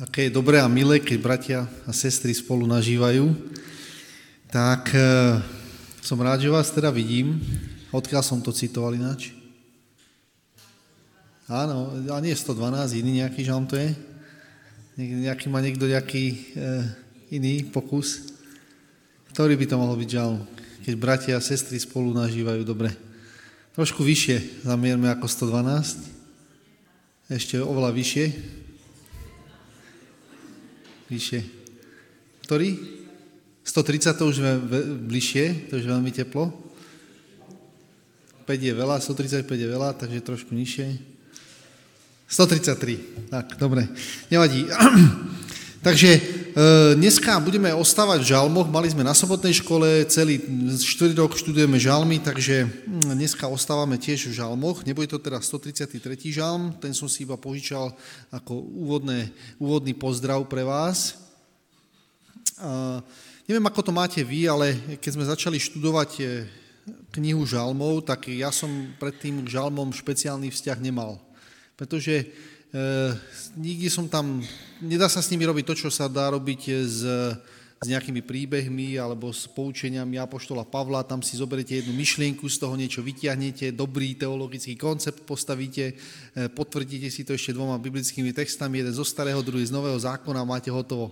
aké 0.00 0.28
je 0.28 0.32
dobré 0.32 0.56
a 0.56 0.72
milé, 0.72 1.00
keď 1.00 1.18
bratia 1.20 1.60
a 1.84 1.92
sestry 1.92 2.32
spolu 2.32 2.64
nažívajú. 2.64 3.28
Tak 4.48 4.88
e, 4.96 5.00
som 6.00 6.16
rád, 6.16 6.40
že 6.40 6.52
vás 6.52 6.72
teda 6.72 6.88
vidím. 6.88 7.36
Odkiaľ 7.92 8.24
som 8.24 8.40
to 8.40 8.56
citoval 8.56 8.96
ináč? 8.96 9.36
Áno, 11.44 11.92
a 12.08 12.16
nie 12.24 12.32
112, 12.32 13.04
iný 13.04 13.20
nejaký 13.20 13.44
žalm 13.44 13.68
to 13.68 13.76
je? 13.76 13.92
Nejaký 14.96 15.52
má 15.52 15.60
niekto 15.60 15.84
nejaký 15.84 16.24
e, 16.24 16.36
iný 17.36 17.68
pokus? 17.68 18.32
Ktorý 19.36 19.60
by 19.60 19.66
to 19.68 19.76
mohol 19.76 19.96
byť 20.00 20.08
žalm? 20.08 20.40
Keď 20.88 20.94
bratia 20.96 21.36
a 21.36 21.44
sestry 21.44 21.76
spolu 21.76 22.16
nažívajú 22.16 22.64
dobre. 22.64 22.96
Trošku 23.76 24.00
vyššie 24.00 24.64
zamierme 24.64 25.12
ako 25.12 25.28
112. 25.28 27.32
Ešte 27.32 27.60
oveľa 27.60 27.92
vyššie. 27.92 28.61
Vyššie. 31.12 31.40
Ktorý? 32.48 32.80
130 33.68 34.16
to 34.16 34.24
už 34.32 34.36
je 34.40 34.54
bližšie, 34.96 35.68
to 35.68 35.76
už 35.76 35.84
je 35.84 35.92
veľmi 35.92 36.08
teplo. 36.08 36.48
5 38.48 38.48
je 38.48 38.72
veľa, 38.72 38.96
135 38.96 39.44
je 39.44 39.68
veľa, 39.68 39.92
takže 39.92 40.24
trošku 40.24 40.56
nižšie. 40.56 40.88
133, 42.32 43.28
tak, 43.28 43.60
dobre, 43.60 43.84
nevadí. 44.32 44.64
takže 45.86 46.16
dneska 46.96 47.40
budeme 47.40 47.72
ostávať 47.72 48.20
v 48.20 48.30
žalmoch, 48.36 48.68
mali 48.68 48.84
sme 48.92 49.00
na 49.00 49.16
sobotnej 49.16 49.56
škole, 49.56 50.04
celý 50.04 50.36
4 50.76 51.16
rok 51.16 51.32
študujeme 51.32 51.80
žalmy, 51.80 52.20
takže 52.20 52.68
hm, 52.68 53.16
dneska 53.16 53.48
ostávame 53.48 53.96
tiež 53.96 54.28
v 54.28 54.36
žalmoch, 54.36 54.84
nebude 54.84 55.08
to 55.08 55.16
teda 55.16 55.40
133. 55.40 55.96
žalm, 56.28 56.76
ten 56.76 56.92
som 56.92 57.08
si 57.08 57.24
iba 57.24 57.40
požičal 57.40 57.96
ako 58.28 58.52
úvodné, 58.58 59.32
úvodný 59.56 59.96
pozdrav 59.96 60.44
pre 60.44 60.60
vás. 60.60 61.16
A, 62.60 63.00
neviem, 63.48 63.64
ako 63.64 63.88
to 63.88 63.92
máte 63.96 64.20
vy, 64.20 64.44
ale 64.44 64.76
keď 65.00 65.10
sme 65.16 65.24
začali 65.24 65.56
študovať 65.56 66.10
e, 66.20 66.24
knihu 67.16 67.48
žalmov, 67.48 68.04
tak 68.04 68.28
ja 68.28 68.52
som 68.52 68.68
predtým 69.00 69.40
k 69.48 69.56
žalmom 69.56 69.88
špeciálny 69.88 70.52
vzťah 70.52 70.78
nemal 70.84 71.16
pretože 71.82 72.14
e, 72.14 72.24
nikdy 73.56 73.88
som 73.92 74.08
tam, 74.08 74.40
nedá 74.80 75.08
sa 75.08 75.20
s 75.20 75.28
nimi 75.28 75.44
robiť 75.44 75.64
to, 75.68 75.74
čo 75.86 75.90
sa 75.92 76.08
dá 76.08 76.32
robiť 76.32 76.62
s, 76.88 77.04
s 77.82 77.86
nejakými 77.90 78.22
príbehmi 78.22 78.94
alebo 78.94 79.34
s 79.34 79.50
poučeniami 79.50 80.14
Apoštola 80.22 80.62
Pavla, 80.62 81.02
tam 81.02 81.18
si 81.18 81.34
zoberiete 81.34 81.82
jednu 81.82 81.90
myšlienku, 81.98 82.46
z 82.46 82.62
toho 82.62 82.78
niečo 82.78 83.02
vyťahnete, 83.02 83.74
dobrý 83.74 84.14
teologický 84.14 84.78
koncept 84.78 85.26
postavíte, 85.26 85.90
e, 85.90 85.94
potvrdíte 86.46 87.10
si 87.10 87.26
to 87.26 87.34
ešte 87.34 87.50
dvoma 87.50 87.82
biblickými 87.82 88.30
textami, 88.30 88.80
jeden 88.80 88.94
zo 88.94 89.02
starého, 89.02 89.42
druhý 89.42 89.66
z 89.66 89.74
nového 89.74 89.98
zákona 89.98 90.40
a 90.40 90.46
máte 90.46 90.70
hotovo. 90.70 91.10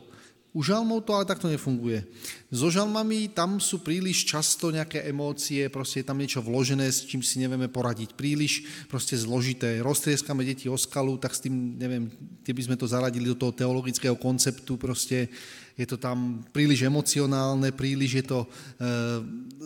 U 0.51 0.67
žalmov 0.67 1.07
to 1.07 1.15
ale 1.15 1.31
takto 1.31 1.47
nefunguje. 1.47 2.03
So 2.51 2.75
žalmami 2.75 3.31
tam 3.31 3.63
sú 3.63 3.87
príliš 3.87 4.27
často 4.27 4.75
nejaké 4.75 5.07
emócie, 5.07 5.71
proste 5.71 6.03
je 6.03 6.09
tam 6.11 6.19
niečo 6.19 6.43
vložené, 6.43 6.91
s 6.91 7.07
čím 7.07 7.23
si 7.23 7.39
nevieme 7.39 7.71
poradiť. 7.71 8.19
Príliš 8.19 8.67
proste 8.91 9.15
zložité. 9.15 9.79
Roztrieskame 9.79 10.43
deti 10.43 10.67
o 10.67 10.75
skalu, 10.75 11.23
tak 11.23 11.39
s 11.39 11.47
tým, 11.47 11.79
neviem, 11.79 12.11
kde 12.43 12.51
by 12.51 12.63
sme 12.67 12.75
to 12.75 12.91
zaradili 12.91 13.31
do 13.31 13.39
toho 13.39 13.55
teologického 13.55 14.19
konceptu, 14.19 14.75
proste 14.75 15.31
je 15.79 15.87
to 15.87 15.95
tam 15.95 16.43
príliš 16.51 16.83
emocionálne, 16.83 17.71
príliš 17.71 18.11
je 18.19 18.25
to 18.27 18.41
e, 18.43 18.49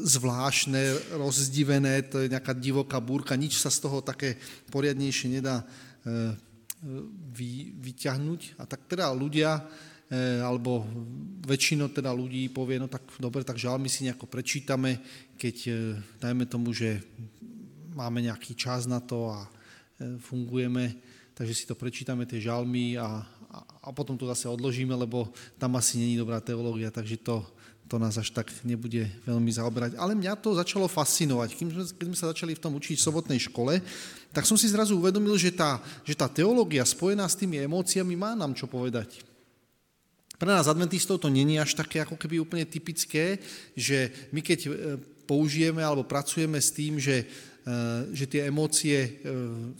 zvláštne, 0.04 1.16
rozdivené, 1.16 2.12
to 2.12 2.20
je 2.20 2.28
nejaká 2.28 2.52
divoká 2.52 3.00
búrka, 3.00 3.40
nič 3.40 3.56
sa 3.56 3.72
z 3.72 3.88
toho 3.88 4.04
také 4.04 4.36
poriadnejšie 4.68 5.32
nedá 5.32 5.64
e, 5.64 6.36
vy, 7.32 7.72
vyťahnuť. 7.80 8.60
A 8.60 8.68
tak 8.68 8.84
teda 8.84 9.08
ľudia, 9.16 9.64
E, 9.64 9.93
alebo 10.42 10.84
väčšinou 11.44 11.92
teda 11.92 12.10
ľudí 12.10 12.48
povie, 12.48 12.80
no 12.80 12.88
tak 12.88 13.04
dobre, 13.20 13.44
tak 13.44 13.60
žalmy 13.60 13.86
si 13.92 14.08
nejako 14.08 14.24
prečítame, 14.26 14.98
keď 15.36 15.56
e, 15.68 15.72
dajme 16.18 16.44
tomu, 16.48 16.72
že 16.72 17.04
máme 17.92 18.24
nejaký 18.24 18.56
čas 18.56 18.88
na 18.88 18.98
to 18.98 19.28
a 19.28 19.44
e, 19.44 20.18
fungujeme, 20.18 20.96
takže 21.36 21.54
si 21.54 21.64
to 21.68 21.76
prečítame, 21.76 22.24
tie 22.24 22.40
žalmy 22.40 22.96
a, 22.96 23.20
a, 23.52 23.58
a 23.84 23.88
potom 23.92 24.16
to 24.16 24.24
zase 24.32 24.48
odložíme, 24.48 24.96
lebo 24.96 25.28
tam 25.60 25.76
asi 25.76 26.00
není 26.00 26.16
dobrá 26.16 26.40
teológia, 26.40 26.88
takže 26.88 27.20
to, 27.20 27.44
to 27.84 28.00
nás 28.00 28.16
až 28.16 28.32
tak 28.32 28.48
nebude 28.64 29.04
veľmi 29.28 29.52
zaoberať. 29.52 30.00
Ale 30.00 30.16
mňa 30.16 30.40
to 30.40 30.56
začalo 30.56 30.88
fascinovať. 30.88 31.60
Keď 32.00 32.06
sme 32.08 32.16
sa 32.16 32.32
začali 32.32 32.56
v 32.56 32.62
tom 32.64 32.72
učiť 32.72 32.96
v 32.96 33.06
sobotnej 33.06 33.40
škole, 33.52 33.84
tak 34.32 34.48
som 34.48 34.56
si 34.56 34.66
zrazu 34.72 34.96
uvedomil, 34.96 35.36
že 35.36 35.52
tá, 35.52 35.78
že 36.08 36.16
tá 36.16 36.24
teológia 36.26 36.82
spojená 36.88 37.28
s 37.28 37.36
tými 37.36 37.60
emóciami 37.60 38.16
má 38.16 38.32
nám 38.32 38.56
čo 38.56 38.64
povedať. 38.64 39.33
Pre 40.34 40.50
nás 40.50 40.66
adventistov 40.66 41.22
to 41.22 41.30
není 41.30 41.62
až 41.62 41.78
také 41.78 42.02
ako 42.02 42.18
keby 42.18 42.42
úplne 42.42 42.66
typické, 42.66 43.38
že 43.78 44.10
my 44.34 44.42
keď 44.42 44.60
e, 44.66 44.70
použijeme 45.24 45.80
alebo 45.80 46.02
pracujeme 46.02 46.58
s 46.58 46.74
tým, 46.74 46.98
že, 46.98 47.22
e, 47.22 47.26
že 48.10 48.26
tie 48.26 48.50
emócie 48.50 48.98
e, 48.98 49.10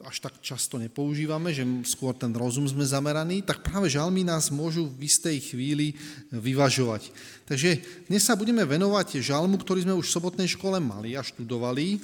až 0.06 0.22
tak 0.22 0.38
často 0.38 0.78
nepoužívame, 0.78 1.50
že 1.50 1.66
skôr 1.91 2.15
ten 2.15 2.31
rozum 2.31 2.70
sme 2.70 2.87
zameraní, 2.87 3.42
tak 3.42 3.66
práve 3.66 3.91
žalmy 3.91 4.22
nás 4.22 4.54
môžu 4.54 4.87
v 4.94 5.10
istej 5.10 5.53
chvíli 5.53 5.98
vyvažovať. 6.31 7.10
Takže 7.50 7.82
dnes 8.06 8.22
sa 8.22 8.38
budeme 8.38 8.62
venovať 8.62 9.21
žalmu, 9.21 9.59
ktorý 9.59 9.82
sme 9.82 9.98
už 9.98 10.06
v 10.06 10.16
sobotnej 10.16 10.48
škole 10.48 10.78
mali 10.78 11.19
a 11.19 11.22
študovali. 11.26 11.98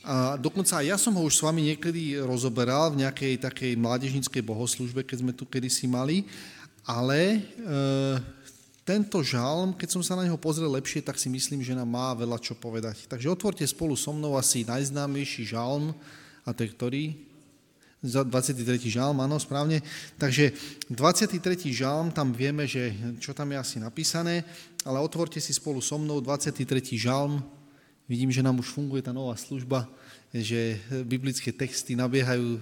A 0.00 0.40
dokonca 0.40 0.80
aj 0.80 0.86
ja 0.88 0.96
som 0.96 1.12
ho 1.12 1.28
už 1.28 1.36
s 1.36 1.44
vami 1.44 1.60
niekedy 1.60 2.16
rozoberal 2.24 2.88
v 2.88 3.04
nejakej 3.04 3.36
takej 3.44 3.76
mládežníckej 3.76 4.40
bohoslužbe, 4.40 5.04
keď 5.04 5.16
sme 5.20 5.32
tu 5.36 5.44
kedysi 5.44 5.84
mali 5.84 6.24
ale 6.84 7.20
e, 7.20 7.40
tento 8.84 9.22
žalm, 9.22 9.76
keď 9.76 9.88
som 9.94 10.02
sa 10.02 10.18
na 10.18 10.26
neho 10.26 10.40
pozrel 10.40 10.66
lepšie, 10.72 11.04
tak 11.04 11.20
si 11.20 11.30
myslím, 11.30 11.62
že 11.62 11.76
nám 11.76 11.86
má 11.86 12.10
veľa 12.16 12.40
čo 12.42 12.58
povedať. 12.58 13.06
Takže 13.06 13.30
otvorte 13.30 13.62
spolu 13.62 13.94
so 13.94 14.10
mnou 14.10 14.34
asi 14.34 14.66
najznámejší 14.66 15.46
žalm, 15.46 15.94
a 16.42 16.50
to 16.50 16.64
je 16.66 16.74
ktorý? 16.74 17.04
23. 18.00 18.64
žalm, 18.88 19.20
áno, 19.20 19.36
správne. 19.36 19.84
Takže 20.16 20.56
23. 20.88 21.36
žalm, 21.68 22.08
tam 22.08 22.32
vieme, 22.32 22.64
že 22.64 22.96
čo 23.20 23.36
tam 23.36 23.52
je 23.52 23.60
asi 23.60 23.76
napísané, 23.76 24.40
ale 24.88 25.04
otvorte 25.04 25.36
si 25.36 25.52
spolu 25.52 25.84
so 25.84 26.00
mnou 26.00 26.24
23. 26.24 26.64
žalm. 26.96 27.44
Vidím, 28.08 28.32
že 28.32 28.40
nám 28.40 28.56
už 28.58 28.72
funguje 28.72 29.04
tá 29.04 29.12
nová 29.12 29.36
služba, 29.36 29.84
že 30.32 30.80
biblické 31.04 31.52
texty 31.52 31.92
nabiehajú 31.92 32.48
e, 32.56 32.60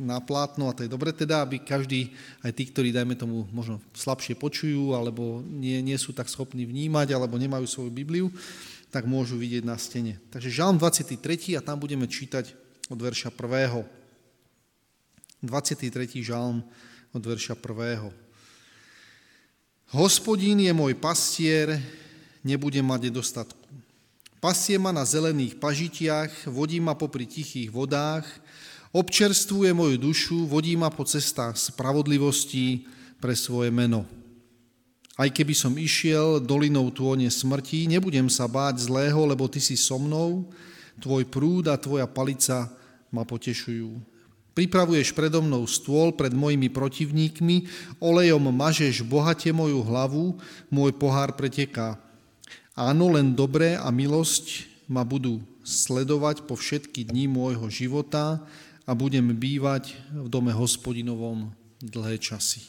na 0.00 0.20
plátno 0.20 0.68
a 0.68 0.74
to 0.76 0.84
je 0.84 0.90
dobre 0.90 1.12
teda, 1.12 1.44
aby 1.44 1.60
každý, 1.60 2.12
aj 2.40 2.52
tí, 2.56 2.68
ktorí, 2.68 2.92
dajme 2.92 3.16
tomu, 3.16 3.44
možno 3.52 3.80
slabšie 3.92 4.36
počujú, 4.36 4.96
alebo 4.96 5.44
nie, 5.44 5.80
nie 5.84 5.96
sú 6.00 6.16
tak 6.16 6.28
schopní 6.32 6.64
vnímať, 6.64 7.12
alebo 7.12 7.36
nemajú 7.36 7.66
svoju 7.68 7.90
Bibliu, 7.92 8.32
tak 8.92 9.08
môžu 9.08 9.40
vidieť 9.40 9.64
na 9.64 9.76
stene. 9.80 10.20
Takže 10.32 10.52
Žalm 10.52 10.76
23. 10.76 11.56
a 11.56 11.64
tam 11.64 11.80
budeme 11.80 12.04
čítať 12.04 12.52
od 12.92 12.98
verša 13.00 13.32
1. 13.32 13.84
23. 15.44 16.22
Žalm 16.22 16.60
od 17.12 17.22
verša 17.22 17.56
1. 17.56 18.12
Hospodín 19.92 20.60
je 20.64 20.72
môj 20.72 20.96
pastier, 20.96 21.76
nebudem 22.40 22.84
mať 22.84 23.12
nedostatku. 23.12 23.60
Pastie 24.42 24.74
ma 24.74 24.90
na 24.90 25.06
zelených 25.06 25.60
pažitiach, 25.62 26.50
vodí 26.50 26.82
ma 26.82 26.98
popri 26.98 27.28
tichých 27.28 27.70
vodách, 27.70 28.26
Občerstvuje 28.92 29.72
moju 29.72 29.96
dušu, 29.96 30.44
vodí 30.44 30.76
ma 30.76 30.92
po 30.92 31.08
cestách 31.08 31.56
spravodlivosti 31.56 32.84
pre 33.24 33.32
svoje 33.32 33.72
meno. 33.72 34.04
Aj 35.16 35.32
keby 35.32 35.56
som 35.56 35.80
išiel 35.80 36.44
dolinou 36.44 36.92
tône 36.92 37.24
smrti, 37.32 37.88
nebudem 37.88 38.28
sa 38.28 38.44
báť 38.44 38.84
zlého, 38.84 39.24
lebo 39.24 39.48
ty 39.48 39.64
si 39.64 39.80
so 39.80 39.96
mnou, 39.96 40.44
tvoj 41.00 41.24
prúd 41.24 41.72
a 41.72 41.80
tvoja 41.80 42.04
palica 42.04 42.68
ma 43.08 43.24
potešujú. 43.24 43.96
Pripravuješ 44.52 45.16
predo 45.16 45.40
mnou 45.40 45.64
stôl 45.64 46.12
pred 46.12 46.36
mojimi 46.36 46.68
protivníkmi, 46.68 47.64
olejom 47.96 48.52
mažeš 48.52 49.00
bohate 49.08 49.48
moju 49.56 49.80
hlavu, 49.80 50.36
môj 50.68 50.92
pohár 51.00 51.32
preteká. 51.32 51.96
Áno, 52.76 53.08
len 53.08 53.32
dobré 53.32 53.80
a 53.80 53.88
milosť 53.88 54.68
ma 54.84 55.00
budú 55.00 55.40
sledovať 55.64 56.44
po 56.44 56.60
všetky 56.60 57.08
dní 57.08 57.24
môjho 57.24 57.72
života 57.72 58.44
a 58.92 58.98
budem 58.98 59.32
bývať 59.32 59.96
v 60.12 60.28
dome 60.28 60.52
hospodinovom 60.52 61.48
dlhé 61.80 62.20
časy. 62.20 62.68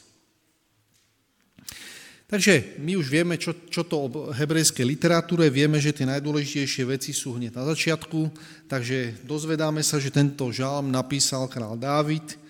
Takže 2.24 2.80
my 2.80 2.96
už 2.96 3.12
vieme, 3.12 3.36
čo, 3.36 3.52
čo 3.68 3.84
to 3.84 4.08
o 4.08 4.08
hebrejskej 4.32 4.88
literatúre, 4.88 5.52
vieme, 5.52 5.76
že 5.76 5.92
tie 5.92 6.08
najdôležitejšie 6.08 6.88
veci 6.88 7.12
sú 7.12 7.36
hneď 7.36 7.52
na 7.52 7.68
začiatku, 7.68 8.32
takže 8.64 9.20
dozvedáme 9.28 9.84
sa, 9.84 10.00
že 10.00 10.08
tento 10.08 10.48
žalm 10.48 10.88
napísal 10.88 11.44
král 11.52 11.76
Dávid 11.76 12.40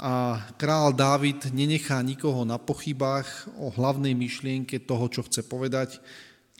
a 0.00 0.40
král 0.56 0.96
Dávid 0.96 1.52
nenechá 1.52 2.00
nikoho 2.00 2.48
na 2.48 2.56
pochybách 2.56 3.52
o 3.60 3.68
hlavnej 3.68 4.16
myšlienke 4.16 4.80
toho, 4.80 5.12
čo 5.12 5.20
chce 5.28 5.44
povedať 5.44 6.00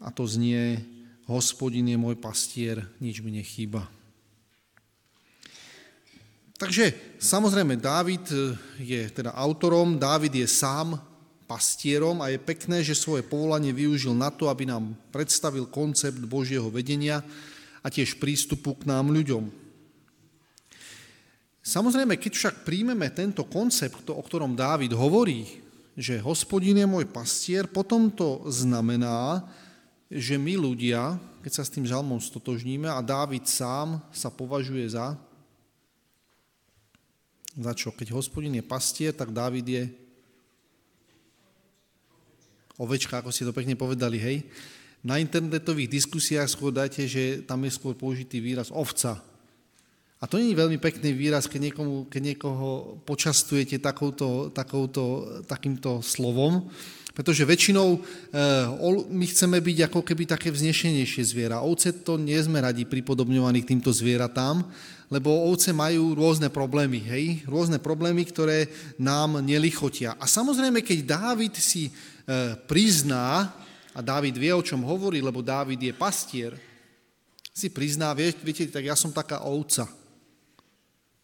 a 0.04 0.12
to 0.12 0.28
znie, 0.28 0.76
hospodin 1.24 1.88
je 1.88 1.96
môj 1.96 2.20
pastier, 2.20 2.84
nič 3.00 3.24
mi 3.24 3.32
nechýba. 3.40 4.01
Takže 6.62 7.18
samozrejme 7.18 7.74
Dávid 7.74 8.22
je 8.78 9.02
teda 9.10 9.34
autorom, 9.34 9.98
Dávid 9.98 10.30
je 10.30 10.46
sám 10.46 10.94
pastierom 11.50 12.22
a 12.22 12.30
je 12.30 12.38
pekné, 12.38 12.86
že 12.86 12.94
svoje 12.94 13.26
povolanie 13.26 13.74
využil 13.74 14.14
na 14.14 14.30
to, 14.30 14.46
aby 14.46 14.70
nám 14.70 14.94
predstavil 15.10 15.66
koncept 15.66 16.22
Božieho 16.22 16.70
vedenia 16.70 17.18
a 17.82 17.90
tiež 17.90 18.14
prístupu 18.22 18.78
k 18.78 18.86
nám 18.86 19.10
ľuďom. 19.10 19.50
Samozrejme, 21.66 22.14
keď 22.14 22.30
však 22.30 22.56
príjmeme 22.62 23.10
tento 23.10 23.42
koncept, 23.42 24.06
o 24.06 24.22
ktorom 24.22 24.54
Dávid 24.54 24.94
hovorí, 24.94 25.66
že 25.98 26.22
hospodin 26.22 26.78
je 26.78 26.86
môj 26.86 27.10
pastier, 27.10 27.66
potom 27.66 28.06
to 28.06 28.46
znamená, 28.46 29.42
že 30.06 30.38
my 30.38 30.54
ľudia, 30.54 31.18
keď 31.42 31.58
sa 31.58 31.66
s 31.66 31.74
tým 31.74 31.90
žalmom 31.90 32.22
stotožníme 32.22 32.86
a 32.86 33.02
Dávid 33.02 33.50
sám 33.50 33.98
sa 34.14 34.30
považuje 34.30 34.86
za 34.94 35.18
za 37.56 37.72
čo? 37.76 37.92
Keď 37.92 38.12
hospodin 38.16 38.56
je 38.56 38.64
pastier, 38.64 39.12
tak 39.12 39.34
Dávid 39.34 39.66
je 39.68 39.84
ovečka, 42.80 43.20
ako 43.20 43.30
ste 43.30 43.44
to 43.44 43.52
pekne 43.52 43.76
povedali, 43.76 44.16
hej. 44.16 44.36
Na 45.02 45.18
internetových 45.18 45.90
diskusiách 45.90 46.46
skôr 46.46 46.70
dajte, 46.70 47.04
že 47.10 47.42
tam 47.42 47.66
je 47.66 47.74
skôr 47.74 47.92
použitý 47.98 48.38
výraz 48.38 48.70
ovca. 48.70 49.18
A 50.22 50.30
to 50.30 50.38
nie 50.38 50.54
je 50.54 50.62
veľmi 50.62 50.78
pekný 50.78 51.10
výraz, 51.10 51.50
keď, 51.50 51.70
niekomu, 51.70 52.06
keď 52.06 52.22
niekoho 52.22 53.02
počastujete 53.02 53.82
takouto, 53.82 54.54
takouto, 54.54 55.26
takýmto 55.50 55.98
slovom, 55.98 56.70
pretože 57.12 57.44
väčšinou 57.44 58.00
eh, 58.00 59.08
my 59.08 59.26
chceme 59.28 59.60
byť 59.60 59.78
ako 59.92 60.00
keby 60.00 60.24
také 60.24 60.48
vznešenejšie 60.48 61.22
zviera. 61.24 61.64
Ovce 61.64 61.92
to 61.92 62.16
nie 62.16 62.36
sme 62.40 62.60
radi 62.64 62.88
pripodobňovaní 62.88 63.64
k 63.64 63.76
týmto 63.76 63.92
zvieratám, 63.92 64.64
lebo 65.12 65.28
ovce 65.52 65.76
majú 65.76 66.16
rôzne 66.16 66.48
problémy, 66.48 67.04
hej? 67.04 67.24
Rôzne 67.44 67.76
problémy, 67.76 68.24
ktoré 68.24 68.72
nám 68.96 69.44
nelichotia. 69.44 70.16
A 70.16 70.24
samozrejme, 70.24 70.80
keď 70.80 70.98
Dávid 71.04 71.54
si 71.60 71.92
eh, 71.92 72.56
prizná, 72.64 73.52
a 73.92 74.00
Dávid 74.00 74.32
vie, 74.40 74.52
o 74.56 74.64
čom 74.64 74.80
hovorí, 74.88 75.20
lebo 75.20 75.44
Dávid 75.44 75.76
je 75.76 75.92
pastier, 75.92 76.56
si 77.52 77.68
prizná, 77.68 78.16
viete, 78.16 78.64
tak 78.72 78.88
ja 78.88 78.96
som 78.96 79.12
taká 79.12 79.44
ovca. 79.44 79.84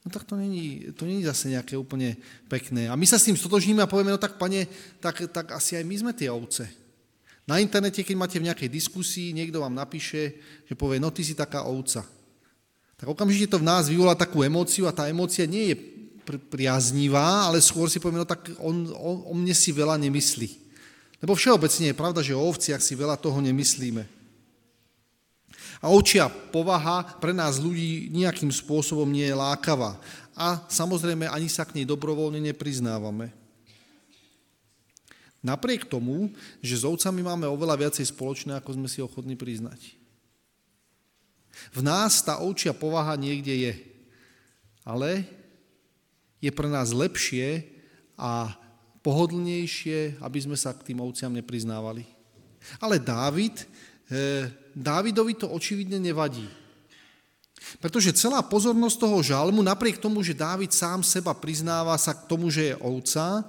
No 0.07 0.09
tak 0.15 0.25
to 0.25 0.39
není, 0.39 0.95
to 0.95 1.05
není 1.05 1.27
zase 1.27 1.51
nejaké 1.51 1.75
úplne 1.75 2.15
pekné. 2.47 2.87
A 2.87 2.95
my 2.95 3.07
sa 3.07 3.19
s 3.19 3.27
tým 3.27 3.37
stotožníme 3.37 3.83
a 3.83 3.91
povieme, 3.91 4.15
no 4.15 4.21
tak 4.21 4.39
pane, 4.39 4.71
tak, 5.03 5.27
tak 5.35 5.53
asi 5.53 5.75
aj 5.75 5.85
my 5.85 5.95
sme 5.99 6.13
tie 6.15 6.31
ovce. 6.31 6.71
Na 7.49 7.59
internete, 7.59 8.05
keď 8.05 8.17
máte 8.17 8.37
v 8.39 8.47
nejakej 8.47 8.69
diskusii, 8.69 9.33
niekto 9.33 9.65
vám 9.65 9.75
napíše, 9.75 10.37
že 10.69 10.75
povie, 10.77 11.01
no 11.01 11.09
ty 11.11 11.25
si 11.25 11.33
taká 11.33 11.65
ovca. 11.65 12.05
Tak 12.99 13.07
okamžite 13.09 13.49
to 13.49 13.63
v 13.63 13.69
nás 13.69 13.89
vyvolá 13.89 14.13
takú 14.13 14.45
emóciu 14.45 14.85
a 14.85 14.95
tá 14.95 15.09
emócia 15.09 15.49
nie 15.49 15.73
je 15.73 15.77
priaznivá, 16.37 17.49
ale 17.49 17.65
skôr 17.65 17.89
si 17.89 17.97
povieme, 17.97 18.21
no 18.21 18.29
tak 18.29 18.53
on, 18.61 18.91
on, 18.93 19.17
o 19.29 19.33
mne 19.33 19.57
si 19.57 19.73
veľa 19.73 19.97
nemyslí. 19.97 20.69
Lebo 21.25 21.35
všeobecne 21.35 21.91
je 21.91 21.97
pravda, 21.97 22.21
že 22.21 22.37
o 22.37 22.45
ovciach 22.45 22.85
si 22.85 22.93
veľa 22.93 23.17
toho 23.17 23.41
nemyslíme. 23.41 24.18
A 25.79 25.87
ovčia 25.95 26.27
povaha 26.27 27.07
pre 27.23 27.31
nás 27.31 27.63
ľudí 27.63 28.11
nejakým 28.11 28.51
spôsobom 28.51 29.07
nie 29.07 29.27
je 29.27 29.37
lákavá. 29.37 29.95
A 30.35 30.63
samozrejme 30.67 31.31
ani 31.31 31.47
sa 31.47 31.63
k 31.63 31.79
nej 31.79 31.87
dobrovoľne 31.87 32.43
nepriznávame. 32.43 33.31
Napriek 35.39 35.87
tomu, 35.87 36.35
že 36.59 36.83
s 36.83 36.85
ovcami 36.87 37.23
máme 37.23 37.47
oveľa 37.47 37.87
viacej 37.87 38.11
spoločné, 38.11 38.59
ako 38.59 38.75
sme 38.75 38.89
si 38.91 38.99
ochotní 38.99 39.39
priznať. 39.39 39.95
V 41.71 41.81
nás 41.83 42.19
tá 42.23 42.43
ovčia 42.43 42.75
povaha 42.75 43.15
niekde 43.15 43.55
je. 43.55 43.75
Ale 44.83 45.23
je 46.43 46.51
pre 46.51 46.67
nás 46.67 46.91
lepšie 46.91 47.71
a 48.19 48.51
pohodlnejšie, 49.03 50.19
aby 50.19 50.39
sme 50.43 50.59
sa 50.59 50.75
k 50.75 50.91
tým 50.91 50.99
ovciam 50.99 51.31
nepriznávali. 51.31 52.03
Ale 52.83 52.99
Dávid 52.99 53.63
Eh, 54.09 54.49
Dávidovi 54.79 55.35
to 55.35 55.51
očividne 55.51 55.99
nevadí. 55.99 56.47
Pretože 57.83 58.15
celá 58.15 58.39
pozornosť 58.47 58.97
toho 58.97 59.19
žalmu, 59.19 59.61
napriek 59.67 59.99
tomu, 59.99 60.23
že 60.23 60.39
Dávid 60.39 60.71
sám 60.71 61.03
seba 61.03 61.35
priznáva 61.35 61.99
sa 61.99 62.15
k 62.15 62.31
tomu, 62.31 62.49
že 62.49 62.73
je 62.73 62.75
ovca, 62.79 63.43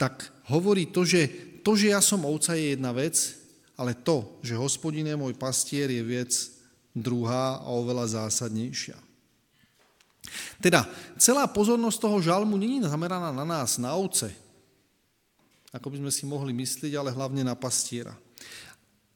tak 0.00 0.32
hovorí 0.48 0.88
to, 0.88 1.04
že 1.04 1.28
to, 1.60 1.76
že 1.76 1.92
ja 1.92 2.00
som 2.00 2.24
ovca, 2.24 2.56
je 2.56 2.72
jedna 2.72 2.90
vec, 2.96 3.14
ale 3.76 3.92
to, 3.92 4.40
že 4.40 4.56
hospodin 4.56 5.06
je 5.06 5.16
môj 5.16 5.36
pastier, 5.36 5.92
je 5.92 6.00
vec 6.00 6.32
druhá 6.96 7.60
a 7.60 7.68
oveľa 7.68 8.24
zásadnejšia. 8.24 8.96
Teda 10.58 10.88
celá 11.20 11.44
pozornosť 11.44 11.98
toho 12.00 12.18
žalmu 12.24 12.56
není 12.56 12.80
zameraná 12.80 13.28
na 13.28 13.44
nás, 13.44 13.76
na 13.76 13.92
ovce, 13.92 14.32
ako 15.68 15.92
by 15.92 15.96
sme 16.00 16.12
si 16.12 16.24
mohli 16.24 16.56
myslieť, 16.56 16.96
ale 16.96 17.12
hlavne 17.12 17.44
na 17.44 17.52
pastiera. 17.52 18.16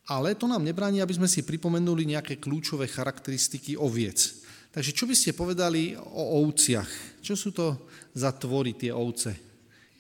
Ale 0.09 0.33
to 0.33 0.49
nám 0.49 0.65
nebráni, 0.65 1.05
aby 1.05 1.21
sme 1.21 1.29
si 1.29 1.45
pripomenuli 1.45 2.09
nejaké 2.09 2.41
kľúčové 2.41 2.89
charakteristiky 2.89 3.77
oviec. 3.77 4.41
Takže 4.73 4.97
čo 4.97 5.05
by 5.05 5.13
ste 5.13 5.37
povedali 5.37 5.97
o 6.01 6.45
ovciach? 6.49 7.21
Čo 7.21 7.35
sú 7.37 7.53
to 7.53 7.77
za 8.17 8.33
tvory 8.33 8.73
tie 8.73 8.89
ovce? 8.89 9.37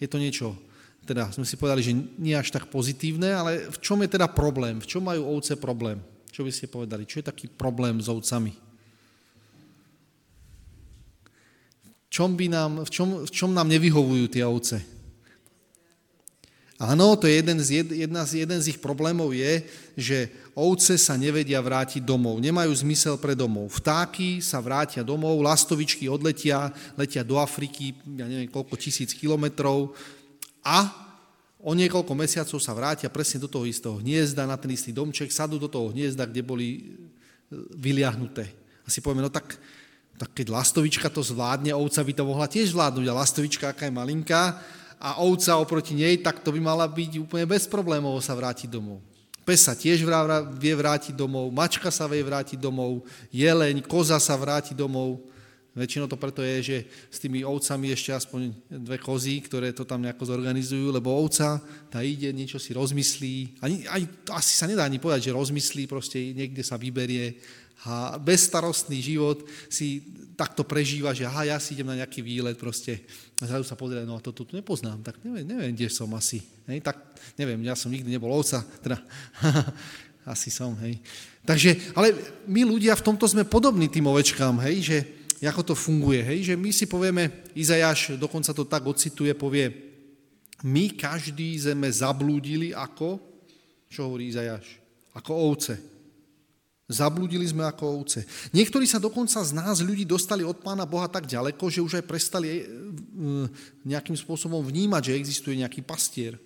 Je 0.00 0.08
to 0.08 0.16
niečo, 0.16 0.56
teda 1.04 1.28
sme 1.28 1.44
si 1.44 1.60
povedali, 1.60 1.84
že 1.84 1.92
nie 2.16 2.32
až 2.32 2.48
tak 2.48 2.72
pozitívne, 2.72 3.36
ale 3.36 3.68
v 3.68 3.78
čom 3.84 4.00
je 4.00 4.08
teda 4.08 4.28
problém? 4.32 4.80
V 4.80 4.88
čom 4.88 5.04
majú 5.04 5.28
ovce 5.28 5.60
problém? 5.60 6.00
Čo 6.32 6.44
by 6.44 6.52
ste 6.52 6.72
povedali? 6.72 7.04
Čo 7.04 7.20
je 7.20 7.28
taký 7.28 7.46
problém 7.52 8.00
s 8.00 8.08
ovcami? 8.08 8.52
V 12.08 12.08
čom, 12.08 12.32
by 12.32 12.46
nám, 12.48 12.72
v 12.88 12.90
čom, 12.92 13.08
v 13.28 13.30
čom 13.32 13.52
nám 13.52 13.68
nevyhovujú 13.68 14.32
tie 14.32 14.44
ovce? 14.44 14.80
Áno, 16.78 17.18
to 17.18 17.26
je 17.26 17.42
jeden 17.42 17.58
z, 17.58 17.82
jedna 17.90 18.22
z, 18.22 18.46
jeden 18.46 18.62
z 18.62 18.70
ich 18.70 18.78
problémov 18.78 19.34
je, 19.34 19.66
že 19.98 20.30
ovce 20.54 20.94
sa 20.94 21.18
nevedia 21.18 21.58
vrátiť 21.58 22.06
domov, 22.06 22.38
nemajú 22.38 22.70
zmysel 22.70 23.18
pre 23.18 23.34
domov. 23.34 23.66
Vtáky 23.82 24.38
sa 24.38 24.62
vrátia 24.62 25.02
domov, 25.02 25.42
lastovičky 25.42 26.06
odletia, 26.06 26.70
letia 26.94 27.26
do 27.26 27.34
Afriky, 27.42 27.98
ja 28.14 28.30
neviem 28.30 28.46
koľko 28.46 28.78
tisíc 28.78 29.10
kilometrov 29.10 29.90
a 30.62 30.86
o 31.58 31.74
niekoľko 31.74 32.14
mesiacov 32.14 32.62
sa 32.62 32.70
vrátia 32.78 33.10
presne 33.10 33.42
do 33.42 33.50
toho 33.50 33.66
istého 33.66 33.98
hniezda, 33.98 34.46
na 34.46 34.54
ten 34.54 34.70
istý 34.70 34.94
domček, 34.94 35.34
sadú 35.34 35.58
do 35.58 35.66
toho 35.66 35.90
hniezda, 35.90 36.30
kde 36.30 36.46
boli 36.46 36.68
e, 36.78 36.82
vyliahnuté. 37.74 38.46
A 38.86 38.88
si 38.88 39.02
povieme, 39.02 39.26
no 39.26 39.34
tak, 39.34 39.58
tak 40.14 40.30
keď 40.30 40.54
lastovička 40.54 41.10
to 41.10 41.26
zvládne, 41.26 41.74
ovca 41.74 42.06
by 42.06 42.12
to 42.14 42.22
mohla 42.22 42.46
tiež 42.46 42.70
zvládnuť 42.70 43.06
a 43.10 43.18
lastovička, 43.18 43.64
aká 43.74 43.90
je 43.90 43.98
malinká, 43.98 44.62
a 44.98 45.22
ovca 45.22 45.56
oproti 45.62 45.94
nej, 45.94 46.18
tak 46.18 46.42
to 46.42 46.50
by 46.50 46.60
mala 46.60 46.86
byť 46.90 47.22
úplne 47.22 47.46
bez 47.46 47.70
problémov 47.70 48.18
sa 48.18 48.34
vrátiť 48.34 48.66
domov. 48.66 48.98
Pes 49.46 49.64
sa 49.64 49.72
tiež 49.72 50.04
vie 50.60 50.74
vrátiť 50.76 51.16
domov, 51.16 51.48
mačka 51.48 51.88
sa 51.88 52.04
vie 52.04 52.20
vrátiť 52.20 52.60
domov, 52.60 53.06
jeleň, 53.32 53.80
koza 53.86 54.20
sa 54.20 54.36
vráti 54.36 54.76
domov. 54.76 55.24
Väčšinou 55.72 56.10
to 56.10 56.18
preto 56.18 56.42
je, 56.42 56.56
že 56.60 56.76
s 57.06 57.22
tými 57.22 57.46
ovcami 57.46 57.94
ešte 57.94 58.10
aspoň 58.10 58.50
dve 58.66 58.98
kozy, 58.98 59.38
ktoré 59.46 59.70
to 59.70 59.86
tam 59.86 60.02
nejako 60.02 60.34
zorganizujú, 60.34 60.90
lebo 60.90 61.14
ovca, 61.14 61.62
tá 61.86 62.02
ide, 62.02 62.34
niečo 62.34 62.58
si 62.58 62.74
rozmyslí. 62.74 63.62
Ani, 63.62 63.86
aj, 63.86 64.02
asi 64.34 64.52
sa 64.58 64.66
nedá 64.66 64.82
ani 64.82 64.98
povedať, 64.98 65.30
že 65.30 65.38
rozmyslí, 65.38 65.86
proste 65.86 66.34
niekde 66.34 66.66
sa 66.66 66.74
vyberie 66.74 67.38
a 67.86 68.18
bezstarostný 68.18 68.98
život 68.98 69.46
si 69.70 70.02
takto 70.34 70.66
prežíva, 70.66 71.14
že 71.14 71.30
aha, 71.30 71.54
ja 71.54 71.58
si 71.62 71.78
idem 71.78 71.86
na 71.86 72.02
nejaký 72.02 72.26
výlet, 72.26 72.58
proste 72.58 73.06
a 73.38 73.44
zrazu 73.46 73.62
sa 73.62 73.78
pozrieť, 73.78 74.02
no 74.02 74.18
a 74.18 74.24
to 74.24 74.34
tu 74.34 74.42
nepoznám, 74.50 74.98
tak 75.06 75.22
neviem, 75.22 75.46
neviem, 75.46 75.70
kde 75.70 75.86
som 75.86 76.10
asi. 76.18 76.42
Hej, 76.66 76.82
tak 76.82 76.98
neviem, 77.38 77.62
ja 77.62 77.78
som 77.78 77.86
nikdy 77.86 78.10
nebol 78.10 78.34
ovca, 78.34 78.66
teda 78.82 78.98
asi 80.34 80.50
som, 80.50 80.74
hej. 80.82 80.98
Takže, 81.46 81.94
ale 81.94 82.18
my 82.50 82.66
ľudia 82.66 82.98
v 82.98 83.06
tomto 83.06 83.30
sme 83.30 83.46
podobní 83.46 83.86
tým 83.86 84.10
ovečkám, 84.10 84.58
hej, 84.66 84.76
že 84.82 84.98
ako 85.46 85.70
to 85.70 85.74
funguje, 85.78 86.18
hej, 86.18 86.50
že 86.50 86.54
my 86.58 86.70
si 86.74 86.90
povieme, 86.90 87.46
Izajáš 87.54 88.18
dokonca 88.18 88.50
to 88.50 88.66
tak 88.66 88.82
ocituje, 88.82 89.30
povie, 89.38 89.70
my 90.66 90.98
každý 90.98 91.54
sme 91.54 91.86
zablúdili 91.86 92.74
ako, 92.74 93.22
čo 93.86 94.10
hovorí 94.10 94.34
Izajáš, 94.34 94.66
ako 95.14 95.30
ovce. 95.30 95.78
Zabludili 96.88 97.44
sme 97.44 97.68
ako 97.68 98.00
ovce. 98.00 98.24
Niektorí 98.56 98.88
sa 98.88 98.96
dokonca 98.96 99.44
z 99.44 99.52
nás 99.52 99.84
ľudí 99.84 100.08
dostali 100.08 100.40
od 100.40 100.56
Pána 100.64 100.88
Boha 100.88 101.04
tak 101.04 101.28
ďaleko, 101.28 101.68
že 101.68 101.84
už 101.84 102.00
aj 102.00 102.08
prestali 102.08 102.48
e, 102.48 102.62
nejakým 103.84 104.16
spôsobom 104.16 104.64
vnímať, 104.64 105.12
že 105.12 105.18
existuje 105.20 105.60
nejaký 105.60 105.84
pastier. 105.84 106.40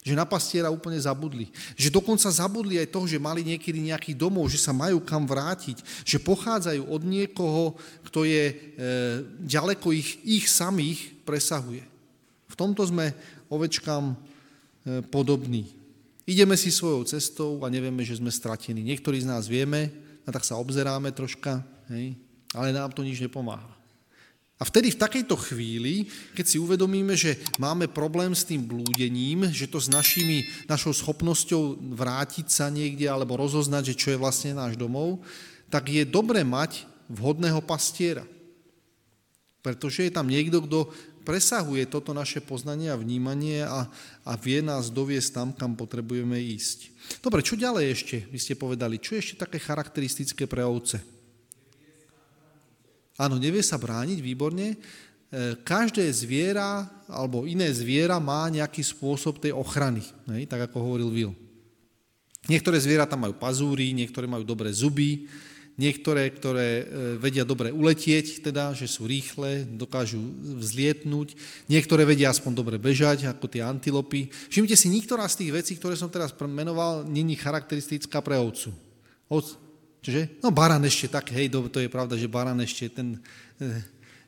Že 0.00 0.16
na 0.16 0.24
pastiera 0.24 0.72
úplne 0.72 0.96
zabudli. 0.96 1.52
Že 1.76 1.92
dokonca 1.92 2.32
zabudli 2.32 2.80
aj 2.80 2.88
toho, 2.88 3.04
že 3.04 3.20
mali 3.20 3.44
niekedy 3.44 3.84
nejaký 3.92 4.16
domov, 4.16 4.48
že 4.48 4.56
sa 4.56 4.72
majú 4.72 4.96
kam 5.04 5.28
vrátiť. 5.28 5.84
Že 6.08 6.24
pochádzajú 6.24 6.82
od 6.88 7.02
niekoho, 7.04 7.76
kto 8.08 8.24
je 8.24 8.44
e, 8.48 8.54
ďaleko 9.44 9.92
ich, 9.92 10.24
ich 10.24 10.48
samých 10.48 11.20
presahuje. 11.28 11.84
V 12.48 12.54
tomto 12.56 12.80
sme 12.88 13.12
ovečkám 13.52 14.04
e, 14.08 14.16
podobní. 15.04 15.81
Ideme 16.22 16.54
si 16.54 16.70
svojou 16.70 17.02
cestou 17.02 17.58
a 17.62 17.72
nevieme, 17.72 18.06
že 18.06 18.18
sme 18.18 18.30
stratení. 18.30 18.82
Niektorí 18.82 19.18
z 19.18 19.30
nás 19.30 19.50
vieme, 19.50 19.90
a 20.22 20.30
tak 20.30 20.46
sa 20.46 20.54
obzeráme 20.54 21.10
troška, 21.10 21.66
hej, 21.90 22.14
ale 22.54 22.70
nám 22.70 22.94
to 22.94 23.02
nič 23.02 23.18
nepomáha. 23.18 23.82
A 24.62 24.62
vtedy 24.62 24.94
v 24.94 25.02
takejto 25.02 25.34
chvíli, 25.34 26.06
keď 26.38 26.46
si 26.46 26.62
uvedomíme, 26.62 27.18
že 27.18 27.34
máme 27.58 27.90
problém 27.90 28.30
s 28.30 28.46
tým 28.46 28.62
blúdením, 28.62 29.50
že 29.50 29.66
to 29.66 29.82
s 29.82 29.90
našimi, 29.90 30.46
našou 30.70 30.94
schopnosťou 30.94 31.82
vrátiť 31.98 32.46
sa 32.46 32.70
niekde 32.70 33.10
alebo 33.10 33.34
rozoznať, 33.34 33.90
že 33.90 33.98
čo 33.98 34.08
je 34.14 34.22
vlastne 34.22 34.54
náš 34.54 34.78
domov, 34.78 35.18
tak 35.66 35.90
je 35.90 36.06
dobre 36.06 36.46
mať 36.46 36.86
vhodného 37.10 37.58
pastiera. 37.58 38.22
Pretože 39.66 40.06
je 40.06 40.14
tam 40.14 40.30
niekto, 40.30 40.62
kto 40.62 40.94
presahuje 41.22 41.86
toto 41.86 42.10
naše 42.10 42.42
poznanie 42.42 42.90
a 42.90 42.98
vnímanie 42.98 43.62
a, 43.62 43.86
a 44.26 44.32
vie 44.34 44.60
nás 44.60 44.90
doviesť 44.90 45.30
tam, 45.32 45.48
kam 45.54 45.72
potrebujeme 45.78 46.36
ísť. 46.36 46.90
Dobre, 47.22 47.40
čo 47.46 47.58
ďalej 47.58 47.84
ešte, 47.88 48.16
vy 48.28 48.38
ste 48.38 48.58
povedali, 48.58 48.98
čo 48.98 49.14
je 49.14 49.22
ešte 49.22 49.46
také 49.46 49.62
charakteristické 49.62 50.50
pre 50.50 50.66
ovce? 50.66 51.00
Áno, 53.16 53.38
nevie 53.38 53.62
sa 53.62 53.78
brániť, 53.78 54.18
výborne. 54.18 54.74
E, 54.74 54.76
každé 55.62 56.04
zviera 56.10 56.90
alebo 57.06 57.46
iné 57.46 57.70
zviera 57.70 58.18
má 58.18 58.50
nejaký 58.50 58.82
spôsob 58.82 59.38
tej 59.38 59.54
ochrany, 59.54 60.02
hej, 60.34 60.44
tak 60.50 60.66
ako 60.68 60.76
hovoril 60.82 61.08
Will. 61.08 61.34
Niektoré 62.50 62.74
zvieratá 62.82 63.14
majú 63.14 63.38
pazúry, 63.38 63.94
niektoré 63.94 64.26
majú 64.26 64.42
dobré 64.42 64.74
zuby, 64.74 65.30
niektoré, 65.80 66.28
ktoré 66.28 66.68
e, 66.80 66.84
vedia 67.16 67.44
dobre 67.48 67.72
uletieť, 67.72 68.44
teda, 68.44 68.76
že 68.76 68.84
sú 68.84 69.08
rýchle, 69.08 69.64
dokážu 69.64 70.20
vzlietnúť, 70.60 71.34
niektoré 71.68 72.04
vedia 72.04 72.28
aspoň 72.28 72.52
dobre 72.52 72.76
bežať, 72.76 73.24
ako 73.28 73.48
tie 73.48 73.64
antilopy. 73.64 74.28
Všimnite 74.52 74.76
si, 74.76 74.92
niektorá 74.92 75.24
z 75.28 75.44
tých 75.44 75.52
vecí, 75.52 75.72
ktoré 75.80 75.96
som 75.96 76.12
teraz 76.12 76.36
menoval, 76.36 77.08
není 77.08 77.36
charakteristická 77.36 78.20
pre 78.20 78.36
ovcu. 78.36 78.72
Čiže, 80.02 80.42
no 80.42 80.50
baran 80.50 80.82
ešte 80.82 81.06
tak, 81.06 81.30
hej, 81.30 81.48
to 81.48 81.78
je 81.78 81.86
pravda, 81.86 82.18
že 82.18 82.26
baran 82.26 82.58
ešte 82.58 82.90
ten, 82.90 83.22
eh, 83.62 83.80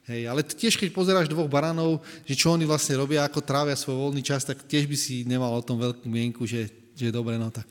hej, 0.06 0.22
ale 0.30 0.46
tiež 0.46 0.78
keď 0.78 0.94
pozeráš 0.94 1.26
dvoch 1.26 1.50
baranov, 1.50 1.98
že 2.22 2.38
čo 2.38 2.54
oni 2.54 2.62
vlastne 2.62 2.94
robia, 2.94 3.26
ako 3.26 3.42
trávia 3.42 3.74
svoj 3.74 3.98
voľný 3.98 4.22
čas, 4.22 4.46
tak 4.46 4.62
tiež 4.64 4.86
by 4.86 4.96
si 4.96 5.26
nemal 5.26 5.50
o 5.50 5.66
tom 5.66 5.82
veľkú 5.82 6.06
mienku, 6.06 6.46
že, 6.46 6.70
že 6.94 7.10
dobre, 7.10 7.34
no 7.36 7.50
tak. 7.50 7.66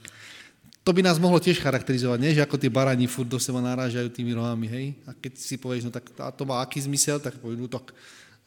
To 0.84 0.92
by 0.92 1.00
nás 1.00 1.16
mohlo 1.16 1.40
tiež 1.40 1.63
charakterizovať, 1.63 2.20
nie? 2.20 2.36
že 2.36 2.44
ako 2.44 2.60
tie 2.60 2.68
barani 2.68 3.08
furt 3.08 3.32
do 3.32 3.40
seba 3.40 3.63
narážajú 3.63 4.12
tými 4.12 4.36
rohami, 4.36 4.68
hej? 4.68 4.86
A 5.08 5.16
keď 5.16 5.40
si 5.40 5.56
povieš, 5.56 5.88
no 5.88 5.92
tak 5.96 6.12
to 6.12 6.44
má 6.44 6.60
aký 6.60 6.84
zmysel, 6.84 7.24
tak 7.24 7.40
povedú, 7.40 7.66
no 7.66 7.72
tak 7.72 7.96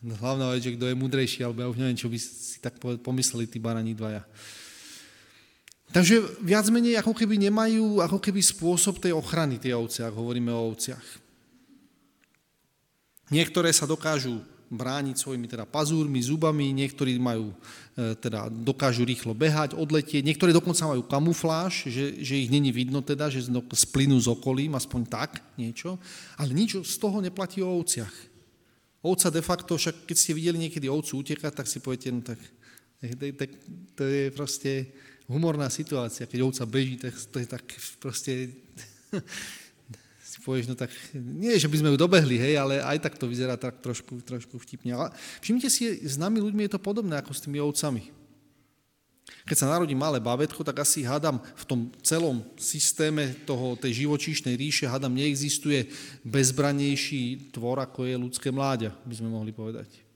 hlavná 0.05 0.53
vec, 0.53 0.61
že 0.61 0.77
kto 0.77 0.85
je 0.85 1.01
múdrejší, 1.01 1.41
alebo 1.49 1.65
ja 1.65 1.73
už 1.73 1.81
neviem, 1.81 1.97
čo 1.97 2.13
by 2.13 2.19
si 2.21 2.61
tak 2.61 2.77
pomysleli 2.77 3.49
tí 3.49 3.57
barani 3.57 3.97
dvaja. 3.97 4.21
Takže 5.97 6.45
viac 6.45 6.69
menej 6.69 7.01
ako 7.01 7.17
keby 7.17 7.41
nemajú 7.49 8.05
ako 8.05 8.21
keby 8.21 8.45
spôsob 8.45 9.01
tej 9.01 9.17
ochrany 9.17 9.57
tie 9.57 9.73
ovce, 9.73 10.05
ak 10.05 10.13
hovoríme 10.13 10.53
o 10.53 10.77
ovciach. 10.77 11.25
Niektoré 13.33 13.73
sa 13.73 13.89
dokážu 13.89 14.45
brániť 14.67 15.17
svojimi 15.17 15.47
teda 15.47 15.63
pazúrmi, 15.63 16.19
zubami, 16.19 16.75
niektorí 16.75 17.19
majú, 17.23 17.55
e, 17.95 18.15
teda 18.19 18.51
dokážu 18.51 19.07
rýchlo 19.07 19.31
behať, 19.31 19.79
odletieť, 19.79 20.27
niektorí 20.27 20.51
dokonca 20.51 20.91
majú 20.91 21.07
kamufláž, 21.07 21.87
že, 21.87 22.19
že 22.19 22.35
ich 22.35 22.51
není 22.51 22.75
vidno 22.75 22.99
teda, 23.03 23.31
že 23.31 23.47
splynú 23.75 24.19
z 24.19 24.27
okolím, 24.27 24.75
aspoň 24.75 25.01
tak 25.07 25.31
niečo, 25.55 25.99
ale 26.35 26.51
nič 26.51 26.83
z 26.83 26.97
toho 26.99 27.23
neplatí 27.23 27.63
o 27.63 27.71
ovciach. 27.79 28.13
Ovca 29.07 29.31
de 29.31 29.43
facto, 29.43 29.79
však 29.79 30.03
keď 30.03 30.17
ste 30.19 30.35
videli 30.35 30.59
niekedy 30.67 30.91
ovcu 30.91 31.23
utekať, 31.23 31.53
tak 31.55 31.71
si 31.71 31.79
poviete, 31.79 32.11
no 32.11 32.27
tak, 32.27 32.43
tak 33.39 33.51
to 33.95 34.03
je 34.03 34.25
proste 34.35 34.91
humorná 35.31 35.71
situácia, 35.71 36.27
keď 36.27 36.43
ovca 36.43 36.65
beží, 36.67 36.99
tak 36.99 37.15
to 37.31 37.39
je 37.39 37.47
tak 37.47 37.65
proste... 38.03 38.33
si 40.37 40.45
povieš, 40.45 40.69
no 40.69 40.77
tak 40.77 40.93
nie, 41.17 41.57
že 41.57 41.65
by 41.65 41.81
sme 41.81 41.91
ju 41.93 41.97
dobehli, 41.97 42.37
hej, 42.37 42.61
ale 42.61 42.85
aj 42.85 43.09
tak 43.09 43.17
to 43.17 43.25
vyzerá 43.25 43.57
tak 43.57 43.81
trošku, 43.81 44.21
trošku 44.21 44.61
vtipne. 44.61 44.93
Ale 44.93 45.09
všimnite 45.41 45.73
si, 45.73 46.05
s 46.05 46.21
nami 46.21 46.45
ľuďmi 46.45 46.69
je 46.69 46.77
to 46.77 46.81
podobné 46.85 47.17
ako 47.17 47.33
s 47.33 47.41
tými 47.41 47.57
ovcami. 47.57 48.13
Keď 49.49 49.57
sa 49.57 49.73
narodí 49.73 49.97
malé 49.97 50.21
bábetko, 50.23 50.63
tak 50.63 50.85
asi 50.85 51.03
hádam 51.03 51.41
v 51.41 51.65
tom 51.65 51.81
celom 52.05 52.45
systéme 52.61 53.33
toho, 53.49 53.75
tej 53.81 54.07
živočíšnej 54.07 54.55
ríše, 54.55 54.85
hádam, 54.85 55.17
neexistuje 55.17 55.89
bezbranejší 56.23 57.51
tvor, 57.51 57.81
ako 57.81 58.05
je 58.05 58.15
ľudské 58.21 58.53
mláďa, 58.53 58.93
by 59.09 59.15
sme 59.17 59.33
mohli 59.33 59.51
povedať 59.57 60.07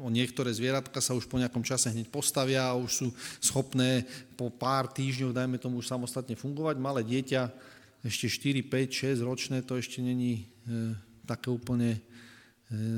o 0.00 0.10
niektoré 0.10 0.50
zvieratka 0.50 0.98
sa 0.98 1.14
už 1.14 1.30
po 1.30 1.38
nejakom 1.38 1.62
čase 1.62 1.86
hneď 1.86 2.10
postavia 2.10 2.66
a 2.66 2.78
už 2.78 2.90
sú 2.90 3.08
schopné 3.38 4.02
po 4.34 4.50
pár 4.50 4.90
týždňov, 4.90 5.36
dajme 5.36 5.56
tomu, 5.60 5.78
už 5.78 5.86
samostatne 5.86 6.34
fungovať. 6.34 6.82
Malé 6.82 7.06
dieťa, 7.06 7.42
ešte 8.04 8.28
4, 8.28 8.60
5, 8.68 9.16
6 9.16 9.24
ročné, 9.24 9.56
to 9.64 9.80
ešte 9.80 10.04
není 10.04 10.44
e, 10.68 10.92
také 11.24 11.48
úplne 11.48 11.96
e, 11.96 12.00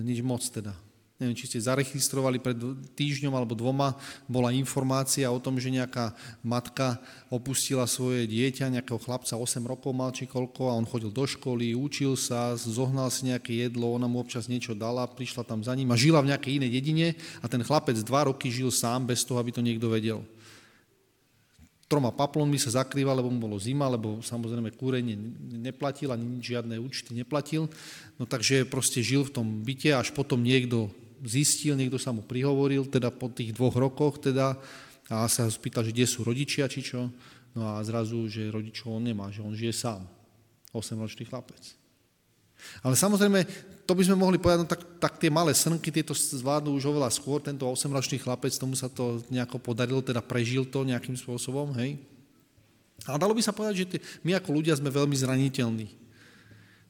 nič 0.02 0.18
moc 0.26 0.42
teda. 0.42 0.74
Neviem, 1.16 1.32
či 1.32 1.48
ste 1.48 1.64
zaregistrovali 1.64 2.36
pred 2.36 2.60
týždňom 2.92 3.32
alebo 3.32 3.56
dvoma, 3.56 3.96
bola 4.28 4.52
informácia 4.52 5.24
o 5.32 5.40
tom, 5.40 5.56
že 5.56 5.72
nejaká 5.72 6.12
matka 6.44 7.00
opustila 7.32 7.88
svoje 7.88 8.28
dieťa, 8.28 8.68
nejakého 8.68 9.00
chlapca, 9.00 9.32
8 9.32 9.64
rokov 9.64 9.96
mal 9.96 10.12
či 10.12 10.28
koľko, 10.28 10.68
a 10.68 10.76
on 10.76 10.84
chodil 10.84 11.08
do 11.08 11.24
školy, 11.24 11.72
učil 11.72 12.20
sa, 12.20 12.52
zohnal 12.52 13.08
si 13.08 13.32
nejaké 13.32 13.64
jedlo, 13.64 13.96
ona 13.96 14.04
mu 14.04 14.20
občas 14.20 14.44
niečo 14.44 14.76
dala, 14.76 15.08
prišla 15.08 15.48
tam 15.48 15.64
za 15.64 15.72
ním 15.72 15.88
a 15.88 15.96
žila 15.96 16.20
v 16.20 16.36
nejakej 16.36 16.60
inej 16.60 16.70
dedine 16.76 17.08
a 17.40 17.48
ten 17.48 17.64
chlapec 17.64 17.96
dva 18.04 18.28
roky 18.28 18.52
žil 18.52 18.68
sám 18.68 19.08
bez 19.08 19.24
toho, 19.24 19.40
aby 19.40 19.56
to 19.56 19.64
niekto 19.64 19.88
vedel 19.88 20.20
troma 21.86 22.10
paplonmi 22.10 22.58
sa 22.58 22.82
zakrýval, 22.82 23.22
lebo 23.22 23.30
mu 23.30 23.38
bolo 23.38 23.56
zima, 23.58 23.86
lebo 23.86 24.18
samozrejme 24.18 24.74
kúrenie 24.74 25.14
neplatil, 25.62 26.10
ani 26.10 26.42
žiadne 26.42 26.76
účty 26.82 27.14
neplatil. 27.14 27.70
No 28.18 28.26
takže 28.26 28.66
proste 28.66 29.02
žil 29.02 29.22
v 29.26 29.34
tom 29.34 29.46
byte, 29.62 29.94
až 29.94 30.10
potom 30.10 30.42
niekto 30.42 30.90
zistil, 31.22 31.78
niekto 31.78 31.96
sa 31.96 32.10
mu 32.10 32.26
prihovoril, 32.26 32.90
teda 32.90 33.14
po 33.14 33.30
tých 33.30 33.54
dvoch 33.54 33.78
rokoch 33.78 34.18
teda, 34.20 34.58
a 35.06 35.30
sa 35.30 35.46
ho 35.46 35.50
spýtal, 35.50 35.86
že 35.86 35.94
kde 35.94 36.06
sú 36.06 36.26
rodičia, 36.26 36.66
či 36.66 36.82
čo. 36.82 37.06
No 37.54 37.62
a 37.62 37.80
zrazu, 37.86 38.26
že 38.26 38.50
rodičov 38.50 38.98
on 38.98 39.06
nemá, 39.06 39.30
že 39.30 39.40
on 39.40 39.54
žije 39.54 39.72
sám. 39.72 40.02
8-ročný 40.74 41.24
chlapec. 41.24 41.85
Ale 42.82 42.94
samozrejme, 42.98 43.46
to 43.86 43.92
by 43.94 44.02
sme 44.02 44.18
mohli 44.18 44.36
povedať, 44.36 44.58
no 44.62 44.68
tak, 44.68 44.82
tak 44.98 45.12
tie 45.22 45.30
malé 45.30 45.54
srnky, 45.54 45.94
tieto 45.94 46.10
zvládnu 46.12 46.74
už 46.74 46.90
oveľa 46.90 47.14
skôr, 47.14 47.38
tento 47.38 47.64
8-ročný 47.70 48.18
chlapec, 48.18 48.50
tomu 48.58 48.74
sa 48.74 48.90
to 48.90 49.22
nejako 49.30 49.62
podarilo, 49.62 50.02
teda 50.02 50.18
prežil 50.18 50.66
to 50.66 50.82
nejakým 50.82 51.14
spôsobom, 51.14 51.70
hej. 51.78 51.94
A 53.06 53.14
dalo 53.20 53.36
by 53.36 53.42
sa 53.44 53.54
povedať, 53.54 53.86
že 53.86 53.86
tie, 53.96 54.00
my 54.26 54.34
ako 54.34 54.50
ľudia 54.50 54.74
sme 54.74 54.90
veľmi 54.90 55.14
zraniteľní. 55.14 55.86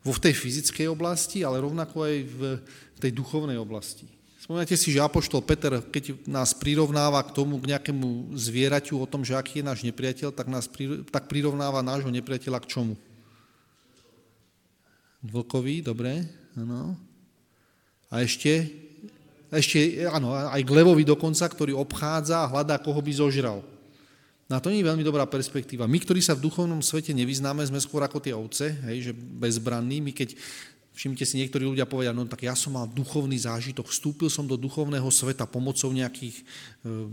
Vo 0.00 0.14
v 0.14 0.23
tej 0.23 0.35
fyzickej 0.38 0.87
oblasti, 0.88 1.42
ale 1.42 1.61
rovnako 1.61 2.06
aj 2.06 2.14
v 2.25 2.40
tej 2.96 3.11
duchovnej 3.12 3.58
oblasti. 3.61 4.06
Spomínate 4.46 4.78
si, 4.78 4.94
že 4.94 5.02
Apoštol 5.02 5.42
Peter, 5.42 5.82
keď 5.82 6.23
nás 6.23 6.54
prirovnáva 6.54 7.18
k 7.26 7.35
tomu, 7.35 7.58
k 7.58 7.75
nejakému 7.75 8.38
zvieraťu 8.38 8.94
o 8.94 9.11
tom, 9.11 9.26
že 9.26 9.35
aký 9.35 9.58
je 9.58 9.66
náš 9.66 9.82
nepriateľ, 9.82 10.30
tak 10.30 10.46
nás 10.46 10.70
tak 11.11 11.26
prirovnáva 11.26 11.82
nášho 11.82 12.14
nepriateľa 12.14 12.62
k 12.62 12.70
čomu? 12.70 12.94
Vlkovi, 15.26 15.83
dobre, 15.83 16.23
áno. 16.54 16.95
A 18.06 18.23
ešte, 18.23 18.71
ešte, 19.50 20.06
áno, 20.06 20.30
aj 20.30 20.62
k 20.62 20.71
levovi 20.71 21.02
dokonca, 21.02 21.47
ktorý 21.50 21.75
obchádza 21.75 22.47
a 22.47 22.50
hľadá, 22.50 22.78
koho 22.78 23.02
by 23.02 23.12
zožral. 23.12 23.66
Na 24.47 24.62
to 24.62 24.71
nie 24.71 24.78
je 24.78 24.87
veľmi 24.87 25.02
dobrá 25.02 25.26
perspektíva. 25.26 25.90
My, 25.90 25.99
ktorí 25.99 26.23
sa 26.23 26.38
v 26.38 26.47
duchovnom 26.47 26.78
svete 26.78 27.11
nevyznáme, 27.11 27.66
sme 27.66 27.83
skôr 27.83 28.06
ako 28.06 28.23
tie 28.23 28.30
ovce, 28.30 28.78
hej, 28.87 29.11
že 29.11 29.12
bezbranní. 29.12 29.99
My 29.99 30.14
keď 30.14 30.38
Všimnite 30.96 31.28
si, 31.28 31.36
niektorí 31.36 31.68
ľudia 31.68 31.84
povedia, 31.84 32.16
no 32.16 32.24
tak 32.24 32.48
ja 32.48 32.56
som 32.56 32.72
mal 32.72 32.88
duchovný 32.88 33.36
zážitok, 33.36 33.84
vstúpil 33.92 34.32
som 34.32 34.48
do 34.48 34.56
duchovného 34.56 35.04
sveta 35.12 35.44
pomocou 35.44 35.92
nejakých 35.92 36.40
e, 36.40 36.42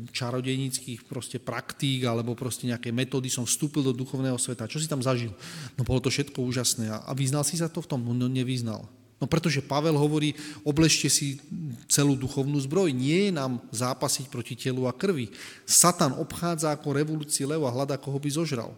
čarodejníckých 0.07 1.03
proste 1.03 1.35
praktík 1.35 2.07
alebo 2.07 2.31
proste 2.31 2.63
nejaké 2.63 2.95
metódy 2.95 3.27
som 3.27 3.43
vstúpil 3.43 3.83
do 3.83 3.91
duchovného 3.91 4.39
sveta. 4.39 4.71
Čo 4.71 4.79
si 4.79 4.87
tam 4.87 5.03
zažil? 5.03 5.35
No 5.75 5.83
bolo 5.83 5.99
to 5.99 6.07
všetko 6.07 6.39
úžasné. 6.39 6.87
A 6.95 7.11
vyznal 7.11 7.43
si 7.43 7.59
sa 7.59 7.67
to 7.67 7.83
v 7.83 7.91
tom? 7.91 7.99
No 8.07 8.31
nevyznal. 8.31 8.87
No 9.19 9.27
pretože 9.27 9.59
Pavel 9.59 9.99
hovorí, 9.99 10.31
obležte 10.63 11.11
si 11.11 11.43
celú 11.91 12.15
duchovnú 12.15 12.55
zbroj. 12.63 12.95
Nie 12.95 13.27
je 13.27 13.31
nám 13.35 13.59
zápasiť 13.67 14.31
proti 14.31 14.55
telu 14.55 14.87
a 14.87 14.95
krvi. 14.95 15.27
Satan 15.67 16.15
obchádza 16.15 16.71
ako 16.71 16.95
revolúcii 16.95 17.43
levo 17.43 17.67
a 17.67 17.75
hľadá, 17.75 17.99
koho 17.99 18.15
by 18.15 18.31
zožral. 18.31 18.71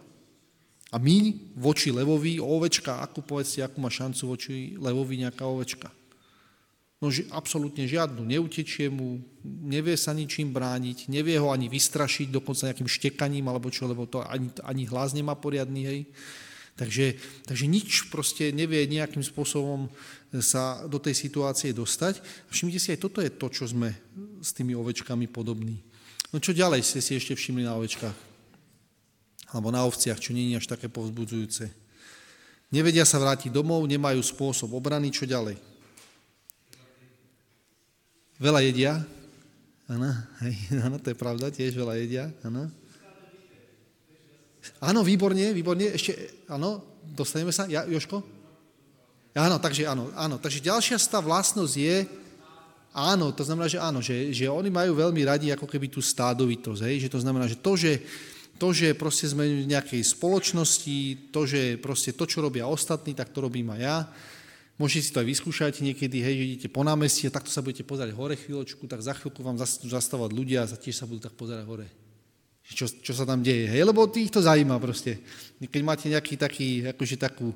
A 0.96 1.00
my 1.02 1.36
voči 1.60 1.92
levovi, 1.92 2.40
ovečka, 2.40 3.04
akú 3.04 3.20
povedzte, 3.20 3.60
akú 3.60 3.84
má 3.84 3.92
šancu 3.92 4.32
voči 4.32 4.54
levovi 4.80 5.20
nejaká 5.20 5.44
ovečka? 5.44 5.92
No 6.96 7.12
ži, 7.12 7.28
absolútne 7.28 7.84
žiadnu. 7.84 8.24
Neutečie 8.24 8.88
mu, 8.88 9.20
nevie 9.44 9.92
sa 10.00 10.16
ničím 10.16 10.56
brániť, 10.56 11.12
nevie 11.12 11.36
ho 11.36 11.52
ani 11.52 11.68
vystrašiť, 11.68 12.32
dokonca 12.32 12.72
nejakým 12.72 12.88
štekaním 12.88 13.44
alebo 13.44 13.68
čo, 13.68 13.84
lebo 13.84 14.08
to 14.08 14.24
ani, 14.24 14.48
ani 14.64 14.88
hlas 14.88 15.12
nemá 15.12 15.36
poriadny, 15.36 15.84
hej. 15.84 16.00
Takže, 16.80 17.20
takže 17.44 17.68
nič 17.68 18.08
proste 18.08 18.48
nevie 18.52 18.88
nejakým 18.88 19.20
spôsobom 19.20 19.92
sa 20.40 20.88
do 20.88 20.96
tej 20.96 21.12
situácie 21.12 21.76
dostať. 21.76 22.24
Všimnite 22.48 22.80
si, 22.80 22.92
aj 22.96 23.00
toto 23.04 23.20
je 23.20 23.32
to, 23.32 23.48
čo 23.52 23.68
sme 23.68 23.92
s 24.40 24.56
tými 24.56 24.72
ovečkami 24.72 25.28
podobní. 25.28 25.76
No 26.32 26.40
čo 26.40 26.56
ďalej 26.56 26.80
ste 26.80 27.04
si 27.04 27.16
ešte 27.16 27.36
všimli 27.36 27.64
na 27.64 27.76
ovečkách? 27.76 28.35
Alebo 29.50 29.70
na 29.70 29.86
ovciach, 29.86 30.18
čo 30.18 30.34
nie 30.34 30.50
je 30.50 30.58
až 30.58 30.66
také 30.66 30.90
povzbudzujúce. 30.90 31.70
Nevedia 32.74 33.06
sa 33.06 33.22
vrátiť 33.22 33.54
domov, 33.54 33.86
nemajú 33.86 34.18
spôsob 34.18 34.74
obrany, 34.74 35.14
čo 35.14 35.22
ďalej. 35.22 35.54
Veľa 38.42 38.60
jedia. 38.66 38.92
Áno, 39.86 40.10
áno, 40.86 40.96
to 40.98 41.14
je 41.14 41.16
pravda, 41.16 41.54
tiež 41.54 41.78
veľa 41.78 41.94
jedia. 42.02 42.26
Áno. 42.42 42.66
Áno, 44.82 45.00
výborne, 45.06 45.54
výborne. 45.54 45.94
Ešte, 45.94 46.42
áno, 46.50 46.82
dostaneme 47.14 47.54
sa. 47.54 47.70
Ja, 47.70 47.86
Joško? 47.86 48.18
Áno, 49.36 49.62
takže 49.62 49.86
áno, 49.86 50.10
áno. 50.18 50.42
Takže 50.42 50.64
ďalšia 50.64 50.98
tá 51.06 51.22
vlastnosť 51.22 51.74
je, 51.76 51.96
áno, 52.96 53.30
to 53.30 53.44
znamená, 53.44 53.68
že 53.68 53.78
áno, 53.78 54.00
že, 54.02 54.32
že 54.32 54.48
oni 54.48 54.72
majú 54.72 54.96
veľmi 54.96 55.22
radi 55.22 55.52
ako 55.52 55.68
keby 55.68 55.92
tú 55.92 56.00
stádovitosť, 56.00 56.80
hej, 56.88 57.06
že 57.06 57.12
to 57.12 57.20
znamená, 57.20 57.44
že 57.44 57.60
to, 57.60 57.76
že 57.76 58.00
to, 58.56 58.72
že 58.72 58.96
proste 58.96 59.30
sme 59.30 59.44
v 59.44 59.70
nejakej 59.70 60.02
spoločnosti, 60.02 61.30
to, 61.30 61.40
že 61.44 61.76
proste 61.78 62.12
to, 62.16 62.24
čo 62.26 62.42
robia 62.42 62.66
ostatní, 62.66 63.12
tak 63.12 63.30
to 63.30 63.44
robím 63.44 63.70
aj 63.76 63.80
ja. 63.80 63.96
Môžete 64.76 65.02
si 65.08 65.12
to 65.12 65.20
aj 65.24 65.28
vyskúšať 65.32 65.80
niekedy, 65.80 66.20
hej, 66.20 66.34
že 66.36 66.44
idete 66.44 66.68
po 66.68 66.84
námestí 66.84 67.24
a 67.28 67.32
takto 67.32 67.48
sa 67.48 67.64
budete 67.64 67.84
pozerať 67.84 68.12
hore 68.12 68.36
chvíľočku, 68.36 68.84
tak 68.84 69.00
za 69.00 69.16
chvíľku 69.16 69.40
vám 69.40 69.56
zastávať 69.60 70.30
ľudia 70.36 70.64
a 70.64 70.68
tiež 70.68 71.00
sa 71.00 71.08
budú 71.08 71.24
tak 71.24 71.32
pozerať 71.32 71.64
hore 71.64 71.88
čo, 72.74 72.90
čo 72.90 73.12
sa 73.14 73.22
tam 73.22 73.46
deje, 73.46 73.70
hej, 73.70 73.86
lebo 73.86 74.10
tých 74.10 74.34
to 74.34 74.42
zaujíma 74.42 74.82
proste. 74.82 75.22
Keď 75.62 75.82
máte 75.86 76.10
nejaký 76.10 76.34
taký, 76.34 76.68
akože 76.90 77.14
takú, 77.14 77.54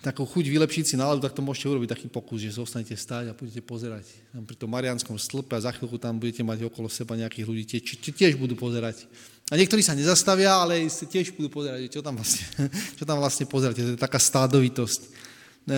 takú 0.00 0.24
chuť 0.24 0.48
vylepšiť 0.48 0.84
si 0.88 0.94
náladu, 0.96 1.20
tak 1.20 1.36
to 1.36 1.44
môžete 1.44 1.68
urobiť 1.68 1.92
taký 1.92 2.06
pokus, 2.08 2.40
že 2.40 2.56
zostanete 2.56 2.96
stáť 2.96 3.28
a 3.28 3.36
budete 3.36 3.60
pozerať 3.60 4.08
tam 4.32 4.48
pri 4.48 4.56
tom 4.56 4.72
Marianskom 4.72 5.20
stĺpe 5.20 5.60
a 5.60 5.64
za 5.68 5.76
chvíľku 5.76 6.00
tam 6.00 6.16
budete 6.16 6.40
mať 6.40 6.72
okolo 6.72 6.88
seba 6.88 7.20
nejakých 7.20 7.44
ľudí, 7.44 7.64
tie, 7.68 7.80
tiež 7.84 8.40
budú 8.40 8.56
pozerať. 8.56 9.04
A 9.52 9.60
niektorí 9.60 9.84
sa 9.84 9.92
nezastavia, 9.92 10.56
ale 10.56 10.88
tiež 10.88 11.36
budú 11.36 11.52
pozerať, 11.52 11.92
čo 11.92 12.00
tam 12.00 12.16
vlastne, 12.16 12.48
čo 12.98 13.04
tam 13.04 13.20
vlastne 13.20 13.44
pozeráte. 13.44 13.84
To 13.84 13.92
je 13.92 14.00
taká 14.00 14.16
stádovitosť. 14.16 15.00
E, 15.04 15.76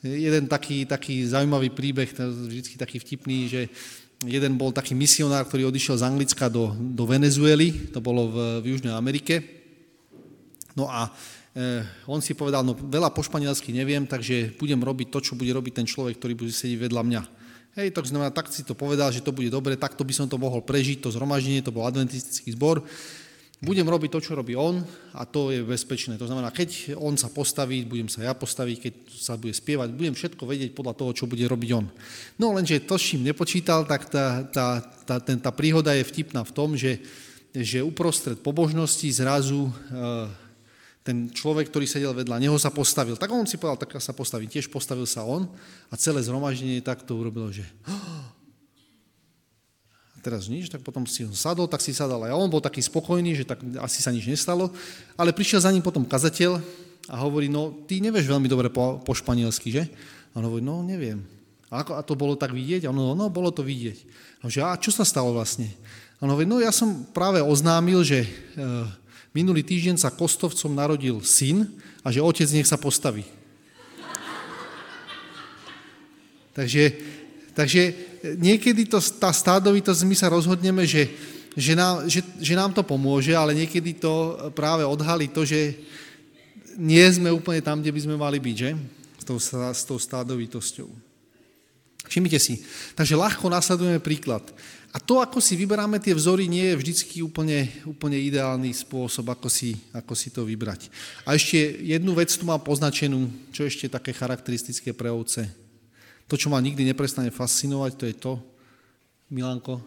jeden 0.00 0.48
taký, 0.48 0.88
taký 0.88 1.28
zaujímavý 1.28 1.76
príbeh, 1.76 2.08
vždy 2.16 2.80
taký 2.80 2.96
vtipný, 2.96 3.52
že 3.52 3.62
Jeden 4.24 4.56
bol 4.56 4.72
taký 4.72 4.96
misionár, 4.96 5.44
ktorý 5.44 5.68
odišiel 5.68 6.00
z 6.00 6.06
Anglicka 6.08 6.48
do, 6.48 6.72
do 6.72 7.04
Venezuely, 7.04 7.92
to 7.92 8.00
bolo 8.00 8.32
v, 8.32 8.64
v 8.64 8.72
Južnej 8.72 8.96
Amerike. 8.96 9.44
No 10.72 10.88
a 10.88 11.12
e, 11.52 11.84
on 12.08 12.24
si 12.24 12.32
povedal, 12.32 12.64
no 12.64 12.72
veľa 12.72 13.12
po 13.12 13.20
španielsky 13.20 13.76
neviem, 13.76 14.08
takže 14.08 14.56
budem 14.56 14.80
robiť 14.80 15.12
to, 15.12 15.18
čo 15.20 15.32
bude 15.36 15.52
robiť 15.52 15.84
ten 15.84 15.84
človek, 15.84 16.16
ktorý 16.16 16.32
bude 16.32 16.48
sedieť 16.48 16.88
vedľa 16.88 17.02
mňa. 17.04 17.22
Hej, 17.76 17.92
to 17.92 18.00
znamená, 18.08 18.32
tak 18.32 18.48
si 18.48 18.64
to 18.64 18.72
povedal, 18.72 19.12
že 19.12 19.20
to 19.20 19.36
bude 19.36 19.52
dobre, 19.52 19.76
takto 19.76 20.00
by 20.00 20.12
som 20.16 20.26
to 20.26 20.40
mohol 20.40 20.64
prežiť, 20.64 21.04
to 21.04 21.12
zhromaždenie, 21.12 21.60
to 21.60 21.74
bol 21.74 21.84
adventistický 21.84 22.56
zbor 22.56 22.80
budem 23.64 23.88
robiť 23.88 24.10
to, 24.12 24.20
čo 24.20 24.36
robí 24.36 24.52
on 24.52 24.84
a 25.16 25.24
to 25.24 25.48
je 25.48 25.64
bezpečné. 25.64 26.20
To 26.20 26.28
znamená, 26.28 26.52
keď 26.52 26.92
on 27.00 27.16
sa 27.16 27.32
postaví, 27.32 27.88
budem 27.88 28.08
sa 28.12 28.28
ja 28.28 28.36
postaviť, 28.36 28.76
keď 28.76 28.94
sa 29.16 29.40
bude 29.40 29.56
spievať, 29.56 29.96
budem 29.96 30.12
všetko 30.12 30.44
vedieť 30.44 30.70
podľa 30.76 30.92
toho, 30.92 31.10
čo 31.16 31.24
bude 31.24 31.40
robiť 31.48 31.70
on. 31.72 31.88
No 32.36 32.52
lenže 32.52 32.84
to, 32.84 33.00
s 33.00 33.16
čím 33.16 33.24
nepočítal, 33.24 33.88
tak 33.88 34.12
tá, 34.12 34.44
tá, 34.44 34.84
tá, 35.08 35.16
ten, 35.24 35.40
tá 35.40 35.48
príhoda 35.56 35.96
je 35.96 36.04
vtipná 36.04 36.44
v 36.44 36.52
tom, 36.52 36.76
že, 36.76 37.00
že 37.56 37.80
uprostred 37.80 38.44
pobožnosti 38.44 39.08
zrazu 39.08 39.66
e, 39.66 39.72
ten 41.06 41.30
človek, 41.30 41.70
ktorý 41.70 41.86
sedel 41.86 42.10
vedľa 42.10 42.42
neho, 42.42 42.58
sa 42.58 42.74
postavil. 42.74 43.14
Tak 43.14 43.30
on 43.30 43.46
si 43.46 43.54
povedal, 43.54 43.78
tak 43.78 43.94
sa 44.02 44.10
postavím. 44.10 44.50
Tiež 44.50 44.66
postavil 44.66 45.06
sa 45.06 45.22
on 45.22 45.46
a 45.86 45.94
celé 45.94 46.18
zhromaždenie 46.26 46.82
takto 46.82 47.14
urobilo, 47.14 47.46
že 47.54 47.62
teraz 50.26 50.50
nič, 50.50 50.66
tak 50.66 50.82
potom 50.82 51.06
si 51.06 51.22
ho 51.22 51.30
sadol, 51.30 51.70
tak 51.70 51.78
si 51.78 51.94
sadal 51.94 52.18
aj 52.26 52.34
on, 52.34 52.50
bol 52.50 52.58
taký 52.58 52.82
spokojný, 52.82 53.38
že 53.38 53.46
tak 53.46 53.62
asi 53.78 54.02
sa 54.02 54.10
nič 54.10 54.26
nestalo, 54.26 54.74
ale 55.14 55.30
prišiel 55.30 55.62
za 55.62 55.70
ním 55.70 55.86
potom 55.86 56.02
kazateľ 56.02 56.58
a 57.06 57.14
hovorí, 57.22 57.46
no 57.46 57.70
ty 57.86 58.02
nevieš 58.02 58.26
veľmi 58.26 58.50
dobre 58.50 58.66
po, 58.66 58.98
po 59.06 59.14
španielsky, 59.14 59.70
že? 59.70 59.86
A 60.34 60.42
on 60.42 60.50
hovorí, 60.50 60.66
no 60.66 60.82
neviem. 60.82 61.22
A, 61.70 61.86
ako, 61.86 61.94
a 61.94 62.02
to 62.02 62.18
bolo 62.18 62.34
tak 62.34 62.50
vidieť? 62.50 62.82
A 62.82 62.90
on 62.90 62.98
hovorí, 62.98 63.18
no 63.22 63.30
bolo 63.30 63.54
to 63.54 63.62
vidieť. 63.62 63.98
A, 64.42 64.50
že, 64.50 64.66
a 64.66 64.74
čo 64.74 64.90
sa 64.90 65.06
stalo 65.06 65.30
vlastne? 65.30 65.70
A 66.18 66.26
on 66.26 66.34
hovorí, 66.34 66.50
no 66.50 66.58
ja 66.58 66.74
som 66.74 67.06
práve 67.14 67.38
oznámil, 67.38 68.02
že 68.02 68.26
e, 68.26 68.28
minulý 69.36 69.60
týždeň 69.60 70.00
sa 70.00 70.08
Kostovcom 70.08 70.72
narodil 70.72 71.20
syn 71.20 71.68
a 72.00 72.08
že 72.08 72.24
otec 72.24 72.48
nech 72.56 72.64
sa 72.64 72.80
postaví. 72.80 73.28
Takže, 76.56 76.84
takže 77.52 77.82
niekedy 78.40 78.88
to, 78.88 78.96
tá 79.20 79.28
stádovitosť, 79.28 80.08
my 80.08 80.16
sa 80.16 80.32
rozhodneme, 80.32 80.88
že, 80.88 81.12
že, 81.52 81.76
nám, 81.76 82.08
že, 82.08 82.24
že 82.40 82.56
nám 82.56 82.72
to 82.72 82.80
pomôže, 82.80 83.36
ale 83.36 83.52
niekedy 83.52 84.00
to 84.00 84.40
práve 84.56 84.80
odhalí 84.88 85.28
to, 85.28 85.44
že 85.44 85.76
nie 86.80 87.04
sme 87.12 87.28
úplne 87.28 87.60
tam, 87.60 87.84
kde 87.84 87.92
by 87.92 88.00
sme 88.00 88.16
mali 88.16 88.40
byť, 88.40 88.56
že? 88.56 88.70
S 89.20 89.24
tou, 89.28 89.36
s 89.36 89.82
tou 89.84 90.00
stádovitosťou. 90.00 90.88
Všimnite 92.08 92.40
si. 92.40 92.64
Takže 92.96 93.20
ľahko 93.20 93.52
nasledujeme 93.52 94.00
príklad. 94.00 94.44
A 94.96 95.02
to, 95.02 95.20
ako 95.20 95.44
si 95.44 95.60
vyberáme 95.60 96.00
tie 96.00 96.16
vzory, 96.16 96.48
nie 96.48 96.72
je 96.72 96.80
vždycky 96.80 97.20
úplne, 97.20 97.68
úplne 97.84 98.16
ideálny 98.16 98.72
spôsob, 98.72 99.28
ako 99.28 99.52
si, 99.52 99.76
ako 99.92 100.16
si 100.16 100.32
to 100.32 100.48
vybrať. 100.48 100.88
A 101.28 101.36
ešte 101.36 101.60
jednu 101.84 102.16
vec 102.16 102.32
tu 102.32 102.48
mám 102.48 102.64
poznačenú, 102.64 103.28
čo 103.52 103.68
ešte 103.68 103.92
také 103.92 104.16
charakteristické 104.16 104.96
pre 104.96 105.12
ovce. 105.12 105.52
To, 106.32 106.40
čo 106.40 106.48
ma 106.48 106.56
nikdy 106.64 106.80
neprestane 106.80 107.28
fascinovať, 107.28 107.92
to 107.92 108.04
je 108.08 108.14
to, 108.16 108.32
Milanko, 109.28 109.84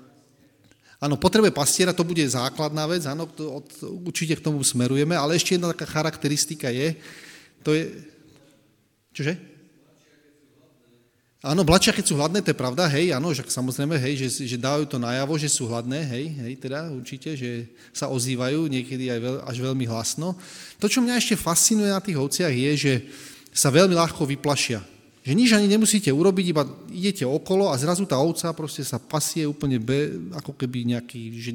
Áno, 1.00 1.16
potrebe 1.16 1.48
pastiera, 1.48 1.96
to 1.96 2.04
bude 2.04 2.20
základná 2.28 2.84
vec, 2.84 3.08
áno, 3.08 3.24
to, 3.24 3.64
od, 3.64 3.68
určite 4.04 4.36
k 4.36 4.44
tomu 4.44 4.60
smerujeme, 4.60 5.16
ale 5.16 5.40
ešte 5.40 5.56
jedna 5.56 5.72
taká 5.72 5.88
charakteristika 5.88 6.68
je, 6.68 6.92
to 7.64 7.72
je, 7.72 8.04
čože? 9.16 9.34
Áno, 11.40 11.64
blačia, 11.64 11.96
keď 11.96 12.04
sú 12.04 12.20
hladné, 12.20 12.44
to 12.44 12.52
je 12.52 12.60
pravda, 12.60 12.84
hej, 12.92 13.16
áno, 13.16 13.32
že 13.32 13.48
samozrejme, 13.48 13.96
hej, 13.96 14.28
že, 14.28 14.44
že 14.44 14.60
dávajú 14.60 14.92
to 14.92 15.00
najavo, 15.00 15.40
že 15.40 15.48
sú 15.48 15.72
hladné, 15.72 16.04
hej, 16.04 16.26
hej, 16.36 16.54
teda 16.60 16.92
určite, 16.92 17.32
že 17.40 17.64
sa 17.96 18.12
ozývajú, 18.12 18.68
niekedy 18.68 19.08
aj 19.08 19.20
veľ, 19.24 19.36
až 19.48 19.58
veľmi 19.64 19.88
hlasno. 19.88 20.36
To, 20.84 20.92
čo 20.92 21.00
mňa 21.00 21.16
ešte 21.16 21.40
fascinuje 21.40 21.96
na 21.96 22.04
tých 22.04 22.20
ovciach, 22.20 22.52
je, 22.52 22.72
že 22.76 22.94
sa 23.56 23.72
veľmi 23.72 23.96
ľahko 23.96 24.28
vyplašia. 24.28 24.84
Že 25.24 25.32
nič 25.32 25.50
ani 25.56 25.72
nemusíte 25.72 26.12
urobiť, 26.12 26.46
iba 26.52 26.68
idete 26.92 27.24
okolo 27.24 27.72
a 27.72 27.80
zrazu 27.80 28.04
tá 28.04 28.20
ovca 28.20 28.52
proste 28.52 28.84
sa 28.84 29.00
pasie 29.00 29.48
úplne 29.48 29.80
be, 29.80 30.32
ako 30.36 30.60
keby 30.60 30.92
nejaký, 30.92 31.40
že 31.40 31.52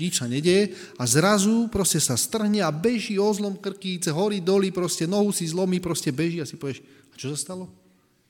nič 0.00 0.24
sa 0.24 0.24
nedieje 0.24 0.72
a 0.96 1.04
zrazu 1.04 1.68
proste 1.68 2.00
sa 2.00 2.16
strhne 2.16 2.64
a 2.64 2.72
beží 2.72 3.20
o 3.20 3.28
zlom 3.28 3.60
krkíce, 3.60 4.08
horí 4.08 4.40
doli, 4.40 4.72
proste 4.72 5.04
nohu 5.04 5.36
si 5.36 5.44
zlomí, 5.44 5.84
proste 5.84 6.08
beží 6.08 6.40
a 6.40 6.48
si 6.48 6.56
povieš, 6.56 6.80
a 7.12 7.14
čo 7.20 7.28
sa 7.36 7.52
stalo? 7.52 7.81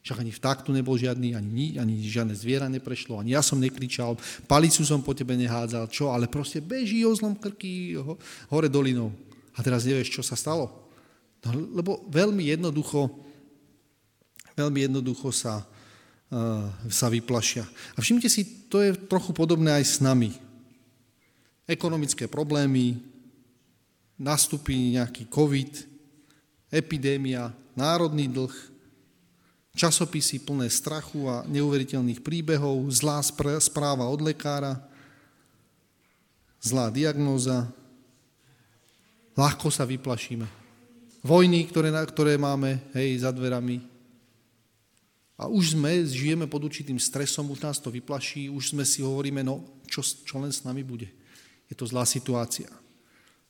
Však 0.03 0.19
ani 0.19 0.35
vták 0.35 0.59
tu 0.67 0.75
nebol 0.75 0.99
žiadny, 0.99 1.39
ani, 1.39 1.79
ani 1.79 1.95
žiadne 2.03 2.35
zviera 2.35 2.67
neprešlo, 2.67 3.23
ani 3.23 3.39
ja 3.39 3.43
som 3.43 3.63
nekričal, 3.63 4.19
palicu 4.51 4.83
som 4.83 4.99
po 4.99 5.15
tebe 5.15 5.39
nehádzal, 5.39 5.87
čo, 5.95 6.11
ale 6.11 6.27
proste 6.27 6.59
beží 6.59 7.07
o 7.07 7.15
zlom 7.15 7.39
krky 7.39 7.95
ho, 7.95 8.19
hore 8.51 8.67
dolinou. 8.67 9.15
A 9.55 9.63
teraz 9.63 9.87
nevieš, 9.87 10.11
čo 10.11 10.23
sa 10.27 10.35
stalo. 10.35 10.91
No, 11.47 11.55
lebo 11.55 12.03
veľmi 12.11 12.51
jednoducho 12.51 13.11
veľmi 14.57 14.89
jednoducho 14.89 15.33
sa, 15.33 15.65
uh, 15.65 16.69
sa 16.89 17.07
vyplašia. 17.09 17.65
A 17.97 17.99
všimte 18.01 18.29
si, 18.29 18.69
to 18.69 18.81
je 18.85 18.97
trochu 19.09 19.33
podobné 19.33 19.73
aj 19.73 19.85
s 19.85 19.97
nami. 20.01 20.33
Ekonomické 21.65 22.29
problémy, 22.29 23.01
nastupí 24.19 24.95
nejaký 24.95 25.27
COVID, 25.33 25.89
epidémia, 26.73 27.51
národný 27.73 28.29
dlh, 28.29 28.53
časopisy 29.73 30.45
plné 30.45 30.69
strachu 30.69 31.29
a 31.29 31.45
neuveriteľných 31.49 32.21
príbehov, 32.21 32.85
zlá 32.93 33.21
správa 33.59 34.05
od 34.09 34.21
lekára, 34.21 34.77
zlá 36.61 36.93
diagnóza, 36.93 37.69
ľahko 39.33 39.73
sa 39.73 39.89
vyplašíme. 39.89 40.45
Vojny, 41.23 41.71
ktoré, 41.71 41.89
ktoré 41.95 42.35
máme 42.37 42.83
hej, 42.93 43.23
za 43.23 43.31
dverami, 43.31 43.93
a 45.43 45.51
už 45.51 45.75
sme, 45.75 46.07
žijeme 46.07 46.47
pod 46.47 46.63
určitým 46.63 47.03
stresom, 47.03 47.51
už 47.51 47.67
nás 47.67 47.83
to 47.83 47.91
vyplaší, 47.91 48.47
už 48.47 48.77
sme 48.77 48.87
si 48.87 49.03
hovoríme, 49.03 49.43
no 49.43 49.65
čo, 49.91 49.99
čo 50.05 50.39
len 50.39 50.55
s 50.55 50.63
nami 50.63 50.87
bude. 50.87 51.11
Je 51.67 51.75
to 51.75 51.83
zlá 51.83 52.07
situácia. 52.07 52.71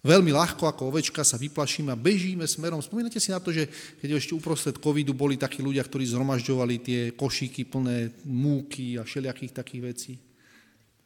Veľmi 0.02 0.34
ľahko 0.34 0.66
ako 0.66 0.90
ovečka 0.90 1.22
sa 1.22 1.38
vyplašíme 1.38 1.94
a 1.94 1.98
bežíme 1.98 2.42
smerom. 2.42 2.82
Spomínate 2.82 3.22
si 3.22 3.30
na 3.30 3.38
to, 3.38 3.54
že 3.54 3.70
keď 4.02 4.18
ešte 4.18 4.34
uprostred 4.34 4.74
covidu 4.82 5.14
boli 5.14 5.38
takí 5.38 5.62
ľudia, 5.62 5.86
ktorí 5.86 6.02
zhromažďovali 6.10 6.74
tie 6.82 7.00
košíky 7.14 7.70
plné 7.70 8.10
múky 8.26 8.98
a 8.98 9.06
všelijakých 9.06 9.54
takých 9.54 9.82
vecí. 9.86 10.12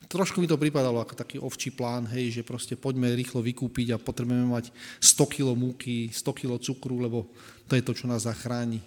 Trošku 0.08 0.40
mi 0.40 0.48
to 0.48 0.56
pripadalo 0.56 1.04
ako 1.04 1.12
taký 1.12 1.36
ovčí 1.36 1.76
plán, 1.76 2.08
hej, 2.08 2.40
že 2.40 2.42
proste 2.46 2.72
poďme 2.72 3.12
rýchlo 3.12 3.44
vykúpiť 3.44 3.92
a 3.92 4.00
potrebujeme 4.00 4.48
mať 4.48 4.72
100 4.96 5.28
kg 5.28 5.52
múky, 5.52 6.08
100 6.08 6.32
kg 6.32 6.56
cukru, 6.56 6.96
lebo 6.96 7.28
to 7.68 7.76
je 7.76 7.84
to, 7.84 7.92
čo 7.92 8.08
nás 8.08 8.24
zachráni. 8.24 8.80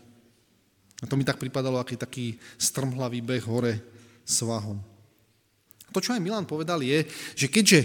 A 1.00 1.06
to 1.06 1.14
mi 1.14 1.28
tak 1.28 1.38
pripadalo, 1.38 1.78
aký 1.78 2.02
taký 2.02 2.34
strmhlavý 2.58 3.22
beh 3.22 3.46
hore 3.46 3.78
svahom. 4.26 4.89
To, 5.90 6.00
čo 6.02 6.14
aj 6.14 6.22
Milan 6.22 6.46
povedal, 6.46 6.82
je, 6.86 7.06
že 7.34 7.48
keďže 7.50 7.80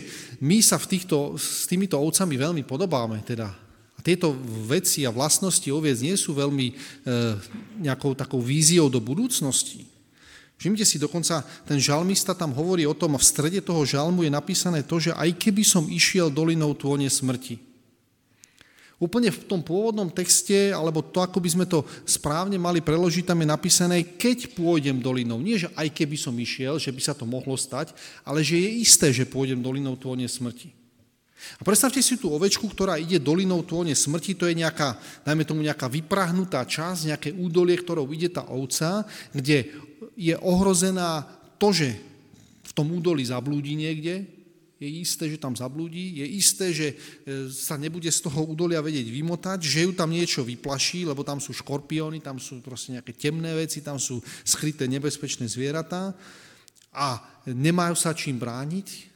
my 0.45 0.61
sa 0.61 0.77
v 0.77 0.89
týchto, 0.97 1.41
s 1.41 1.65
týmito 1.65 1.97
ovcami 1.97 2.37
veľmi 2.37 2.63
podobáme, 2.69 3.25
teda, 3.25 3.49
a 3.95 4.01
tieto 4.05 4.37
veci 4.69 5.09
a 5.09 5.15
vlastnosti 5.15 5.67
oviec 5.73 6.01
nie 6.05 6.17
sú 6.19 6.37
veľmi 6.37 6.67
e, 6.69 6.75
nejakou 7.81 8.13
takou 8.13 8.45
víziou 8.45 8.93
do 8.93 9.01
budúcnosti, 9.01 9.95
Všimte 10.55 10.87
si, 10.87 11.03
dokonca 11.03 11.43
ten 11.67 11.77
žalmista 11.83 12.33
tam 12.33 12.55
hovorí 12.55 12.87
o 12.87 12.95
tom, 12.95 13.19
a 13.19 13.21
v 13.21 13.27
strede 13.27 13.61
toho 13.61 13.83
žalmu 13.83 14.23
je 14.25 14.33
napísané 14.33 14.87
to, 14.87 15.03
že 15.03 15.13
aj 15.13 15.35
keby 15.37 15.67
som 15.67 15.85
išiel 15.91 16.31
dolinou 16.31 16.73
tône 16.73 17.11
smrti. 17.11 17.74
Úplne 19.03 19.35
v 19.35 19.43
tom 19.51 19.59
pôvodnom 19.59 20.07
texte, 20.07 20.71
alebo 20.71 21.03
to, 21.03 21.19
ako 21.19 21.43
by 21.43 21.51
sme 21.51 21.67
to 21.67 21.83
správne 22.07 22.55
mali 22.63 22.79
preložiť, 22.79 23.27
tam 23.27 23.43
je 23.43 23.49
napísané, 23.51 23.97
keď 24.15 24.55
pôjdem 24.55 25.03
dolinou. 25.03 25.43
Nie, 25.43 25.59
že 25.59 25.69
aj 25.75 25.91
keby 25.91 26.15
som 26.15 26.35
išiel, 26.39 26.79
že 26.79 26.95
by 26.95 27.03
sa 27.03 27.15
to 27.15 27.27
mohlo 27.27 27.59
stať, 27.59 27.91
ale 28.23 28.47
že 28.47 28.55
je 28.55 28.71
isté, 28.81 29.11
že 29.11 29.27
pôjdem 29.27 29.59
dolinou 29.59 29.99
tône 29.99 30.25
smrti. 30.31 30.71
A 31.59 31.63
predstavte 31.67 32.01
si 32.01 32.17
tú 32.17 32.33
ovečku, 32.33 32.65
ktorá 32.71 32.97
ide 32.97 33.21
dolinou 33.21 33.61
tône 33.61 33.93
smrti, 33.93 34.33
to 34.39 34.49
je 34.49 34.57
nejaká, 34.57 34.97
dajme 35.27 35.45
tomu 35.45 35.61
nejaká 35.61 35.91
vyprahnutá 35.91 36.65
časť, 36.65 37.13
nejaké 37.13 37.31
údolie, 37.37 37.77
ktorou 37.77 38.09
ide 38.15 38.33
tá 38.33 38.49
ovca, 38.49 39.05
kde 39.35 39.69
je 40.17 40.35
ohrozená 40.41 41.27
to, 41.61 41.75
že 41.75 41.93
v 42.65 42.73
tom 42.73 42.91
údolí 42.95 43.27
zablúdi 43.27 43.77
niekde, 43.77 44.25
je 44.85 44.91
isté, 45.01 45.25
že 45.33 45.41
tam 45.41 45.57
zablúdi, 45.57 46.21
je 46.21 46.27
isté, 46.37 46.67
že 46.77 46.89
e, 46.93 46.97
sa 47.49 47.81
nebude 47.81 48.13
z 48.13 48.21
toho 48.21 48.45
údolia 48.45 48.85
vedieť 48.85 49.09
vymotať, 49.09 49.59
že 49.65 49.89
ju 49.89 49.97
tam 49.97 50.13
niečo 50.13 50.45
vyplaší, 50.45 51.09
lebo 51.09 51.25
tam 51.25 51.41
sú 51.41 51.57
škorpióny, 51.57 52.21
tam 52.21 52.37
sú 52.37 52.61
proste 52.61 52.93
nejaké 53.01 53.17
temné 53.17 53.57
veci, 53.57 53.81
tam 53.81 53.97
sú 53.97 54.21
skryté 54.45 54.85
nebezpečné 54.85 55.49
zvieratá 55.49 56.13
a 56.93 57.19
nemajú 57.49 57.97
sa 57.97 58.13
čím 58.13 58.37
brániť, 58.37 59.15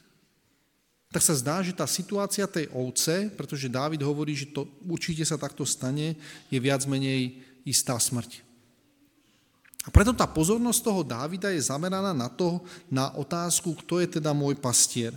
tak 1.09 1.25
sa 1.25 1.33
zdá, 1.33 1.61
že 1.65 1.73
tá 1.73 1.89
situácia 1.89 2.45
tej 2.45 2.69
ovce, 2.69 3.33
pretože 3.33 3.69
Dávid 3.69 4.01
hovorí, 4.05 4.37
že 4.37 4.53
to 4.53 4.69
určite 4.85 5.25
sa 5.25 5.41
takto 5.41 5.65
stane, 5.65 6.13
je 6.53 6.59
viac 6.61 6.85
menej 6.85 7.41
istá 7.65 7.97
smrť. 7.97 8.45
A 9.87 9.89
preto 9.89 10.13
tá 10.13 10.29
pozornosť 10.29 10.81
toho 10.85 11.01
Dávida 11.01 11.49
je 11.49 11.65
zameraná 11.65 12.13
na 12.13 12.29
to, 12.29 12.61
na 12.91 13.09
otázku, 13.17 13.73
kto 13.79 14.03
je 14.03 14.21
teda 14.21 14.37
môj 14.37 14.59
pastier. 14.59 15.15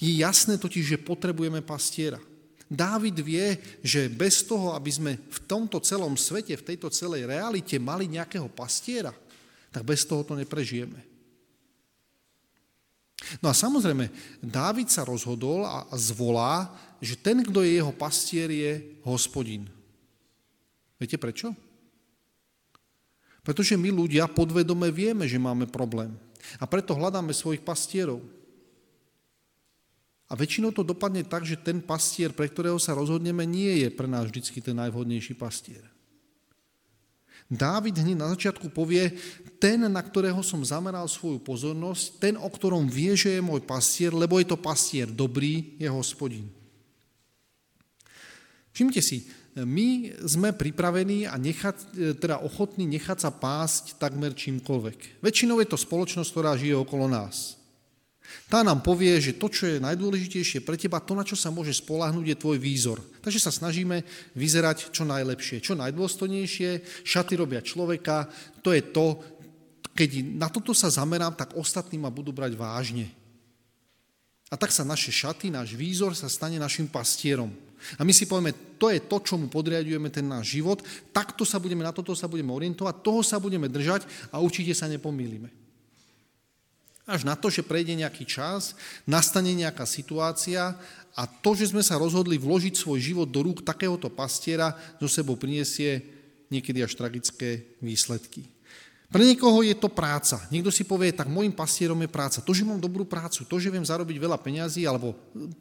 Je 0.00 0.10
jasné 0.20 0.56
totiž, 0.56 0.96
že 0.96 1.02
potrebujeme 1.02 1.60
pastiera. 1.60 2.20
Dávid 2.66 3.14
vie, 3.22 3.62
že 3.78 4.10
bez 4.10 4.42
toho, 4.42 4.74
aby 4.74 4.90
sme 4.90 5.12
v 5.14 5.38
tomto 5.46 5.78
celom 5.78 6.18
svete, 6.18 6.58
v 6.58 6.66
tejto 6.74 6.90
celej 6.90 7.30
realite 7.30 7.78
mali 7.78 8.10
nejakého 8.10 8.50
pastiera, 8.50 9.14
tak 9.70 9.86
bez 9.86 10.02
toho 10.02 10.26
to 10.26 10.34
neprežijeme. 10.34 10.98
No 13.40 13.48
a 13.48 13.54
samozrejme, 13.56 14.10
Dávid 14.42 14.90
sa 14.90 15.06
rozhodol 15.06 15.64
a 15.64 15.86
zvolá, 15.94 16.68
že 16.98 17.16
ten, 17.16 17.40
kto 17.40 17.62
je 17.62 17.78
jeho 17.80 17.92
pastier, 17.94 18.50
je 18.50 18.72
hospodin. 19.06 19.66
Viete 21.00 21.16
prečo? 21.16 21.52
Pretože 23.46 23.78
my 23.78 23.94
ľudia 23.94 24.26
podvedome 24.26 24.90
vieme, 24.90 25.30
že 25.30 25.38
máme 25.38 25.70
problém. 25.70 26.10
A 26.58 26.66
preto 26.66 26.98
hľadáme 26.98 27.30
svojich 27.30 27.62
pastierov. 27.62 28.18
A 30.26 30.34
väčšinou 30.34 30.74
to 30.74 30.82
dopadne 30.82 31.22
tak, 31.22 31.46
že 31.46 31.54
ten 31.54 31.78
pastier, 31.78 32.34
pre 32.34 32.50
ktorého 32.50 32.82
sa 32.82 32.98
rozhodneme, 32.98 33.46
nie 33.46 33.86
je 33.86 33.88
pre 33.94 34.10
nás 34.10 34.26
vždy 34.26 34.58
ten 34.58 34.74
najvhodnejší 34.74 35.38
pastier. 35.38 35.86
Dávid 37.46 37.94
hneď 37.94 38.18
na 38.18 38.34
začiatku 38.34 38.74
povie, 38.74 39.14
ten, 39.62 39.78
na 39.86 40.02
ktorého 40.02 40.42
som 40.42 40.66
zameral 40.66 41.06
svoju 41.06 41.38
pozornosť, 41.38 42.18
ten, 42.18 42.34
o 42.34 42.48
ktorom 42.50 42.90
vie, 42.90 43.14
že 43.14 43.38
je 43.38 43.42
môj 43.42 43.62
pastier, 43.62 44.10
lebo 44.10 44.42
je 44.42 44.50
to 44.50 44.58
pastier 44.58 45.06
dobrý, 45.06 45.78
je 45.78 45.86
hospodin. 45.86 46.50
Všimte 48.74 48.98
si, 48.98 49.30
my 49.56 50.18
sme 50.26 50.52
pripravení 50.52 51.30
a 51.30 51.38
nechať, 51.38 51.96
teda 52.18 52.42
ochotní 52.42 52.84
nechať 52.84 53.24
sa 53.24 53.30
pásť 53.30 53.94
takmer 53.96 54.34
čímkoľvek. 54.34 55.22
Väčšinou 55.22 55.62
je 55.62 55.70
to 55.70 55.78
spoločnosť, 55.78 56.28
ktorá 56.34 56.58
žije 56.58 56.76
okolo 56.76 57.06
nás. 57.06 57.56
Tá 58.46 58.62
nám 58.62 58.78
povie, 58.86 59.18
že 59.18 59.34
to, 59.34 59.50
čo 59.50 59.66
je 59.66 59.82
najdôležitejšie 59.82 60.62
pre 60.62 60.78
teba, 60.78 61.02
to, 61.02 61.18
na 61.18 61.26
čo 61.26 61.34
sa 61.34 61.50
môže 61.50 61.74
spolahnúť, 61.74 62.30
je 62.30 62.36
tvoj 62.38 62.58
výzor. 62.62 63.02
Takže 63.18 63.42
sa 63.42 63.50
snažíme 63.50 64.06
vyzerať 64.38 64.94
čo 64.94 65.02
najlepšie, 65.02 65.58
čo 65.58 65.74
najdôstojnejšie, 65.74 67.02
šaty 67.02 67.34
robia 67.34 67.58
človeka, 67.58 68.30
to 68.62 68.70
je 68.70 68.82
to, 68.94 69.18
keď 69.96 70.10
na 70.38 70.46
toto 70.46 70.70
sa 70.76 70.92
zamerám, 70.92 71.34
tak 71.34 71.58
ostatní 71.58 71.98
ma 71.98 72.12
budú 72.12 72.30
brať 72.30 72.54
vážne. 72.54 73.10
A 74.46 74.54
tak 74.54 74.70
sa 74.70 74.86
naše 74.86 75.10
šaty, 75.10 75.50
náš 75.50 75.74
výzor 75.74 76.14
sa 76.14 76.30
stane 76.30 76.54
našim 76.62 76.86
pastierom. 76.86 77.50
A 77.98 78.06
my 78.06 78.14
si 78.14 78.30
povieme, 78.30 78.54
to 78.78 78.94
je 78.94 79.02
to, 79.02 79.18
čomu 79.26 79.50
podriadujeme 79.50 80.06
ten 80.06 80.22
náš 80.22 80.54
život, 80.54 80.86
takto 81.10 81.42
sa 81.42 81.58
budeme, 81.58 81.82
na 81.82 81.90
toto 81.90 82.14
sa 82.14 82.30
budeme 82.30 82.54
orientovať, 82.54 82.94
toho 83.02 83.26
sa 83.26 83.42
budeme 83.42 83.66
držať 83.66 84.06
a 84.30 84.38
určite 84.38 84.70
sa 84.70 84.86
nepomýlime. 84.86 85.65
Až 87.06 87.22
na 87.22 87.38
to, 87.38 87.46
že 87.46 87.62
prejde 87.62 87.94
nejaký 87.94 88.26
čas, 88.26 88.74
nastane 89.06 89.54
nejaká 89.54 89.86
situácia 89.86 90.74
a 91.14 91.22
to, 91.24 91.54
že 91.54 91.70
sme 91.70 91.80
sa 91.80 91.96
rozhodli 91.96 92.34
vložiť 92.34 92.74
svoj 92.74 92.98
život 92.98 93.30
do 93.30 93.46
rúk 93.46 93.62
takéhoto 93.62 94.10
pastiera, 94.10 94.74
zo 94.98 95.06
sebou 95.06 95.38
priniesie 95.38 96.02
niekedy 96.50 96.82
až 96.82 96.98
tragické 96.98 97.62
výsledky. 97.78 98.50
Pre 99.06 99.22
niekoho 99.22 99.62
je 99.62 99.78
to 99.78 99.86
práca. 99.86 100.42
Niekto 100.50 100.74
si 100.74 100.82
povie, 100.82 101.14
tak 101.14 101.30
môjim 101.30 101.54
pastierom 101.54 102.02
je 102.02 102.10
práca. 102.10 102.42
To, 102.42 102.50
že 102.50 102.66
mám 102.66 102.82
dobrú 102.82 103.06
prácu, 103.06 103.46
to, 103.46 103.56
že 103.62 103.70
viem 103.70 103.86
zarobiť 103.86 104.18
veľa 104.18 104.34
peňazí 104.42 104.82
alebo 104.82 105.14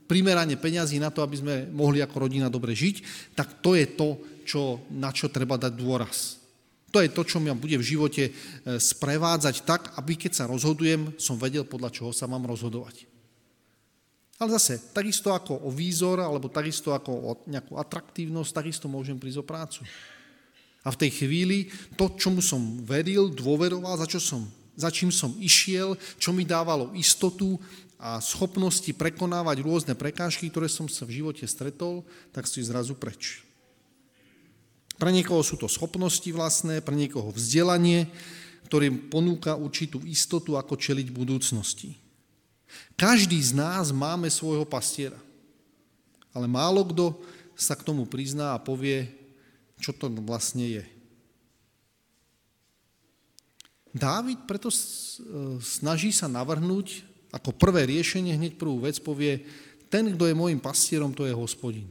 primerane 0.10 0.58
peňazí 0.58 0.97
na 0.97 1.13
to, 1.13 1.21
aby 1.21 1.38
sme 1.38 1.55
mohli 1.69 2.01
ako 2.01 2.25
rodina 2.25 2.49
dobre 2.49 2.73
žiť, 2.73 3.05
tak 3.38 3.62
to 3.62 3.77
je 3.77 3.86
to, 3.93 4.17
čo, 4.49 4.81
na 4.89 5.13
čo 5.13 5.29
treba 5.29 5.62
dať 5.62 5.77
dôraz. 5.77 6.44
To 6.95 7.03
je 7.03 7.12
to, 7.12 7.27
čo 7.27 7.43
mňa 7.43 7.60
bude 7.60 7.75
v 7.75 7.84
živote 7.91 8.23
e, 8.23 8.31
sprevádzať 8.79 9.67
tak, 9.67 9.91
aby 9.99 10.15
keď 10.15 10.31
sa 10.31 10.47
rozhodujem, 10.47 11.12
som 11.19 11.36
vedel, 11.36 11.67
podľa 11.67 11.91
čoho 11.91 12.15
sa 12.15 12.23
mám 12.23 12.47
rozhodovať. 12.47 13.03
Ale 14.39 14.55
zase, 14.55 14.79
takisto 14.95 15.36
ako 15.36 15.67
o 15.67 15.69
výzor, 15.75 16.23
alebo 16.23 16.47
takisto 16.47 16.95
ako 16.95 17.12
o 17.12 17.31
nejakú 17.51 17.75
atraktívnosť, 17.75 18.51
takisto 18.63 18.88
môžem 18.88 19.19
prísť 19.19 19.43
o 19.43 19.47
prácu. 19.47 19.84
A 20.84 20.95
v 20.95 20.99
tej 21.03 21.12
chvíli 21.19 21.67
to, 21.99 22.15
čomu 22.15 22.39
som 22.39 22.63
veril, 22.88 23.27
dôveroval, 23.27 23.99
za, 23.99 24.08
čo 24.08 24.23
som, 24.23 24.47
za 24.79 24.88
čím 24.88 25.12
som 25.12 25.36
išiel, 25.36 25.99
čo 26.15 26.31
mi 26.31 26.47
dávalo 26.47 26.95
istotu 26.95 27.60
a 27.99 28.23
schopnosti 28.23 28.91
prekonávať 28.95 29.60
rôzne 29.60 29.99
prekážky, 29.99 30.47
ktoré 30.47 30.71
som 30.71 30.88
sa 30.88 31.03
v 31.03 31.19
živote 31.19 31.43
stretol, 31.43 32.08
tak 32.31 32.47
si 32.47 32.63
zrazu 32.63 32.95
preč. 32.95 33.44
Pre 34.95 35.12
niekoho 35.12 35.43
sú 35.43 35.60
to 35.60 35.67
schopnosti 35.67 36.27
vlastné, 36.31 36.79
pre 36.79 36.95
niekoho 36.95 37.31
vzdelanie, 37.36 38.08
ktoré 38.65 38.89
ponúka 38.89 39.53
určitú 39.60 40.01
istotu, 40.08 40.55
ako 40.55 40.79
čeliť 40.79 41.12
budúcnosti. 41.12 41.99
Každý 42.95 43.38
z 43.39 43.51
nás 43.55 43.91
máme 43.91 44.31
svojho 44.31 44.63
pastiera, 44.63 45.19
ale 46.31 46.47
málo 46.47 46.84
kto 46.88 47.15
sa 47.55 47.75
k 47.75 47.86
tomu 47.88 48.03
prizná 48.08 48.55
a 48.55 48.63
povie, 48.63 49.08
čo 49.79 49.95
to 49.95 50.12
vlastne 50.23 50.63
je. 50.63 50.84
Dávid 53.95 54.43
preto 54.43 54.67
e, 54.67 54.75
snaží 55.63 56.12
sa 56.12 56.27
navrhnúť 56.27 57.08
ako 57.31 57.55
prvé 57.55 57.88
riešenie, 57.88 58.36
hneď 58.36 58.60
prvú 58.60 58.84
vec 58.84 58.99
povie, 58.99 59.47
ten, 59.88 60.12
kto 60.12 60.27
je 60.27 60.36
môjim 60.36 60.60
pastierom, 60.60 61.15
to 61.15 61.23
je 61.23 61.31
hospodin. 61.31 61.88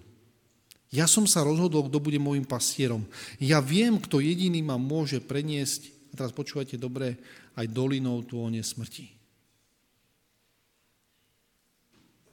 Ja 0.95 1.11
som 1.11 1.27
sa 1.27 1.43
rozhodol, 1.43 1.91
kto 1.91 1.99
bude 1.99 2.23
môjim 2.23 2.47
pastierom. 2.47 3.03
Ja 3.43 3.59
viem, 3.59 3.99
kto 3.99 4.23
jediný 4.23 4.63
ma 4.63 4.79
môže 4.79 5.19
preniesť, 5.19 5.91
a 6.15 6.23
teraz 6.23 6.31
počúvajte 6.31 6.79
dobre, 6.79 7.19
aj 7.59 7.67
dolinou 7.67 8.23
tône 8.23 8.63
smrti. 8.63 9.11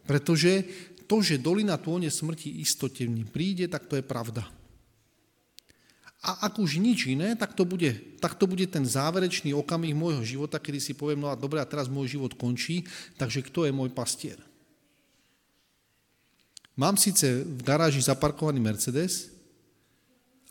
Pretože 0.06 0.62
to, 1.10 1.26
že 1.26 1.42
dolina 1.42 1.82
tône 1.82 2.14
smrti 2.14 2.62
istote 2.62 3.10
príde, 3.34 3.66
tak 3.66 3.90
to 3.90 3.98
je 3.98 4.06
pravda. 4.06 4.46
A 6.22 6.46
ak 6.46 6.62
už 6.62 6.78
nič 6.78 7.10
iné, 7.10 7.34
tak 7.34 7.58
to 7.58 7.66
bude, 7.66 7.98
tak 8.22 8.38
to 8.38 8.46
bude 8.46 8.70
ten 8.70 8.86
záverečný 8.86 9.58
okamih 9.58 9.98
môjho 9.98 10.22
života, 10.22 10.62
kedy 10.62 10.78
si 10.78 10.94
poviem, 10.94 11.26
no 11.26 11.34
a 11.34 11.40
dobre, 11.40 11.58
a 11.58 11.66
teraz 11.66 11.90
môj 11.90 12.14
život 12.14 12.38
končí, 12.38 12.86
takže 13.18 13.42
kto 13.42 13.66
je 13.66 13.74
môj 13.74 13.90
pastier? 13.90 14.38
Mám 16.80 16.96
síce 16.96 17.44
v 17.44 17.62
garáži 17.62 18.00
zaparkovaný 18.00 18.64
Mercedes, 18.64 19.32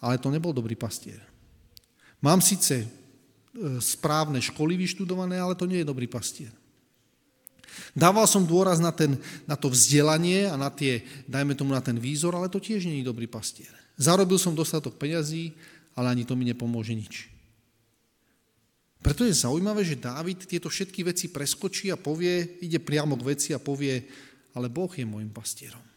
ale 0.00 0.20
to 0.20 0.28
nebol 0.32 0.52
dobrý 0.52 0.76
pastier. 0.76 1.20
Mám 2.20 2.44
síce 2.44 2.84
e, 2.84 2.88
správne 3.80 4.40
školy 4.40 4.76
vyštudované, 4.76 5.40
ale 5.40 5.56
to 5.56 5.64
nie 5.64 5.80
je 5.80 5.88
dobrý 5.88 6.04
pastier. 6.04 6.52
Dával 7.96 8.28
som 8.28 8.44
dôraz 8.44 8.78
na, 8.82 8.92
ten, 8.92 9.16
na 9.48 9.56
to 9.56 9.72
vzdelanie 9.72 10.46
a 10.46 10.58
na 10.58 10.68
tie, 10.68 11.00
dajme 11.24 11.56
tomu 11.56 11.72
na 11.72 11.80
ten 11.80 11.96
výzor, 11.96 12.36
ale 12.36 12.52
to 12.52 12.60
tiež 12.60 12.84
nie 12.84 13.00
je 13.00 13.08
dobrý 13.08 13.24
pastier. 13.24 13.70
Zarobil 13.96 14.36
som 14.36 14.56
dostatok 14.56 15.00
peňazí, 15.00 15.56
ale 15.96 16.12
ani 16.12 16.24
to 16.28 16.36
mi 16.36 16.44
nepomôže 16.48 16.92
nič. 16.92 17.28
Preto 19.00 19.24
je 19.24 19.32
zaujímavé, 19.32 19.80
že 19.80 19.96
Dávid 19.96 20.44
tieto 20.44 20.68
všetky 20.68 21.08
veci 21.08 21.32
preskočí 21.32 21.88
a 21.88 21.96
povie, 21.96 22.60
ide 22.60 22.76
priamo 22.76 23.16
k 23.16 23.32
veci 23.32 23.50
a 23.56 23.60
povie, 23.60 24.04
ale 24.52 24.68
Boh 24.68 24.92
je 24.92 25.08
môjim 25.08 25.32
pastierom. 25.32 25.89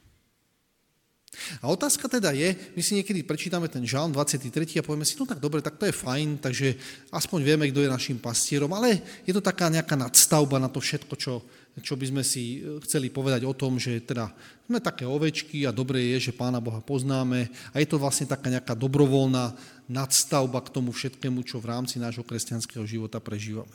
A 1.59 1.67
otázka 1.67 2.05
teda 2.05 2.31
je, 2.31 2.53
my 2.77 2.81
si 2.85 2.95
niekedy 2.95 3.25
prečítame 3.25 3.65
ten 3.65 3.81
žalm 3.83 4.13
23 4.13 4.79
a 4.79 4.85
povieme 4.85 5.05
si, 5.05 5.17
no 5.17 5.25
tak 5.25 5.41
dobre, 5.41 5.65
tak 5.65 5.81
to 5.81 5.89
je 5.89 5.95
fajn, 5.95 6.37
takže 6.37 6.77
aspoň 7.09 7.39
vieme, 7.41 7.65
kto 7.69 7.83
je 7.83 7.89
našim 7.89 8.17
pastierom, 8.21 8.69
ale 8.71 9.01
je 9.25 9.33
to 9.33 9.41
taká 9.41 9.67
nejaká 9.67 9.97
nadstavba 9.97 10.61
na 10.61 10.69
to 10.69 10.77
všetko, 10.77 11.13
čo, 11.17 11.41
čo 11.81 11.93
by 11.97 12.05
sme 12.05 12.23
si 12.23 12.61
e, 12.61 12.77
chceli 12.85 13.09
povedať 13.09 13.49
o 13.49 13.57
tom, 13.57 13.81
že 13.81 13.97
teda 14.05 14.29
sme 14.69 14.77
také 14.77 15.09
ovečky 15.09 15.65
a 15.65 15.73
dobre 15.73 16.15
je, 16.15 16.29
že 16.29 16.37
Pána 16.37 16.61
Boha 16.61 16.79
poznáme 16.85 17.49
a 17.73 17.75
je 17.81 17.87
to 17.89 17.97
vlastne 17.97 18.29
taká 18.29 18.53
nejaká 18.53 18.77
dobrovoľná 18.77 19.57
nadstavba 19.89 20.61
k 20.61 20.69
tomu 20.69 20.93
všetkému, 20.93 21.41
čo 21.43 21.57
v 21.57 21.69
rámci 21.73 21.97
nášho 21.97 22.23
kresťanského 22.23 22.85
života 22.85 23.17
prežívame. 23.17 23.73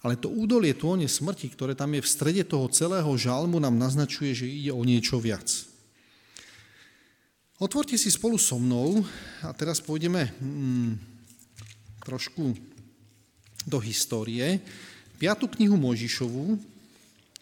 Ale 0.00 0.16
to 0.16 0.32
údolie 0.32 0.72
tône 0.72 1.04
smrti, 1.04 1.52
ktoré 1.52 1.76
tam 1.76 1.92
je 1.92 2.00
v 2.00 2.08
strede 2.08 2.42
toho 2.42 2.66
celého 2.72 3.08
žalmu, 3.20 3.60
nám 3.60 3.76
naznačuje, 3.76 4.32
že 4.32 4.48
ide 4.48 4.72
o 4.72 4.80
niečo 4.80 5.20
viac. 5.20 5.69
Otvorte 7.60 7.92
si 8.00 8.08
spolu 8.08 8.40
so 8.40 8.56
mnou 8.56 9.04
a 9.44 9.52
teraz 9.52 9.84
pôjdeme 9.84 10.32
hmm, 10.40 10.96
trošku 12.08 12.56
do 13.68 13.76
histórie. 13.84 14.64
Piatú 15.20 15.44
knihu 15.44 15.76
Možišovu 15.76 16.56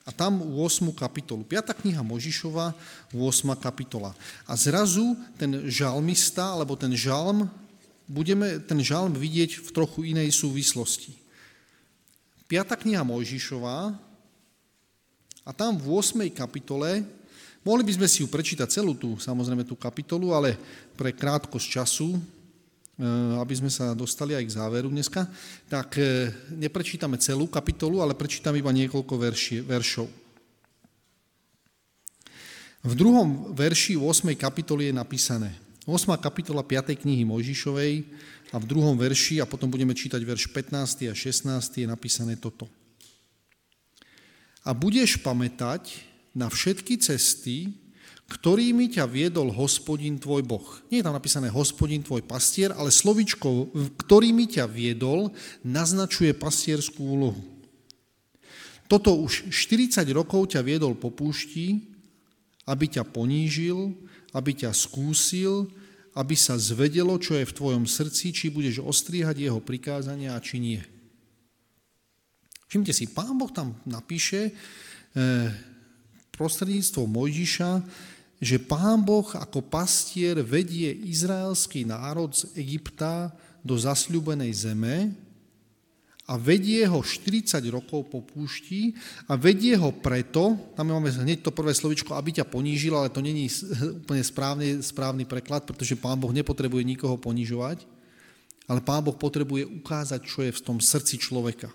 a 0.03 0.11
tam 0.11 0.43
8. 0.43 0.91
kapitolu. 0.91 1.47
Piatá 1.47 1.71
kniha 1.71 2.03
Možišova, 2.03 2.75
8. 3.15 3.55
kapitola. 3.63 4.11
A 4.43 4.59
zrazu 4.59 5.15
ten 5.39 5.71
žalmista, 5.71 6.51
alebo 6.51 6.75
ten 6.75 6.91
žalm, 6.99 7.47
budeme 8.11 8.59
ten 8.67 8.83
žalm 8.83 9.15
vidieť 9.15 9.63
v 9.63 9.69
trochu 9.71 10.03
inej 10.03 10.35
súvislosti. 10.35 11.15
Piatá 12.51 12.75
kniha 12.75 13.07
Mojžišová 13.07 13.95
a 15.47 15.51
tam 15.55 15.79
v 15.79 15.87
8. 15.95 16.27
kapitole 16.35 17.07
Mohli 17.69 17.85
by 17.85 18.01
sme 18.01 18.09
si 18.09 18.25
ju 18.25 18.33
prečítať 18.33 18.81
celú 18.81 18.97
tú, 18.97 19.21
samozrejme 19.21 19.61
tú 19.69 19.77
kapitolu, 19.77 20.33
ale 20.33 20.57
pre 20.97 21.13
krátkosť 21.13 21.67
času, 21.69 22.17
e, 22.17 22.21
aby 23.37 23.53
sme 23.61 23.69
sa 23.69 23.93
dostali 23.93 24.33
aj 24.33 24.41
k 24.49 24.57
záveru 24.57 24.89
dneska, 24.89 25.29
tak 25.69 26.01
e, 26.01 26.33
neprečítame 26.57 27.21
celú 27.21 27.45
kapitolu, 27.45 28.01
ale 28.01 28.17
prečítam 28.17 28.57
iba 28.57 28.73
niekoľko 28.73 29.21
verši, 29.21 29.61
veršov. 29.69 30.09
V 32.89 32.95
druhom 32.97 33.53
verši 33.53 34.01
8. 34.01 34.33
kapitoly 34.33 34.89
je 34.89 34.95
napísané, 34.97 35.53
8. 35.85 36.17
kapitola 36.25 36.65
5. 36.65 36.97
knihy 37.05 37.29
Mojžišovej 37.29 37.93
a 38.49 38.57
v 38.57 38.65
druhom 38.65 38.97
verši, 38.97 39.45
a 39.45 39.51
potom 39.51 39.69
budeme 39.69 39.93
čítať 39.93 40.25
verš 40.25 40.49
15. 40.57 41.05
a 41.05 41.13
16. 41.13 41.85
je 41.85 41.85
napísané 41.85 42.41
toto. 42.41 42.65
A 44.65 44.73
budeš 44.73 45.21
pamätať, 45.21 46.09
na 46.39 46.47
všetky 46.47 47.03
cesty, 47.03 47.75
ktorými 48.29 48.93
ťa 48.93 49.09
viedol 49.11 49.51
hospodin 49.51 50.21
tvoj 50.21 50.47
Boh. 50.47 50.69
Nie 50.93 51.03
je 51.03 51.07
tam 51.11 51.17
napísané 51.17 51.51
hospodin 51.51 52.05
tvoj 52.05 52.23
pastier, 52.23 52.71
ale 52.77 52.95
slovičko, 52.95 53.75
ktorými 54.07 54.47
ťa 54.47 54.71
viedol, 54.71 55.35
naznačuje 55.67 56.37
pastierskú 56.37 57.03
úlohu. 57.19 57.43
Toto 58.87 59.17
už 59.17 59.51
40 59.51 60.05
rokov 60.13 60.55
ťa 60.55 60.61
viedol 60.63 60.95
po 60.97 61.11
púšti, 61.11 61.89
aby 62.69 62.85
ťa 62.89 63.05
ponížil, 63.09 63.97
aby 64.37 64.53
ťa 64.53 64.77
skúsil, 64.77 65.69
aby 66.13 66.37
sa 66.37 66.61
zvedelo, 66.61 67.17
čo 67.17 67.37
je 67.37 67.49
v 67.49 67.57
tvojom 67.57 67.85
srdci, 67.89 68.33
či 68.33 68.53
budeš 68.53 68.85
ostríhať 68.85 69.41
jeho 69.41 69.61
prikázania 69.61 70.37
a 70.37 70.45
či 70.45 70.61
nie. 70.61 70.81
Všimte 72.69 72.93
si, 72.93 73.09
pán 73.09 73.41
Boh 73.41 73.49
tam 73.49 73.73
napíše, 73.89 74.53
eh, 74.53 75.49
prostredníctvom 76.39 77.11
Mojžiša, 77.11 77.71
že 78.39 78.63
pán 78.63 79.03
Boh 79.03 79.27
ako 79.35 79.67
pastier 79.67 80.39
vedie 80.47 80.95
izraelský 80.95 81.83
národ 81.83 82.31
z 82.31 82.47
Egypta 82.55 83.35
do 83.67 83.75
zasľubenej 83.75 84.55
zeme 84.55 85.11
a 86.29 86.37
vedie 86.37 86.85
ho 86.87 87.01
40 87.03 87.59
rokov 87.73 88.13
po 88.13 88.23
púšti 88.23 88.95
a 89.27 89.35
vedie 89.35 89.75
ho 89.75 89.91
preto, 89.91 90.55
tam 90.79 90.95
máme 90.95 91.11
hneď 91.11 91.43
to 91.43 91.51
prvé 91.51 91.75
slovičko, 91.75 92.15
aby 92.15 92.39
ťa 92.39 92.47
ponížil, 92.47 92.95
ale 92.95 93.11
to 93.11 93.19
není 93.25 93.51
úplne 94.05 94.23
správny, 94.23 94.85
správny 94.85 95.25
preklad, 95.27 95.67
pretože 95.67 95.99
pán 95.99 96.21
Boh 96.21 96.31
nepotrebuje 96.31 96.85
nikoho 96.87 97.19
ponižovať, 97.19 97.83
ale 98.69 98.85
pán 98.85 99.03
Boh 99.03 99.17
potrebuje 99.17 99.67
ukázať, 99.83 100.21
čo 100.23 100.45
je 100.45 100.53
v 100.53 100.63
tom 100.63 100.79
srdci 100.79 101.19
človeka. 101.19 101.73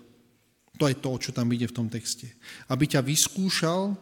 To 0.78 0.86
je 0.86 0.96
to, 0.96 1.10
čo 1.18 1.30
tam 1.34 1.50
ide 1.50 1.66
v 1.66 1.76
tom 1.76 1.86
texte. 1.90 2.30
Aby 2.70 2.90
ťa 2.90 3.02
vyskúšal, 3.02 3.94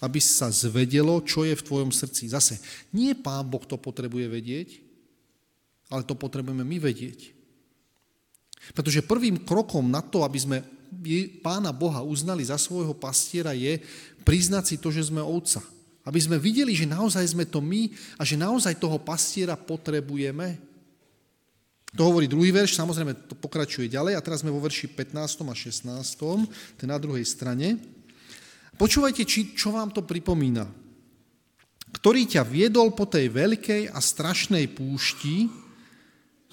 aby 0.00 0.20
sa 0.20 0.52
zvedelo, 0.52 1.24
čo 1.24 1.48
je 1.48 1.56
v 1.56 1.66
tvojom 1.66 1.90
srdci. 1.92 2.28
Zase, 2.28 2.60
nie 2.92 3.16
Pán 3.16 3.48
Boh 3.48 3.64
to 3.64 3.80
potrebuje 3.80 4.26
vedieť, 4.28 4.68
ale 5.88 6.04
to 6.04 6.12
potrebujeme 6.12 6.66
my 6.66 6.76
vedieť. 6.76 7.32
Pretože 8.74 9.06
prvým 9.06 9.46
krokom 9.46 9.86
na 9.86 10.02
to, 10.02 10.26
aby 10.26 10.38
sme 10.38 10.58
Pána 11.42 11.70
Boha 11.70 12.02
uznali 12.02 12.42
za 12.42 12.58
svojho 12.58 12.94
pastiera, 12.96 13.54
je 13.54 13.78
priznať 14.26 14.64
si 14.64 14.76
to, 14.76 14.90
že 14.90 15.08
sme 15.08 15.22
ovca. 15.22 15.62
Aby 16.06 16.22
sme 16.22 16.36
videli, 16.38 16.74
že 16.74 16.86
naozaj 16.86 17.34
sme 17.34 17.44
to 17.46 17.58
my 17.58 17.90
a 18.18 18.22
že 18.22 18.38
naozaj 18.38 18.78
toho 18.78 18.98
pastiera 19.02 19.58
potrebujeme. 19.58 20.58
To 21.96 22.12
hovorí 22.12 22.28
druhý 22.28 22.52
verš, 22.52 22.76
samozrejme 22.76 23.16
to 23.26 23.34
pokračuje 23.38 23.88
ďalej 23.88 24.14
a 24.14 24.24
teraz 24.24 24.44
sme 24.44 24.52
vo 24.52 24.60
verši 24.60 24.92
15. 24.92 25.16
a 25.48 25.54
16. 25.56 25.88
to 26.20 26.80
je 26.84 26.88
na 26.88 27.00
druhej 27.00 27.24
strane. 27.24 27.95
Počúvajte, 28.76 29.24
či, 29.24 29.56
čo 29.56 29.72
vám 29.72 29.88
to 29.88 30.04
pripomína. 30.04 30.68
Ktorý 31.96 32.28
ťa 32.28 32.44
viedol 32.44 32.92
po 32.92 33.08
tej 33.08 33.32
veľkej 33.32 33.88
a 33.88 33.98
strašnej 34.04 34.68
púšti, 34.68 35.48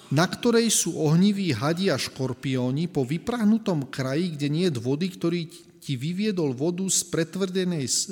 na 0.08 0.24
ktorej 0.24 0.72
sú 0.72 0.96
ohniví 0.96 1.52
hadi 1.52 1.92
a 1.92 2.00
škorpióni, 2.00 2.88
po 2.88 3.04
vyprahnutom 3.04 3.92
kraji, 3.92 4.40
kde 4.40 4.48
nie 4.48 4.66
je 4.72 4.80
vody, 4.80 5.12
ktorý 5.12 5.40
ti 5.84 6.00
vyviedol 6.00 6.56
vodu 6.56 6.88
z 6.88 7.04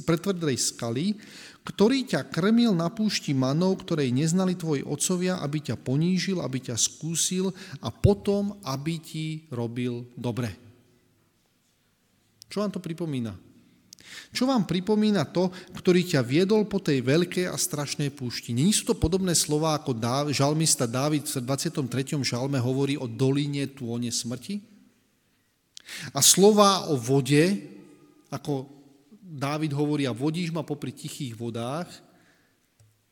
pretvrdej 0.05 0.57
skaly, 0.61 1.17
ktorý 1.65 2.05
ťa 2.05 2.29
krmil 2.29 2.77
na 2.77 2.93
púšti 2.93 3.33
manou, 3.33 3.73
ktorej 3.81 4.13
neznali 4.13 4.61
tvoji 4.61 4.85
otcovia, 4.85 5.41
aby 5.41 5.73
ťa 5.73 5.81
ponížil, 5.81 6.45
aby 6.45 6.69
ťa 6.69 6.77
skúsil 6.77 7.49
a 7.81 7.89
potom, 7.89 8.61
aby 8.61 9.01
ti 9.01 9.49
robil 9.49 10.05
dobre. 10.21 10.53
Čo 12.53 12.61
vám 12.61 12.77
to 12.77 12.83
pripomína? 12.83 13.52
Čo 14.33 14.49
vám 14.49 14.69
pripomína 14.69 15.29
to, 15.29 15.49
ktorý 15.77 16.05
ťa 16.05 16.25
viedol 16.25 16.65
po 16.69 16.81
tej 16.81 17.05
veľkej 17.05 17.49
a 17.49 17.57
strašnej 17.57 18.13
púšti? 18.13 18.57
Nie 18.57 18.73
sú 18.73 18.93
to 18.93 18.97
podobné 18.97 19.37
slova, 19.37 19.77
ako 19.77 19.93
Dáv, 19.97 20.25
žalmista 20.33 20.89
Dávid 20.89 21.29
v 21.29 21.45
23. 21.45 22.21
žalme 22.25 22.57
hovorí 22.61 22.97
o 22.97 23.09
dolíne 23.09 23.69
tône 23.69 24.09
smrti? 24.09 24.63
A 26.17 26.21
slova 26.25 26.89
o 26.89 26.97
vode, 26.97 27.69
ako 28.33 28.69
Dávid 29.21 29.73
hovorí, 29.77 30.05
a 30.09 30.17
vodíš 30.17 30.53
ma 30.53 30.65
popri 30.65 30.93
tichých 30.93 31.37
vodách, 31.37 31.89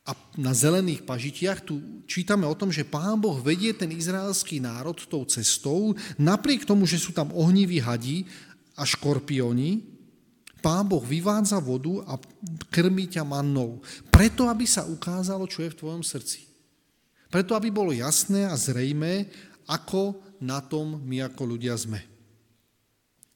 a 0.09 0.17
na 0.35 0.57
zelených 0.57 1.05
pažitiach 1.05 1.61
tu 1.63 2.03
čítame 2.09 2.49
o 2.49 2.57
tom, 2.57 2.73
že 2.73 2.89
Pán 2.89 3.21
Boh 3.21 3.37
vedie 3.39 3.71
ten 3.77 3.93
izraelský 3.93 4.59
národ 4.59 4.97
tou 4.97 5.23
cestou, 5.29 5.93
napriek 6.17 6.65
tomu, 6.65 6.89
že 6.89 6.99
sú 6.99 7.13
tam 7.13 7.31
ohniví 7.31 7.79
hadi 7.79 8.25
a 8.75 8.83
škorpióni, 8.89 9.85
Pán 10.61 10.85
Boh 10.85 11.01
vyvádza 11.01 11.57
vodu 11.59 12.05
a 12.05 12.21
krmí 12.69 13.09
ťa 13.09 13.25
mannou. 13.25 13.81
Preto, 14.13 14.47
aby 14.47 14.69
sa 14.69 14.85
ukázalo, 14.85 15.49
čo 15.49 15.65
je 15.65 15.73
v 15.73 15.79
tvojom 15.81 16.05
srdci. 16.05 16.45
Preto, 17.33 17.57
aby 17.57 17.73
bolo 17.73 17.97
jasné 17.97 18.45
a 18.45 18.55
zrejmé, 18.55 19.27
ako 19.65 20.21
na 20.41 20.61
tom 20.61 21.01
my 21.05 21.25
ako 21.25 21.57
ľudia 21.57 21.77
sme. 21.79 22.03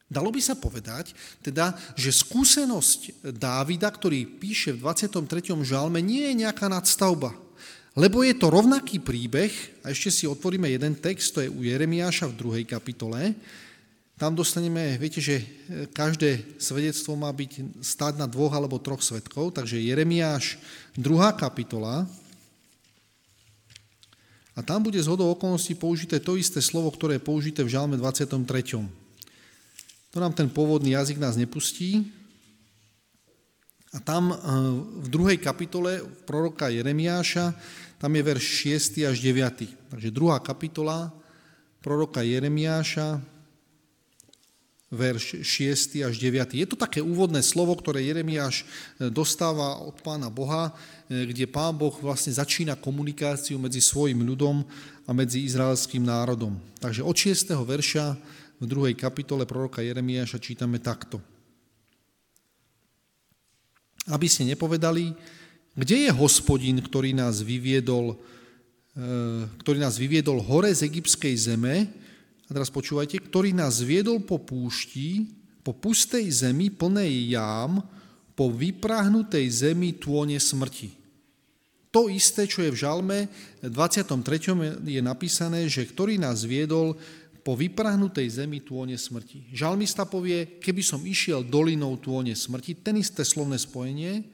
Dalo 0.04 0.28
by 0.28 0.40
sa 0.42 0.54
povedať, 0.54 1.16
teda, 1.40 1.74
že 1.96 2.12
skúsenosť 2.12 3.24
Dávida, 3.34 3.88
ktorý 3.88 4.28
píše 4.38 4.76
v 4.76 4.84
23. 4.84 5.56
žalme, 5.64 5.98
nie 6.04 6.28
je 6.30 6.44
nejaká 6.44 6.68
nadstavba. 6.68 7.32
Lebo 7.94 8.26
je 8.26 8.34
to 8.34 8.50
rovnaký 8.50 8.98
príbeh, 8.98 9.50
a 9.86 9.94
ešte 9.94 10.10
si 10.10 10.24
otvoríme 10.26 10.66
jeden 10.66 10.98
text, 10.98 11.34
to 11.34 11.42
je 11.42 11.50
u 11.50 11.62
Jeremiáša 11.62 12.26
v 12.30 12.38
druhej 12.38 12.64
kapitole, 12.66 13.38
tam 14.14 14.30
dostaneme, 14.38 14.94
viete, 14.94 15.18
že 15.18 15.42
e, 15.42 15.44
každé 15.90 16.58
svedectvo 16.62 17.18
má 17.18 17.34
byť 17.34 17.82
stáť 17.82 18.14
na 18.14 18.30
dvoch 18.30 18.54
alebo 18.54 18.78
troch 18.78 19.02
svetkov, 19.02 19.58
takže 19.58 19.82
Jeremiáš 19.82 20.62
2. 20.94 21.34
kapitola 21.34 22.06
a 24.54 24.62
tam 24.62 24.86
bude 24.86 25.02
z 25.02 25.10
hodou 25.10 25.34
okolností 25.34 25.74
použité 25.74 26.22
to 26.22 26.38
isté 26.38 26.62
slovo, 26.62 26.94
ktoré 26.94 27.18
je 27.18 27.26
použité 27.26 27.66
v 27.66 27.74
žalme 27.74 27.98
23. 27.98 28.38
To 30.14 30.18
nám 30.22 30.30
ten 30.30 30.46
pôvodný 30.46 30.94
jazyk 30.94 31.18
nás 31.18 31.34
nepustí. 31.34 32.06
A 33.90 33.98
tam 33.98 34.30
e, 34.30 34.36
v 35.02 35.08
druhej 35.10 35.38
kapitole 35.42 36.06
proroka 36.22 36.70
Jeremiáša, 36.70 37.50
tam 37.98 38.14
je 38.14 38.22
verš 38.22 38.44
6. 38.94 39.10
až 39.10 39.18
9. 39.18 39.90
Takže 39.90 40.14
druhá 40.14 40.38
kapitola 40.38 41.10
proroka 41.82 42.22
Jeremiáša, 42.22 43.33
verš 44.92 45.40
6 45.42 46.04
až 46.04 46.14
9. 46.20 46.54
Je 46.54 46.66
to 46.68 46.76
také 46.76 47.00
úvodné 47.00 47.40
slovo, 47.40 47.74
ktoré 47.74 48.04
Jeremiáš 48.04 48.62
e, 48.62 49.08
dostáva 49.08 49.80
od 49.80 49.96
pána 50.04 50.28
Boha, 50.28 50.70
e, 51.08 51.24
kde 51.28 51.48
pán 51.48 51.74
Boh 51.74 51.94
vlastne 51.98 52.30
začína 52.30 52.76
komunikáciu 52.76 53.56
medzi 53.56 53.80
svojim 53.80 54.20
ľudom 54.22 54.62
a 55.04 55.10
medzi 55.16 55.44
izraelským 55.44 56.04
národom. 56.04 56.56
Takže 56.78 57.00
od 57.02 57.16
6. 57.16 57.52
verša 57.64 58.06
v 58.60 58.64
druhej 58.64 58.94
kapitole 58.94 59.48
proroka 59.48 59.82
Jeremiáša 59.82 60.38
čítame 60.38 60.78
takto. 60.78 61.18
Aby 64.04 64.28
ste 64.28 64.44
nepovedali, 64.44 65.16
kde 65.74 66.06
je 66.06 66.10
hospodin, 66.12 66.78
ktorý 66.78 67.16
nás 67.16 67.40
vyviedol, 67.40 68.20
e, 68.94 69.48
ktorý 69.64 69.80
nás 69.80 69.96
vyviedol 69.96 70.44
hore 70.44 70.70
z 70.70 70.86
egyptskej 70.86 71.34
zeme, 71.40 72.03
a 72.44 72.50
teraz 72.52 72.68
počúvajte, 72.68 73.20
ktorý 73.24 73.56
nás 73.56 73.80
viedol 73.80 74.20
po 74.20 74.36
púšti, 74.40 75.32
po 75.64 75.72
pustej 75.72 76.28
zemi 76.28 76.68
plnej 76.68 77.32
jám, 77.32 77.80
po 78.36 78.52
vyprahnutej 78.52 79.46
zemi 79.48 79.96
tône 79.96 80.36
smrti. 80.36 80.92
To 81.94 82.10
isté, 82.10 82.50
čo 82.50 82.66
je 82.66 82.74
v 82.74 82.80
žalme 82.80 83.18
23. 83.62 84.82
je 84.82 85.00
napísané, 85.00 85.70
že 85.70 85.86
ktorý 85.86 86.18
nás 86.18 86.42
viedol 86.42 86.98
po 87.46 87.54
vyprahnutej 87.54 88.42
zemi 88.42 88.64
tône 88.66 88.98
smrti. 88.98 89.54
Žalmista 89.54 90.02
povie, 90.02 90.58
keby 90.58 90.82
som 90.82 91.04
išiel 91.06 91.46
dolinou 91.46 91.94
tône 92.00 92.34
smrti, 92.34 92.82
ten 92.82 92.98
isté 92.98 93.22
slovné 93.22 93.60
spojenie, 93.62 94.26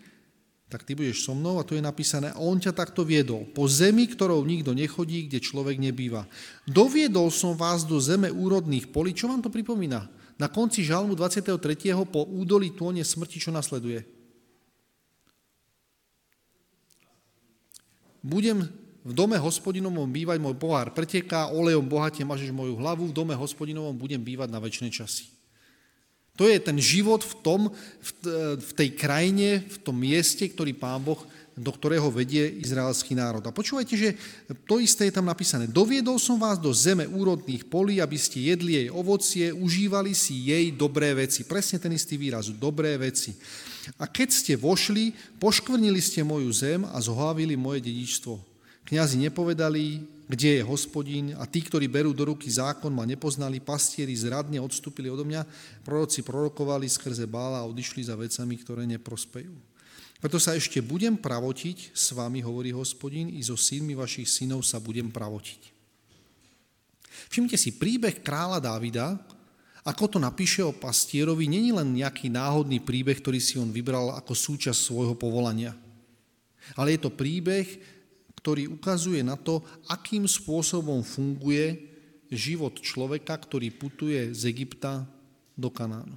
tak 0.71 0.87
ty 0.87 0.95
budeš 0.95 1.27
so 1.27 1.35
mnou 1.35 1.59
a 1.59 1.67
tu 1.67 1.75
je 1.75 1.83
napísané, 1.83 2.31
on 2.39 2.55
ťa 2.55 2.71
takto 2.71 3.03
viedol. 3.03 3.43
Po 3.51 3.67
zemi, 3.67 4.07
ktorou 4.07 4.47
nikto 4.47 4.71
nechodí, 4.71 5.27
kde 5.27 5.43
človek 5.43 5.83
nebýva. 5.83 6.31
Doviedol 6.71 7.35
som 7.35 7.59
vás 7.59 7.83
do 7.83 7.99
zeme 7.99 8.31
úrodných 8.31 8.95
polí. 8.95 9.11
Čo 9.11 9.27
vám 9.27 9.43
to 9.43 9.51
pripomína? 9.51 10.07
Na 10.39 10.47
konci 10.47 10.87
žalmu 10.87 11.19
23. 11.19 11.59
po 12.07 12.23
údolí 12.31 12.71
tóne 12.73 13.03
smrti, 13.03 13.43
čo 13.43 13.51
nasleduje? 13.51 14.07
Budem 18.23 18.71
v 19.01 19.13
dome 19.17 19.41
hospodinovom 19.41 20.07
bývať, 20.07 20.39
môj 20.39 20.55
pohár 20.55 20.93
preteká, 20.93 21.51
olejom 21.51 21.89
bohate 21.89 22.23
mažeš 22.23 22.53
moju 22.53 22.79
hlavu, 22.79 23.11
v 23.11 23.17
dome 23.17 23.35
hospodinovom 23.35 23.97
budem 23.97 24.21
bývať 24.21 24.49
na 24.53 24.61
väčšie 24.63 24.93
časy. 24.93 25.39
To 26.40 26.48
je 26.48 26.57
ten 26.57 26.81
život 26.81 27.20
v, 27.20 27.35
tom, 27.44 27.61
v 28.57 28.70
tej 28.72 28.96
krajine, 28.96 29.61
v 29.61 29.76
tom 29.85 29.92
mieste, 29.92 30.48
ktorý 30.48 30.72
Pán 30.72 31.05
Boh, 31.05 31.20
do 31.53 31.68
ktorého 31.68 32.09
vedie 32.09 32.48
izraelský 32.64 33.12
národ. 33.12 33.44
A 33.44 33.53
počúvajte, 33.53 33.92
že 33.92 34.16
to 34.64 34.81
isté 34.81 35.12
je 35.12 35.20
tam 35.20 35.29
napísané. 35.29 35.68
Doviedol 35.68 36.16
som 36.16 36.40
vás 36.40 36.57
do 36.57 36.72
zeme 36.72 37.05
úrodných 37.05 37.68
polí, 37.68 38.00
aby 38.00 38.16
ste 38.16 38.48
jedli 38.48 38.81
jej 38.81 38.88
ovocie, 38.88 39.53
užívali 39.53 40.16
si 40.16 40.48
jej 40.48 40.72
dobré 40.72 41.12
veci. 41.12 41.44
Presne 41.44 41.76
ten 41.76 41.92
istý 41.92 42.16
výraz, 42.16 42.48
dobré 42.48 42.96
veci. 42.96 43.37
A 44.00 44.09
keď 44.09 44.29
ste 44.33 44.53
vošli, 44.57 45.12
poškvrnili 45.37 46.00
ste 46.00 46.24
moju 46.24 46.48
zem 46.57 46.88
a 46.88 46.96
zohávili 47.05 47.53
moje 47.53 47.85
dedičstvo. 47.85 48.50
Kňazi 48.85 49.16
nepovedali, 49.23 50.03
kde 50.31 50.62
je 50.62 50.62
hospodín 50.62 51.35
a 51.35 51.47
tí, 51.47 51.59
ktorí 51.59 51.90
berú 51.90 52.14
do 52.14 52.31
ruky 52.31 52.47
zákon, 52.47 52.95
ma 52.95 53.03
nepoznali, 53.03 53.59
pastieri 53.59 54.14
zradne 54.14 54.62
odstúpili 54.62 55.11
odo 55.11 55.27
mňa, 55.27 55.43
proroci 55.83 56.23
prorokovali 56.23 56.87
skrze 56.87 57.27
bála 57.27 57.62
a 57.62 57.69
odišli 57.69 58.07
za 58.07 58.14
vecami, 58.14 58.55
ktoré 58.62 58.87
neprospejú. 58.87 59.51
Preto 60.21 60.37
sa 60.37 60.53
ešte 60.53 60.85
budem 60.85 61.16
pravotiť 61.16 61.97
s 61.97 62.12
vami, 62.12 62.45
hovorí 62.45 62.71
hospodín, 62.71 63.33
i 63.33 63.40
so 63.40 63.57
synmi 63.57 63.97
vašich 63.97 64.29
synov 64.29 64.62
sa 64.62 64.77
budem 64.77 65.09
pravotiť. 65.09 65.61
Všimnite 67.33 67.59
si, 67.59 67.75
príbeh 67.75 68.21
kráľa 68.21 68.61
Dávida, 68.61 69.16
ako 69.81 70.05
to 70.12 70.19
napíše 70.21 70.61
o 70.61 70.77
pastierovi, 70.77 71.49
není 71.49 71.73
len 71.73 71.97
nejaký 71.97 72.29
náhodný 72.29 72.85
príbeh, 72.85 73.16
ktorý 73.16 73.40
si 73.40 73.57
on 73.57 73.73
vybral 73.73 74.12
ako 74.12 74.37
súčasť 74.37 74.77
svojho 74.77 75.16
povolania. 75.16 75.73
Ale 76.77 76.95
je 76.95 77.01
to 77.01 77.11
príbeh, 77.11 77.66
ktorý 78.40 78.72
ukazuje 78.72 79.20
na 79.20 79.37
to, 79.37 79.61
akým 79.92 80.24
spôsobom 80.24 81.05
funguje 81.05 81.92
život 82.33 82.81
človeka, 82.81 83.37
ktorý 83.37 83.68
putuje 83.74 84.33
z 84.33 84.48
Egypta 84.48 85.05
do 85.59 85.68
Kanánu. 85.68 86.16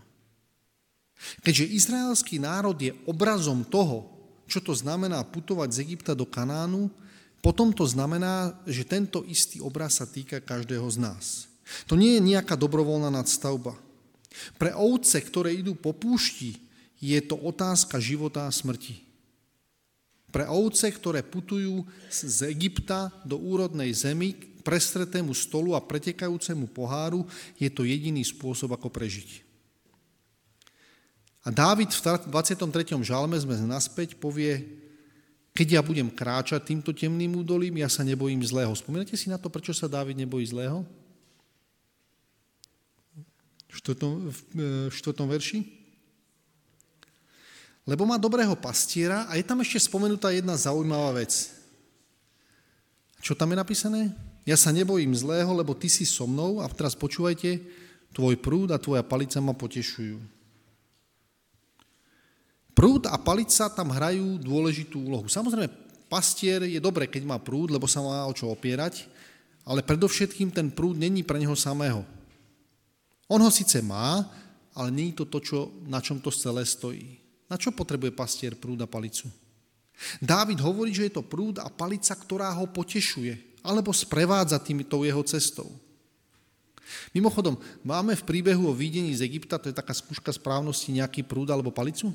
Keďže 1.44 1.72
izraelský 1.72 2.40
národ 2.40 2.76
je 2.80 2.96
obrazom 3.04 3.68
toho, 3.68 4.08
čo 4.48 4.60
to 4.64 4.72
znamená 4.76 5.24
putovať 5.24 5.70
z 5.72 5.78
Egypta 5.88 6.14
do 6.16 6.28
Kanánu, 6.28 6.92
potom 7.44 7.76
to 7.76 7.84
znamená, 7.84 8.56
že 8.64 8.88
tento 8.88 9.20
istý 9.28 9.60
obraz 9.60 10.00
sa 10.00 10.08
týka 10.08 10.40
každého 10.40 10.88
z 10.88 10.98
nás. 11.04 11.26
To 11.92 12.00
nie 12.00 12.16
je 12.16 12.28
nejaká 12.36 12.56
dobrovoľná 12.56 13.12
nadstavba. 13.12 13.76
Pre 14.56 14.72
ovce, 14.76 15.20
ktoré 15.20 15.52
idú 15.52 15.76
po 15.76 15.92
púšti, 15.92 16.60
je 17.04 17.20
to 17.20 17.36
otázka 17.36 18.00
života 18.00 18.48
a 18.48 18.52
smrti. 18.52 19.04
Pre 20.34 20.50
ovce, 20.50 20.90
ktoré 20.90 21.22
putujú 21.22 21.86
z 22.10 22.50
Egypta 22.50 23.14
do 23.22 23.38
úrodnej 23.38 23.94
zemi, 23.94 24.34
prestretému 24.66 25.36
stolu 25.38 25.78
a 25.78 25.84
pretekajúcemu 25.86 26.66
poháru, 26.74 27.22
je 27.62 27.70
to 27.70 27.86
jediný 27.86 28.26
spôsob, 28.26 28.74
ako 28.74 28.90
prežiť. 28.90 29.46
A 31.44 31.52
Dávid 31.52 31.92
v 31.92 32.02
23. 32.34 32.66
žalme 33.04 33.36
sme 33.38 33.60
naspäť 33.68 34.16
povie, 34.16 34.64
keď 35.54 35.68
ja 35.78 35.82
budem 35.86 36.10
kráčať 36.10 36.66
týmto 36.66 36.96
temným 36.96 37.38
údolím, 37.38 37.84
ja 37.84 37.92
sa 37.92 38.02
nebojím 38.02 38.42
zlého. 38.42 38.74
Spomínate 38.74 39.14
si 39.14 39.30
na 39.30 39.38
to, 39.38 39.54
prečo 39.54 39.76
sa 39.76 39.92
Dávid 39.92 40.18
nebojí 40.18 40.50
zlého? 40.50 40.82
V 43.70 43.78
4. 43.78 44.02
E, 44.58 45.26
verši? 45.30 45.83
Lebo 47.84 48.08
má 48.08 48.16
dobrého 48.16 48.56
pastiera 48.56 49.28
a 49.28 49.36
je 49.36 49.44
tam 49.44 49.60
ešte 49.60 49.92
spomenutá 49.92 50.32
jedna 50.32 50.56
zaujímavá 50.56 51.20
vec. 51.20 51.52
Čo 53.20 53.36
tam 53.36 53.52
je 53.52 53.58
napísané? 53.60 54.02
Ja 54.44 54.60
sa 54.60 54.76
nebojím 54.76 55.16
zlého, 55.16 55.48
lebo 55.56 55.72
ty 55.72 55.88
si 55.88 56.04
so 56.04 56.28
mnou 56.28 56.60
a 56.60 56.68
teraz 56.68 56.96
počúvajte, 56.96 57.64
tvoj 58.12 58.36
prúd 58.40 58.76
a 58.76 58.80
tvoja 58.80 59.04
palica 59.04 59.40
ma 59.40 59.56
potešujú. 59.56 60.20
Prúd 62.76 63.08
a 63.08 63.16
palica 63.16 63.72
tam 63.72 63.94
hrajú 63.94 64.42
dôležitú 64.42 65.00
úlohu. 65.08 65.32
Samozrejme, 65.32 65.72
pastier 66.12 66.68
je 66.68 66.82
dobré, 66.84 67.08
keď 67.08 67.24
má 67.24 67.38
prúd, 67.40 67.72
lebo 67.72 67.88
sa 67.88 68.04
má 68.04 68.28
o 68.28 68.34
čo 68.36 68.52
opierať, 68.52 69.08
ale 69.64 69.86
predovšetkým 69.86 70.52
ten 70.52 70.68
prúd 70.68 71.00
není 71.00 71.24
pre 71.24 71.40
neho 71.40 71.56
samého. 71.56 72.04
On 73.32 73.40
ho 73.40 73.52
síce 73.54 73.80
má, 73.80 74.28
ale 74.76 74.92
je 74.92 75.24
to 75.24 75.26
to, 75.30 75.40
čo, 75.40 75.60
na 75.88 76.04
čom 76.04 76.20
to 76.20 76.28
celé 76.34 76.68
stojí. 76.68 77.23
Na 77.54 77.62
čo 77.62 77.70
potrebuje 77.70 78.10
pastier 78.18 78.58
prúd 78.58 78.82
a 78.82 78.90
palicu? 78.90 79.30
Dávid 80.18 80.58
hovorí, 80.58 80.90
že 80.90 81.06
je 81.06 81.22
to 81.22 81.22
prúd 81.22 81.62
a 81.62 81.70
palica, 81.70 82.18
ktorá 82.18 82.50
ho 82.58 82.66
potešuje 82.66 83.62
alebo 83.62 83.94
sprevádza 83.94 84.58
týmto 84.58 85.06
jeho 85.06 85.22
cestou. 85.22 85.70
Mimochodom, 87.14 87.62
máme 87.86 88.18
v 88.18 88.26
príbehu 88.26 88.74
o 88.74 88.74
výdení 88.74 89.14
z 89.14 89.22
Egypta, 89.22 89.62
to 89.62 89.70
je 89.70 89.78
taká 89.78 89.94
skúška 89.94 90.34
správnosti, 90.34 90.90
nejaký 90.90 91.22
prúd 91.22 91.54
alebo 91.54 91.70
palicu? 91.70 92.10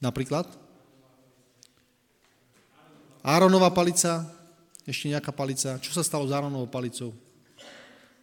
Napríklad? 0.00 0.48
Áronová 3.20 3.68
palica, 3.68 4.26
ešte 4.88 5.12
nejaká 5.12 5.30
palica. 5.30 5.76
Čo 5.78 5.92
sa 5.92 6.02
stalo 6.02 6.24
s 6.24 6.32
Áronovou 6.32 6.66
palicou? 6.72 7.12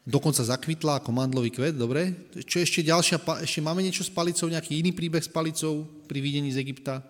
Dokonca 0.09 0.41
zakvitla 0.41 0.97
ako 0.97 1.13
mandlový 1.13 1.53
kvet, 1.53 1.77
dobre? 1.77 2.33
Čo 2.41 2.57
ešte 2.65 2.81
ďalšia, 2.81 3.21
ešte 3.45 3.61
máme 3.61 3.85
niečo 3.85 4.01
s 4.01 4.09
palicou, 4.09 4.49
nejaký 4.49 4.81
iný 4.81 4.89
príbeh 4.89 5.21
s 5.21 5.29
palicou 5.29 5.85
pri 6.09 6.17
videní 6.17 6.49
z 6.49 6.65
Egypta? 6.65 7.05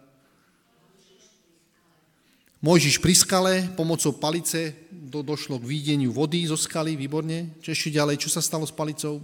Mojžiš 2.59 2.99
pri 2.99 3.15
skale 3.15 3.53
pomocou 3.71 4.11
palice 4.19 4.75
do, 4.91 5.23
došlo 5.23 5.63
k 5.63 5.69
videniu 5.79 6.11
vody 6.11 6.43
zo 6.43 6.59
skaly, 6.59 6.99
výborne. 6.99 7.55
Čo 7.63 7.71
ešte 7.71 7.95
ďalej, 7.95 8.19
čo 8.19 8.27
sa 8.27 8.43
stalo 8.43 8.67
s 8.67 8.75
palicou? 8.75 9.23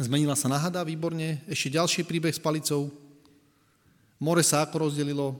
Zmenila 0.00 0.32
sa 0.32 0.48
na 0.48 0.56
hada, 0.56 0.80
výborne. 0.80 1.44
Ešte 1.44 1.76
ďalší 1.76 2.08
príbeh 2.08 2.32
s 2.32 2.40
palicou. 2.40 2.88
More 4.16 4.40
sa 4.40 4.64
ako 4.64 4.88
rozdelilo. 4.88 5.36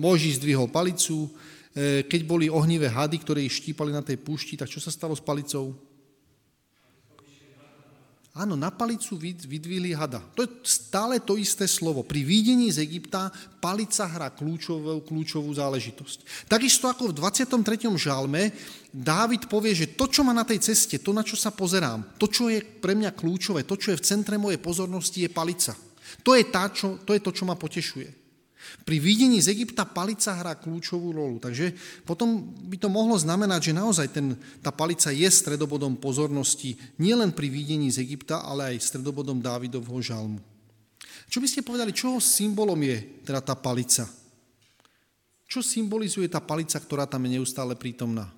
Mojžiš 0.00 0.40
zdvihol 0.40 0.72
palicu, 0.72 1.28
E, 1.74 2.06
keď 2.06 2.20
boli 2.22 2.46
ohnivé 2.46 2.86
hady, 2.86 3.18
ktoré 3.18 3.42
ich 3.42 3.58
štípali 3.58 3.90
na 3.90 3.98
tej 3.98 4.14
púšti, 4.22 4.54
tak 4.54 4.70
čo 4.70 4.78
sa 4.78 4.94
stalo 4.94 5.10
s 5.10 5.18
palicou? 5.18 5.74
Áno, 8.34 8.58
na 8.58 8.66
palicu 8.66 9.14
vydvihli 9.46 9.94
hada. 9.94 10.18
To 10.34 10.42
je 10.42 10.50
stále 10.66 11.22
to 11.22 11.38
isté 11.38 11.70
slovo. 11.70 12.02
Pri 12.02 12.26
videní 12.26 12.66
z 12.66 12.82
Egypta 12.82 13.30
palica 13.62 14.10
hrá 14.10 14.34
kľúčovú, 14.34 15.06
kľúčovú 15.06 15.54
záležitosť. 15.54 16.50
Takisto 16.50 16.90
ako 16.90 17.14
v 17.14 17.22
23. 17.22 17.94
žalme 17.94 18.50
Dávid 18.90 19.46
povie, 19.46 19.78
že 19.78 19.94
to, 19.94 20.10
čo 20.10 20.26
má 20.26 20.34
na 20.34 20.42
tej 20.42 20.66
ceste, 20.66 20.98
to, 20.98 21.14
na 21.14 21.22
čo 21.22 21.38
sa 21.38 21.54
pozerám, 21.54 22.18
to, 22.18 22.26
čo 22.26 22.50
je 22.50 22.58
pre 22.58 22.98
mňa 22.98 23.14
kľúčové, 23.14 23.62
to, 23.62 23.78
čo 23.78 23.94
je 23.94 23.98
v 24.02 24.06
centre 24.06 24.34
mojej 24.34 24.58
pozornosti, 24.58 25.22
je 25.22 25.30
palica. 25.30 25.74
To 26.26 26.34
je, 26.34 26.42
tá, 26.50 26.66
čo, 26.74 26.98
to, 27.06 27.14
je 27.14 27.22
to, 27.22 27.30
čo 27.30 27.46
ma 27.46 27.54
potešuje. 27.54 28.23
Pri 28.84 28.96
videní 29.00 29.40
z 29.40 29.52
Egypta 29.56 29.88
palica 29.88 30.36
hrá 30.36 30.56
kľúčovú 30.56 31.12
rolu, 31.12 31.36
takže 31.40 31.72
potom 32.04 32.52
by 32.68 32.76
to 32.76 32.88
mohlo 32.92 33.16
znamenať, 33.16 33.70
že 33.70 33.78
naozaj 33.78 34.08
ten, 34.12 34.36
tá 34.60 34.72
palica 34.72 35.08
je 35.12 35.28
stredobodom 35.28 35.96
pozornosti 35.96 36.76
nielen 37.00 37.32
pri 37.32 37.48
videní 37.48 37.88
z 37.88 38.04
Egypta, 38.04 38.44
ale 38.44 38.76
aj 38.76 38.84
stredobodom 38.84 39.40
Dávidovho 39.40 40.00
žalmu. 40.00 40.40
Čo 41.28 41.40
by 41.40 41.46
ste 41.48 41.66
povedali, 41.66 41.96
čoho 41.96 42.20
symbolom 42.20 42.78
je 42.84 43.24
teda 43.24 43.40
tá 43.40 43.54
palica? 43.56 44.04
Čo 45.48 45.60
symbolizuje 45.62 46.26
tá 46.26 46.42
palica, 46.42 46.76
ktorá 46.80 47.06
tam 47.06 47.24
je 47.24 47.38
neustále 47.38 47.78
prítomná? 47.78 48.28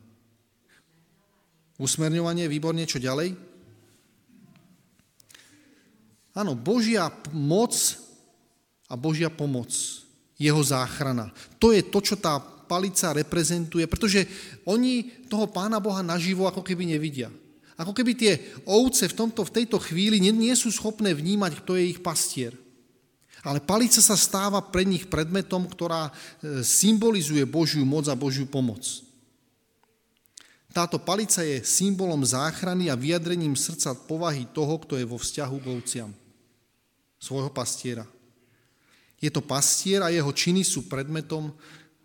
Usmerňovanie, 1.77 2.49
výborne, 2.49 2.89
čo 2.89 2.97
ďalej? 2.97 3.37
Áno, 6.37 6.53
Božia 6.53 7.09
moc 7.33 7.73
a 8.87 8.95
Božia 8.95 9.33
pomoc, 9.33 9.73
jeho 10.37 10.61
záchrana. 10.61 11.33
To 11.57 11.73
je 11.73 11.81
to, 11.81 11.99
čo 12.05 12.17
tá 12.21 12.39
palica 12.67 13.15
reprezentuje, 13.15 13.87
pretože 13.89 14.27
oni 14.69 15.27
toho 15.31 15.49
Pána 15.49 15.81
Boha 15.81 16.05
naživo 16.05 16.45
ako 16.45 16.61
keby 16.61 16.97
nevidia. 16.97 17.33
Ako 17.77 17.93
keby 17.93 18.13
tie 18.17 18.33
ovce 18.65 19.05
v, 19.07 19.17
tomto, 19.17 19.45
v 19.45 19.55
tejto 19.63 19.77
chvíli 19.81 20.17
nie, 20.17 20.33
nie 20.33 20.57
sú 20.57 20.73
schopné 20.73 21.13
vnímať, 21.13 21.61
kto 21.61 21.77
je 21.77 21.85
ich 21.93 22.01
pastier. 22.01 22.57
Ale 23.45 23.63
palica 23.63 24.01
sa 24.03 24.17
stáva 24.19 24.59
pre 24.59 24.83
nich 24.83 25.07
predmetom, 25.07 25.69
ktorá 25.71 26.09
e, 26.09 26.13
symbolizuje 26.67 27.45
Božiu 27.47 27.87
moc 27.87 28.09
a 28.11 28.19
Božiu 28.19 28.49
pomoc. 28.49 28.83
Táto 30.73 30.99
palica 30.99 31.45
je 31.47 31.63
symbolom 31.63 32.21
záchrany 32.27 32.91
a 32.91 32.99
vyjadrením 32.99 33.55
srdca 33.55 33.95
povahy 33.95 34.49
toho, 34.51 34.77
kto 34.83 34.99
je 34.99 35.07
vo 35.07 35.17
vzťahu 35.21 35.57
k 35.63 35.71
ovciam. 35.73 36.11
Svojho 37.23 37.49
pastiera. 37.53 38.05
Je 39.17 39.31
to 39.33 39.41
pastier 39.41 40.05
a 40.05 40.13
jeho 40.13 40.29
činy 40.33 40.63
sú 40.63 40.87
predmetom 40.87 41.53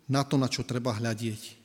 na 0.08 0.24
to, 0.24 0.40
na 0.40 0.48
čo 0.48 0.64
treba 0.64 0.96
hľadieť. 0.96 1.60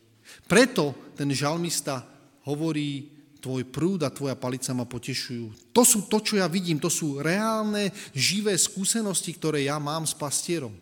Preto 0.48 0.95
ten 1.16 1.32
žalmista 1.32 2.04
hovorí, 2.43 3.18
tvoj 3.38 3.64
prúd 3.70 4.04
a 4.04 4.12
tvoja 4.12 4.36
palica 4.36 4.76
ma 4.76 4.84
potešujú. 4.84 5.72
To 5.72 5.82
sú 5.88 6.10
to, 6.12 6.20
čo 6.20 6.36
ja 6.36 6.50
vidím, 6.50 6.82
to 6.82 6.91
sú 6.91 7.22
reálne, 7.22 7.93
živé 8.12 8.52
skúsenosti, 8.58 9.32
ktoré 9.36 9.70
ja 9.70 9.80
mám 9.80 10.04
s 10.04 10.12
pastierom. 10.12 10.74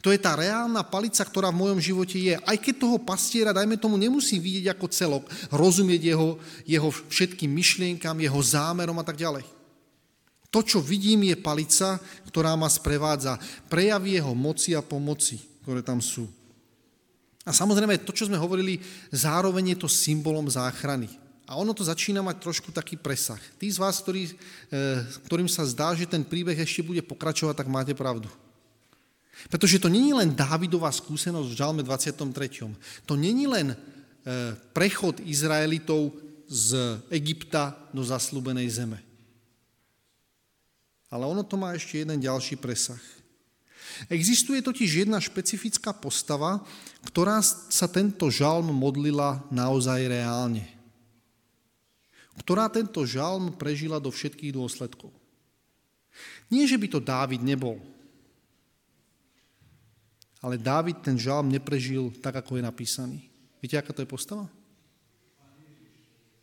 To 0.00 0.12
je 0.12 0.20
tá 0.20 0.36
reálna 0.36 0.84
palica, 0.84 1.24
ktorá 1.24 1.48
v 1.48 1.64
mojom 1.64 1.80
živote 1.80 2.18
je. 2.20 2.34
Aj 2.36 2.56
keď 2.60 2.74
toho 2.76 2.98
pastiera, 3.00 3.56
dajme 3.56 3.80
tomu, 3.80 3.96
nemusím 3.96 4.42
vidieť 4.42 4.72
ako 4.74 4.86
celok, 4.92 5.24
rozumieť 5.48 6.02
jeho, 6.12 6.36
jeho 6.68 6.88
všetkým 6.90 7.48
myšlienkam, 7.48 8.16
jeho 8.20 8.40
zámerom 8.40 8.96
a 9.00 9.04
tak 9.06 9.16
ďalej. 9.16 9.44
To, 10.54 10.62
čo 10.62 10.78
vidím, 10.78 11.26
je 11.26 11.34
palica, 11.34 11.98
ktorá 12.30 12.54
ma 12.54 12.70
sprevádza. 12.70 13.42
Prejavy 13.66 14.22
jeho 14.22 14.38
moci 14.38 14.70
a 14.78 14.86
pomoci, 14.86 15.42
ktoré 15.66 15.82
tam 15.82 15.98
sú. 15.98 16.30
A 17.42 17.50
samozrejme, 17.50 17.98
to, 18.06 18.14
čo 18.14 18.30
sme 18.30 18.38
hovorili, 18.38 18.78
zároveň 19.10 19.74
je 19.74 19.78
to 19.82 19.90
symbolom 19.90 20.46
záchrany. 20.46 21.10
A 21.44 21.58
ono 21.58 21.74
to 21.74 21.82
začína 21.82 22.22
mať 22.22 22.40
trošku 22.40 22.70
taký 22.70 22.96
presah. 22.96 23.42
Tí 23.58 23.68
z 23.68 23.82
vás, 23.82 23.98
ktorý, 24.00 24.30
e, 24.30 24.32
ktorým 25.28 25.50
sa 25.50 25.66
zdá, 25.66 25.92
že 25.92 26.08
ten 26.08 26.24
príbeh 26.24 26.56
ešte 26.56 26.86
bude 26.86 27.02
pokračovať, 27.04 27.58
tak 27.58 27.68
máte 27.68 27.92
pravdu. 27.92 28.30
Pretože 29.50 29.82
to 29.82 29.92
není 29.92 30.14
len 30.14 30.32
Dávidová 30.32 30.88
skúsenosť 30.88 31.50
v 31.50 31.58
Žalme 31.58 31.82
23. 31.82 33.04
To 33.04 33.18
není 33.18 33.44
len 33.44 33.74
e, 33.74 33.76
prechod 34.72 35.20
Izraelitov 35.20 36.14
z 36.48 37.02
Egypta 37.10 37.76
do 37.92 38.00
zaslúbenej 38.00 38.70
zeme. 38.70 39.13
Ale 41.14 41.30
ono 41.30 41.46
to 41.46 41.54
má 41.54 41.78
ešte 41.78 42.02
jeden 42.02 42.18
ďalší 42.18 42.58
presah. 42.58 42.98
Existuje 44.10 44.58
totiž 44.58 45.06
jedna 45.06 45.22
špecifická 45.22 45.94
postava, 45.94 46.58
ktorá 47.06 47.38
sa 47.70 47.86
tento 47.86 48.26
žalm 48.26 48.74
modlila 48.74 49.46
naozaj 49.54 50.10
reálne 50.10 50.74
ktorá 52.40 52.66
tento 52.66 53.06
žalm 53.06 53.54
prežila 53.54 54.02
do 54.02 54.10
všetkých 54.10 54.54
dôsledkov. 54.54 55.14
Nie, 56.50 56.66
že 56.66 56.78
by 56.78 56.86
to 56.90 56.98
Dávid 57.02 57.42
nebol, 57.42 57.78
ale 60.42 60.60
Dávid 60.60 61.00
ten 61.00 61.16
žalm 61.16 61.48
neprežil 61.50 62.10
tak, 62.20 62.36
ako 62.42 62.58
je 62.58 62.62
napísaný. 62.62 63.18
Viete, 63.62 63.78
aká 63.78 63.94
to 63.96 64.04
je 64.04 64.10
postava? 64.10 64.46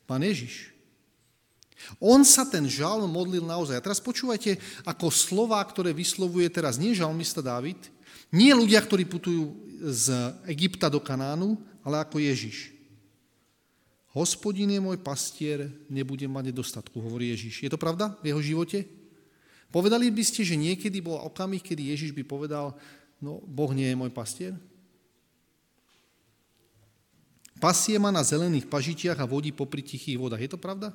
Pán 0.09 0.23
Ježiš. 0.25 0.70
On 1.99 2.21
sa 2.21 2.47
ten 2.47 2.65
žalm 2.65 3.09
modlil 3.09 3.45
naozaj. 3.45 3.77
A 3.77 3.85
teraz 3.85 3.99
počúvajte, 4.01 4.57
ako 4.85 5.09
slova, 5.09 5.61
ktoré 5.65 5.91
vyslovuje 5.91 6.47
teraz 6.49 6.79
nie 6.81 6.95
žalmista 6.95 7.39
Dávid, 7.39 7.77
nie 8.31 8.55
ľudia, 8.55 8.79
ktorí 8.79 9.03
putujú 9.05 9.51
z 9.81 10.37
Egypta 10.47 10.87
do 10.87 11.03
Kanánu, 11.03 11.59
ale 11.83 11.99
ako 11.99 12.21
Ježiš. 12.21 12.71
Hospodin 14.11 14.67
je 14.67 14.81
môj 14.83 14.99
pastier, 14.99 15.71
nebudem 15.87 16.27
mať 16.27 16.51
nedostatku, 16.51 16.99
hovorí 16.99 17.31
Ježiš. 17.31 17.63
Je 17.63 17.71
to 17.71 17.79
pravda 17.79 18.11
v 18.19 18.35
jeho 18.35 18.41
živote? 18.43 18.83
Povedali 19.71 20.11
by 20.11 20.23
ste, 20.27 20.43
že 20.43 20.59
niekedy 20.59 20.99
bol 20.99 21.15
okamih, 21.31 21.63
kedy 21.63 21.95
Ježiš 21.95 22.11
by 22.11 22.27
povedal, 22.27 22.75
no 23.23 23.39
Boh 23.47 23.71
nie 23.71 23.87
je 23.87 23.95
môj 23.95 24.11
pastier? 24.11 24.51
Pasie 27.61 27.95
ma 28.01 28.11
na 28.11 28.25
zelených 28.25 28.67
pažitiach 28.67 29.21
a 29.21 29.29
vodí 29.29 29.55
popri 29.55 29.85
tichých 29.85 30.19
vodách. 30.19 30.43
Je 30.43 30.51
to 30.51 30.59
pravda? 30.59 30.91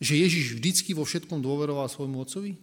Že 0.00 0.14
Ježiš 0.26 0.44
vždycky 0.56 0.90
vo 0.96 1.04
všetkom 1.04 1.38
dôveroval 1.44 1.86
svojmu 1.86 2.24
otcovi? 2.24 2.56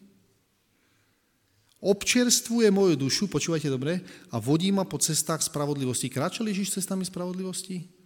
Občerstvuje 1.77 2.73
moju 2.73 2.97
dušu, 2.97 3.29
počúvajte 3.29 3.69
dobre, 3.69 4.01
a 4.33 4.41
vodí 4.41 4.73
ma 4.73 4.81
po 4.81 4.97
cestách 4.97 5.45
spravodlivosti. 5.45 6.09
Kráčal 6.09 6.49
Ježiš 6.49 6.81
cestami 6.81 7.05
spravodlivosti? 7.05 7.97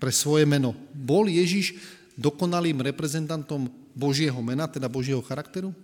pre 0.00 0.08
svoje 0.08 0.48
meno. 0.48 0.72
Bol 0.96 1.28
Ježiš 1.28 1.76
dokonalým 2.16 2.80
reprezentantom 2.80 3.68
Božieho 3.92 4.40
mena, 4.40 4.64
teda 4.64 4.88
Božieho 4.88 5.20
charakteru? 5.20 5.76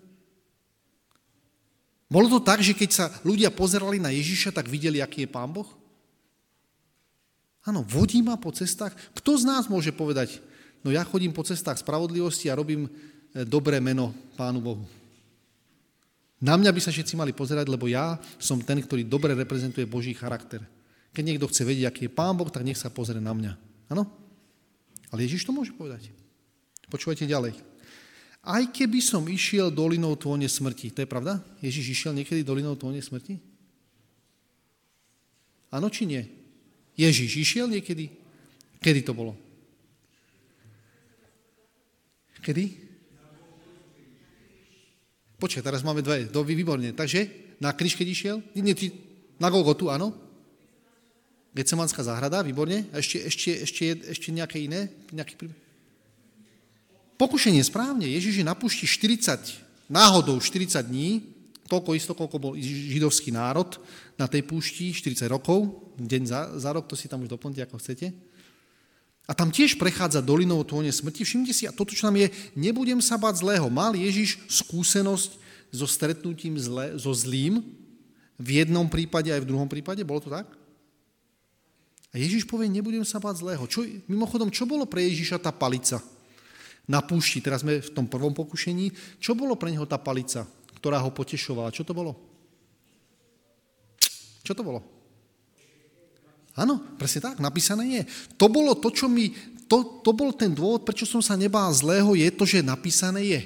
Bolo 2.09 2.33
to 2.33 2.41
tak, 2.41 2.65
že 2.65 2.73
keď 2.73 2.91
sa 2.91 3.07
ľudia 3.21 3.53
pozerali 3.53 4.01
na 4.01 4.09
Ježiša, 4.09 4.57
tak 4.57 4.73
videli, 4.73 5.05
aký 5.05 5.29
je 5.29 5.31
Pán 5.31 5.53
Boh? 5.53 5.69
Áno, 7.67 7.85
vodí 7.85 8.23
ma 8.25 8.41
po 8.41 8.55
cestách. 8.55 8.95
Kto 9.13 9.37
z 9.37 9.45
nás 9.45 9.67
môže 9.67 9.91
povedať, 9.93 10.39
no 10.83 10.89
ja 10.91 11.07
chodím 11.07 11.33
po 11.33 11.47
cestách 11.47 11.81
spravodlivosti 11.81 12.51
a 12.51 12.59
robím 12.59 12.89
e, 12.89 12.91
dobré 13.45 13.81
meno 13.81 14.13
Pánu 14.35 14.61
Bohu. 14.61 14.85
Na 16.37 16.57
mňa 16.61 16.69
by 16.69 16.81
sa 16.85 16.93
všetci 16.93 17.17
mali 17.17 17.33
pozerať, 17.33 17.65
lebo 17.73 17.89
ja 17.89 18.21
som 18.37 18.61
ten, 18.61 18.77
ktorý 18.77 19.09
dobre 19.09 19.33
reprezentuje 19.33 19.89
Boží 19.89 20.13
charakter. 20.13 20.61
Keď 21.17 21.25
niekto 21.25 21.49
chce 21.49 21.65
vedieť, 21.65 21.89
aký 21.89 22.01
je 22.07 22.13
Pán 22.13 22.37
Boh, 22.37 22.53
tak 22.53 22.61
nech 22.61 22.77
sa 22.77 22.93
pozrie 22.93 23.25
na 23.25 23.33
mňa. 23.33 23.57
Áno? 23.89 24.05
Ale 25.09 25.25
Ježiš 25.25 25.49
to 25.49 25.57
môže 25.57 25.73
povedať. 25.73 26.13
Počúvajte 26.93 27.25
ďalej. 27.25 27.57
Aj 28.47 28.63
keby 28.63 29.01
som 29.03 29.27
išiel 29.27 29.73
dolinou 29.73 30.15
tvone 30.15 30.47
smrti, 30.47 30.93
to 30.93 31.03
je 31.03 31.09
pravda? 31.09 31.43
Ježiš 31.59 31.97
išiel 31.97 32.13
niekedy 32.15 32.47
dolinou 32.47 32.77
tvone 32.79 33.01
smrti? 33.01 33.41
Áno 35.73 35.91
či 35.91 36.07
nie? 36.07 36.23
Ježiš 36.95 37.43
išiel 37.43 37.67
niekedy? 37.67 38.13
Kedy 38.79 39.03
to 39.03 39.17
bolo? 39.17 39.35
Kedy? 42.47 42.65
Počkaj, 45.43 45.67
teraz 45.67 45.83
máme 45.83 45.99
dve. 45.99 46.31
Do, 46.31 46.47
výborne. 46.47 46.95
Takže 46.95 47.27
na 47.59 47.75
kríž, 47.75 47.99
keď 47.99 48.07
išiel? 48.07 48.37
Na 49.43 49.51
Golgotu, 49.51 49.91
áno? 49.91 50.15
Gecemanská 51.51 52.07
záhrada, 52.07 52.47
výborne. 52.47 52.87
A 52.95 53.03
ešte, 53.03 53.19
ešte, 53.27 53.51
ešte, 53.67 53.85
ešte 54.15 54.29
nejaké 54.31 54.63
iné? 54.63 54.95
Nejaký 55.11 55.35
príbeh? 55.35 55.59
Pokušenie 57.19 57.67
správne. 57.67 58.07
Ježiš 58.07 58.45
je 58.45 58.47
na 58.47 58.55
púšti 58.55 58.87
40, 58.87 59.91
náhodou 59.91 60.37
40 60.39 60.85
dní, 60.87 61.25
toľko 61.67 61.97
isto, 61.97 62.13
koľko 62.13 62.37
bol 62.39 62.53
židovský 62.61 63.33
národ 63.33 63.81
na 64.15 64.29
tej 64.29 64.45
púšti, 64.45 64.93
40 64.93 65.27
rokov, 65.33 65.67
deň 65.97 66.23
za, 66.29 66.41
za 66.61 66.71
rok, 66.77 66.87
to 66.87 66.95
si 66.95 67.09
tam 67.09 67.25
už 67.25 67.33
doplňte, 67.33 67.65
ako 67.65 67.81
chcete. 67.81 68.13
A 69.27 69.35
tam 69.35 69.51
tiež 69.51 69.75
prechádza 69.75 70.23
dolinou 70.23 70.63
tóne 70.63 70.95
smrti. 70.95 71.27
Všimnite 71.27 71.55
si, 71.55 71.67
a 71.67 71.75
toto, 71.75 71.91
čo 71.91 72.07
nám 72.07 72.15
je, 72.23 72.31
nebudem 72.55 73.03
sa 73.03 73.19
bať 73.19 73.43
zlého. 73.43 73.67
Mal 73.67 73.99
Ježiš 73.99 74.39
skúsenosť 74.47 75.35
so 75.75 75.87
stretnutím 75.91 76.55
zle, 76.55 76.95
so 76.95 77.11
zlým 77.11 77.59
v 78.39 78.63
jednom 78.63 78.87
prípade 78.87 79.35
aj 79.35 79.43
v 79.43 79.51
druhom 79.51 79.67
prípade? 79.67 80.07
Bolo 80.07 80.23
to 80.23 80.31
tak? 80.31 80.47
A 82.15 82.23
Ježiš 82.23 82.47
povie, 82.47 82.71
nebudem 82.71 83.03
sa 83.03 83.19
báť 83.19 83.43
zlého. 83.43 83.67
Čo, 83.67 83.83
mimochodom, 84.07 84.49
čo 84.49 84.63
bolo 84.65 84.87
pre 84.87 85.03
Ježiša 85.05 85.43
tá 85.43 85.51
palica 85.51 85.99
na 86.87 87.03
púšti? 87.03 87.43
Teraz 87.43 87.67
sme 87.67 87.83
v 87.83 87.93
tom 87.93 88.07
prvom 88.07 88.31
pokušení. 88.31 88.95
Čo 89.19 89.35
bolo 89.35 89.59
pre 89.59 89.75
neho 89.75 89.85
tá 89.91 89.99
palica, 89.99 90.47
ktorá 90.79 91.03
ho 91.03 91.11
potešovala? 91.11 91.75
Čo 91.75 91.83
to 91.83 91.93
bolo? 91.93 92.15
Čo 94.47 94.55
to 94.55 94.63
bolo? 94.63 94.96
Áno, 96.57 96.81
presne 96.97 97.21
tak, 97.21 97.37
napísané 97.37 98.01
je. 98.01 98.03
To 98.41 98.49
bolo 98.49 98.73
to, 98.73 98.89
čo 98.89 99.13
mi, 99.13 99.37
to, 99.69 100.01
to 100.01 100.17
bol 100.17 100.33
ten 100.33 100.57
dôvod, 100.57 100.89
prečo 100.89 101.05
som 101.05 101.21
sa 101.21 101.37
nebál 101.37 101.69
zlého, 101.77 102.17
je 102.17 102.29
to, 102.33 102.49
že 102.49 102.65
napísané 102.65 103.21
je. 103.29 103.41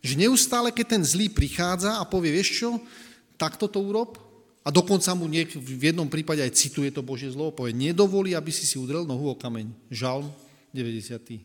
Že 0.00 0.26
neustále, 0.26 0.72
keď 0.72 0.98
ten 0.98 1.02
zlý 1.04 1.28
prichádza 1.28 2.00
a 2.00 2.08
povie, 2.08 2.32
vieš 2.32 2.64
čo, 2.64 2.80
takto 3.36 3.68
to 3.68 3.78
urob. 3.78 4.16
A 4.62 4.70
dokonca 4.70 5.10
mu 5.12 5.26
niek- 5.26 5.52
v 5.52 5.90
jednom 5.90 6.06
prípade 6.06 6.38
aj 6.38 6.54
cituje 6.54 6.88
to 6.94 7.02
Božie 7.02 7.28
zlo, 7.28 7.52
povie, 7.52 7.74
nedovolí, 7.74 8.32
aby 8.32 8.48
si 8.54 8.64
si 8.64 8.78
udrel 8.78 9.04
nohu 9.04 9.28
o 9.28 9.36
kameň. 9.36 9.68
Žalm 9.92 10.30
90. 10.72 11.44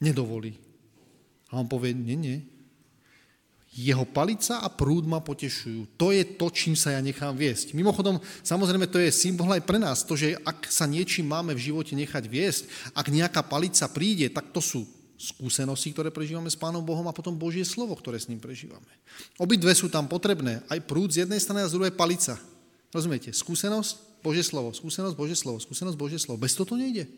Nedovolí. 0.00 0.56
A 1.52 1.60
on 1.60 1.68
povie, 1.68 1.94
nie, 1.94 2.16
nie. 2.16 2.38
Jeho 3.74 4.06
palica 4.06 4.62
a 4.62 4.70
prúd 4.70 5.02
ma 5.02 5.18
potešujú. 5.18 5.98
To 5.98 6.14
je 6.14 6.22
to, 6.22 6.46
čím 6.54 6.78
sa 6.78 6.94
ja 6.94 7.02
nechám 7.02 7.34
viesť. 7.34 7.74
Mimochodom, 7.74 8.22
samozrejme, 8.46 8.86
to 8.86 9.02
je 9.02 9.10
symbol 9.10 9.50
aj 9.50 9.66
pre 9.66 9.82
nás. 9.82 10.06
To, 10.06 10.14
že 10.14 10.38
ak 10.46 10.70
sa 10.70 10.86
niečím 10.86 11.26
máme 11.26 11.58
v 11.58 11.74
živote 11.74 11.98
nechať 11.98 12.24
viesť, 12.30 12.62
ak 12.94 13.10
nejaká 13.10 13.42
palica 13.42 13.90
príde, 13.90 14.30
tak 14.30 14.54
to 14.54 14.62
sú 14.62 14.86
skúsenosti, 15.18 15.90
ktoré 15.90 16.14
prežívame 16.14 16.46
s 16.46 16.58
Pánom 16.58 16.86
Bohom 16.86 17.06
a 17.10 17.16
potom 17.16 17.34
Božie 17.34 17.66
slovo, 17.66 17.98
ktoré 17.98 18.22
s 18.22 18.30
ním 18.30 18.38
prežívame. 18.38 18.86
Obidve 19.42 19.74
sú 19.74 19.90
tam 19.90 20.06
potrebné. 20.06 20.62
Aj 20.70 20.78
prúd 20.78 21.10
z 21.10 21.26
jednej 21.26 21.42
strany 21.42 21.66
a 21.66 21.70
z 21.70 21.74
druhej 21.74 21.94
palica. 21.98 22.38
Rozumiete? 22.94 23.34
Skúsenosť, 23.34 24.22
Božie 24.22 24.46
slovo. 24.46 24.70
Skúsenosť, 24.70 25.18
Božie 25.18 25.34
slovo. 25.34 25.58
Skúsenosť, 25.58 25.98
Božie 25.98 26.22
slovo. 26.22 26.38
Bez 26.38 26.54
toho 26.54 26.70
to 26.70 26.78
nejde. 26.78 27.10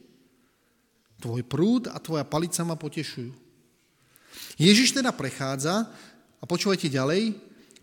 Tvoj 1.20 1.44
prúd 1.44 1.92
a 1.92 2.00
tvoja 2.00 2.24
palica 2.24 2.64
ma 2.64 2.80
potešujú. 2.80 3.44
Ježiš 4.61 4.92
teda 4.92 5.12
prechádza 5.12 5.88
a 6.41 6.45
počúvajte 6.45 6.93
ďalej, 6.93 7.34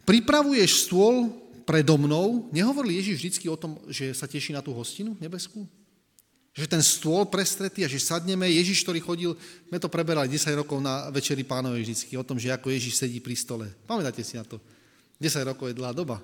pripravuješ 0.06 0.88
stôl 0.90 1.32
predo 1.64 1.96
mnou, 1.96 2.52
nehovoril 2.52 3.00
Ježiš 3.00 3.16
vždy 3.20 3.48
o 3.48 3.58
tom, 3.58 3.80
že 3.88 4.12
sa 4.12 4.28
teší 4.28 4.52
na 4.52 4.60
tú 4.60 4.76
hostinu 4.76 5.16
nebeskú? 5.18 5.64
Že 6.54 6.70
ten 6.70 6.84
stôl 6.86 7.26
prestretý 7.26 7.82
a 7.82 7.90
že 7.90 7.98
sadneme, 7.98 8.46
Ježiš, 8.46 8.86
ktorý 8.86 9.00
chodil, 9.02 9.32
sme 9.72 9.82
to 9.82 9.90
preberali 9.90 10.30
10 10.30 10.54
rokov 10.54 10.78
na 10.78 11.10
Večeri 11.10 11.42
pánovej 11.42 11.82
vždycky, 11.82 12.14
o 12.14 12.28
tom, 12.28 12.38
že 12.38 12.54
ako 12.54 12.70
Ježiš 12.70 13.02
sedí 13.02 13.18
pri 13.18 13.34
stole. 13.34 13.66
Pamätáte 13.90 14.22
si 14.22 14.38
na 14.38 14.46
to? 14.46 14.62
10 15.18 15.50
rokov 15.50 15.72
je 15.72 15.78
dlhá 15.80 15.96
doba. 15.98 16.22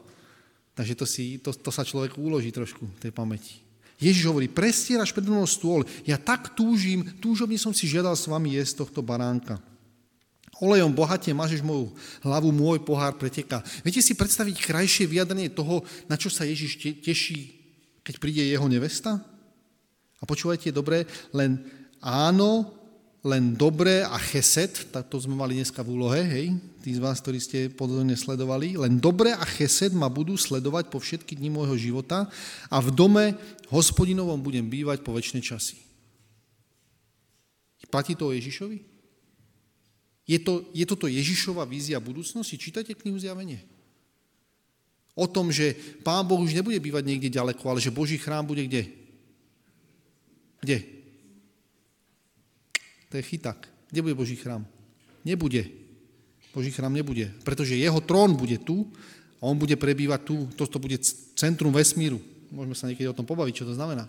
Takže 0.78 0.94
to, 0.94 1.06
si, 1.10 1.42
to, 1.42 1.50
to 1.50 1.72
sa 1.74 1.82
človeku 1.82 2.22
uloží 2.22 2.54
trošku, 2.54 2.86
tej 3.02 3.10
pamäti. 3.10 3.58
Ježiš 4.00 4.32
hovorí, 4.32 4.48
prestieraš 4.48 5.12
pred 5.12 5.28
mnou 5.28 5.44
stôl, 5.44 5.84
ja 6.08 6.16
tak 6.16 6.56
túžim, 6.56 7.04
túžobne 7.20 7.60
som 7.60 7.76
si 7.76 7.84
žiadal 7.84 8.16
s 8.16 8.32
vami 8.32 8.56
jesť 8.56 8.88
tohto 8.88 9.04
baránka. 9.04 9.60
Olejom 10.60 10.92
bohate 10.92 11.32
mažeš 11.32 11.64
moju 11.64 11.96
hlavu, 12.20 12.52
môj 12.52 12.84
pohár 12.84 13.16
preteká. 13.16 13.64
Viete 13.80 14.04
si 14.04 14.12
predstaviť 14.12 14.60
krajšie 14.60 15.08
vyjadrenie 15.08 15.48
toho, 15.48 15.88
na 16.12 16.20
čo 16.20 16.28
sa 16.28 16.44
Ježiš 16.44 17.00
teší, 17.00 17.40
keď 18.04 18.16
príde 18.20 18.44
jeho 18.44 18.68
nevesta? 18.68 19.24
A 20.20 20.24
počúvajte 20.28 20.76
dobre, 20.76 21.08
len 21.32 21.64
áno, 22.04 22.76
len 23.24 23.56
dobré 23.56 24.04
a 24.04 24.20
cheset, 24.20 24.92
tak 24.92 25.08
to 25.08 25.20
sme 25.20 25.36
mali 25.36 25.56
dneska 25.60 25.84
v 25.84 25.96
úlohe, 25.96 26.20
hej, 26.24 26.56
tí 26.84 26.96
z 26.96 27.04
vás, 27.04 27.20
ktorí 27.20 27.40
ste 27.40 27.72
pozorne 27.72 28.16
sledovali, 28.16 28.80
len 28.80 29.00
dobré 29.00 29.36
a 29.36 29.44
cheset 29.44 29.92
ma 29.92 30.08
budú 30.08 30.40
sledovať 30.40 30.88
po 30.92 31.00
všetky 31.00 31.36
dni 31.36 31.52
môjho 31.52 31.76
života 31.76 32.28
a 32.72 32.78
v 32.80 32.92
dome 32.96 33.26
hospodinovom 33.72 34.40
budem 34.40 34.68
bývať 34.68 35.04
po 35.04 35.12
väčšie 35.16 35.40
časy. 35.44 35.80
Platí 37.90 38.14
to 38.14 38.30
o 38.30 38.36
Ježišovi? 38.36 38.89
Je, 40.30 40.38
to, 40.38 40.62
je 40.78 40.86
toto 40.86 41.10
Ježišova 41.10 41.66
vízia 41.66 41.98
budúcnosti? 41.98 42.54
Čítajte 42.54 42.94
knihu 42.94 43.18
Zjavenie. 43.18 43.66
O 45.18 45.26
tom, 45.26 45.50
že 45.50 45.74
Pán 46.06 46.22
Boh 46.30 46.38
už 46.38 46.54
nebude 46.54 46.78
bývať 46.78 47.10
niekde 47.10 47.34
ďaleko, 47.34 47.66
ale 47.66 47.82
že 47.82 47.90
Boží 47.90 48.22
chrám 48.22 48.46
bude 48.46 48.62
kde? 48.70 48.94
Kde? 50.62 50.78
To 53.10 53.14
je 53.18 53.24
chytak. 53.26 53.66
Kde 53.90 54.06
bude 54.06 54.14
Boží 54.14 54.38
chrám? 54.38 54.70
Nebude. 55.26 55.66
Boží 56.54 56.70
chrám 56.70 56.94
nebude, 56.94 57.34
pretože 57.42 57.78
jeho 57.78 57.98
trón 58.02 58.38
bude 58.38 58.62
tu 58.62 58.86
a 59.42 59.50
on 59.50 59.58
bude 59.58 59.74
prebývať 59.82 60.22
tu. 60.30 60.36
Toto 60.54 60.78
bude 60.78 61.02
centrum 61.34 61.74
vesmíru. 61.74 62.22
Môžeme 62.54 62.78
sa 62.78 62.86
niekedy 62.86 63.10
o 63.10 63.18
tom 63.18 63.26
pobaviť, 63.26 63.66
čo 63.66 63.70
to 63.70 63.74
znamená. 63.74 64.06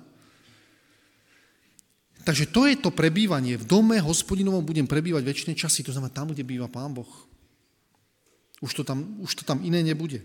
Takže 2.21 2.53
to 2.53 2.69
je 2.69 2.77
to 2.77 2.93
prebývanie. 2.93 3.57
V 3.57 3.65
dome 3.65 3.97
hospodinovom 3.97 4.61
budem 4.61 4.85
prebývať 4.85 5.25
väčšie 5.25 5.57
časy, 5.57 5.81
to 5.81 5.93
znamená 5.93 6.13
tam, 6.13 6.29
kde 6.31 6.45
býva 6.45 6.69
Pán 6.69 6.93
Boh. 6.93 7.09
Už 8.61 8.77
to 8.77 8.83
tam, 8.85 9.17
už 9.25 9.41
to 9.41 9.43
tam 9.49 9.65
iné 9.65 9.81
nebude. 9.81 10.21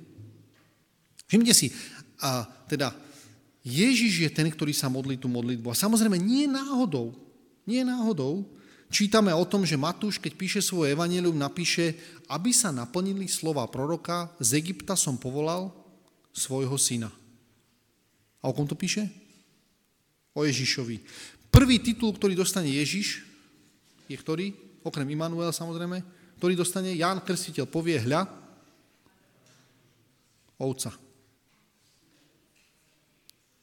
Všimte 1.26 1.56
si, 1.56 1.72
a 2.20 2.44
teda 2.68 2.92
Ježiš 3.66 4.28
je 4.28 4.30
ten, 4.30 4.46
ktorý 4.52 4.76
sa 4.76 4.92
modlí 4.92 5.18
tú 5.18 5.32
modlitbu. 5.32 5.72
A 5.72 5.76
samozrejme, 5.76 6.20
nie 6.20 6.46
náhodou, 6.46 7.16
nie 7.66 7.82
náhodou, 7.82 8.46
čítame 8.94 9.34
o 9.34 9.42
tom, 9.48 9.66
že 9.66 9.80
Matúš, 9.80 10.22
keď 10.22 10.34
píše 10.38 10.62
svoje 10.62 10.94
evanelium, 10.94 11.34
napíše, 11.34 11.98
aby 12.30 12.54
sa 12.54 12.70
naplnili 12.70 13.26
slova 13.26 13.66
proroka, 13.66 14.30
z 14.38 14.62
Egypta 14.62 14.94
som 14.94 15.18
povolal 15.18 15.74
svojho 16.36 16.78
syna. 16.78 17.10
A 18.44 18.52
o 18.52 18.54
kom 18.54 18.70
to 18.70 18.78
píše? 18.78 19.10
O 20.38 20.46
Ježišovi. 20.46 21.02
Prvý 21.56 21.80
titul, 21.80 22.12
ktorý 22.12 22.36
dostane 22.36 22.68
Ježiš, 22.68 23.24
je 24.12 24.18
ktorý? 24.20 24.52
Okrem 24.84 25.08
Immanuel 25.08 25.56
samozrejme. 25.56 26.04
Ktorý 26.36 26.54
dostane 26.60 26.92
Ján 26.92 27.24
Krstiteľ 27.24 27.64
povie 27.72 27.96
hľa 27.96 28.28
ovca. 30.60 30.92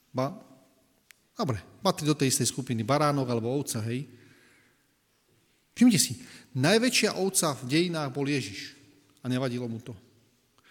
Ba, 0.09 0.33
dobre, 1.37 1.61
patrí 1.85 2.09
do 2.09 2.17
tej 2.17 2.33
istej 2.33 2.49
skupiny. 2.49 2.81
Baránok 2.81 3.29
alebo 3.29 3.53
ovca, 3.53 3.85
hej. 3.85 4.09
Všimte 5.77 6.01
si, 6.01 6.21
najväčšia 6.57 7.21
ovca 7.21 7.57
v 7.61 7.63
dejinách 7.69 8.13
bol 8.13 8.25
Ježiš 8.25 8.77
a 9.21 9.29
nevadilo 9.29 9.69
mu 9.69 9.81
to. 9.81 9.93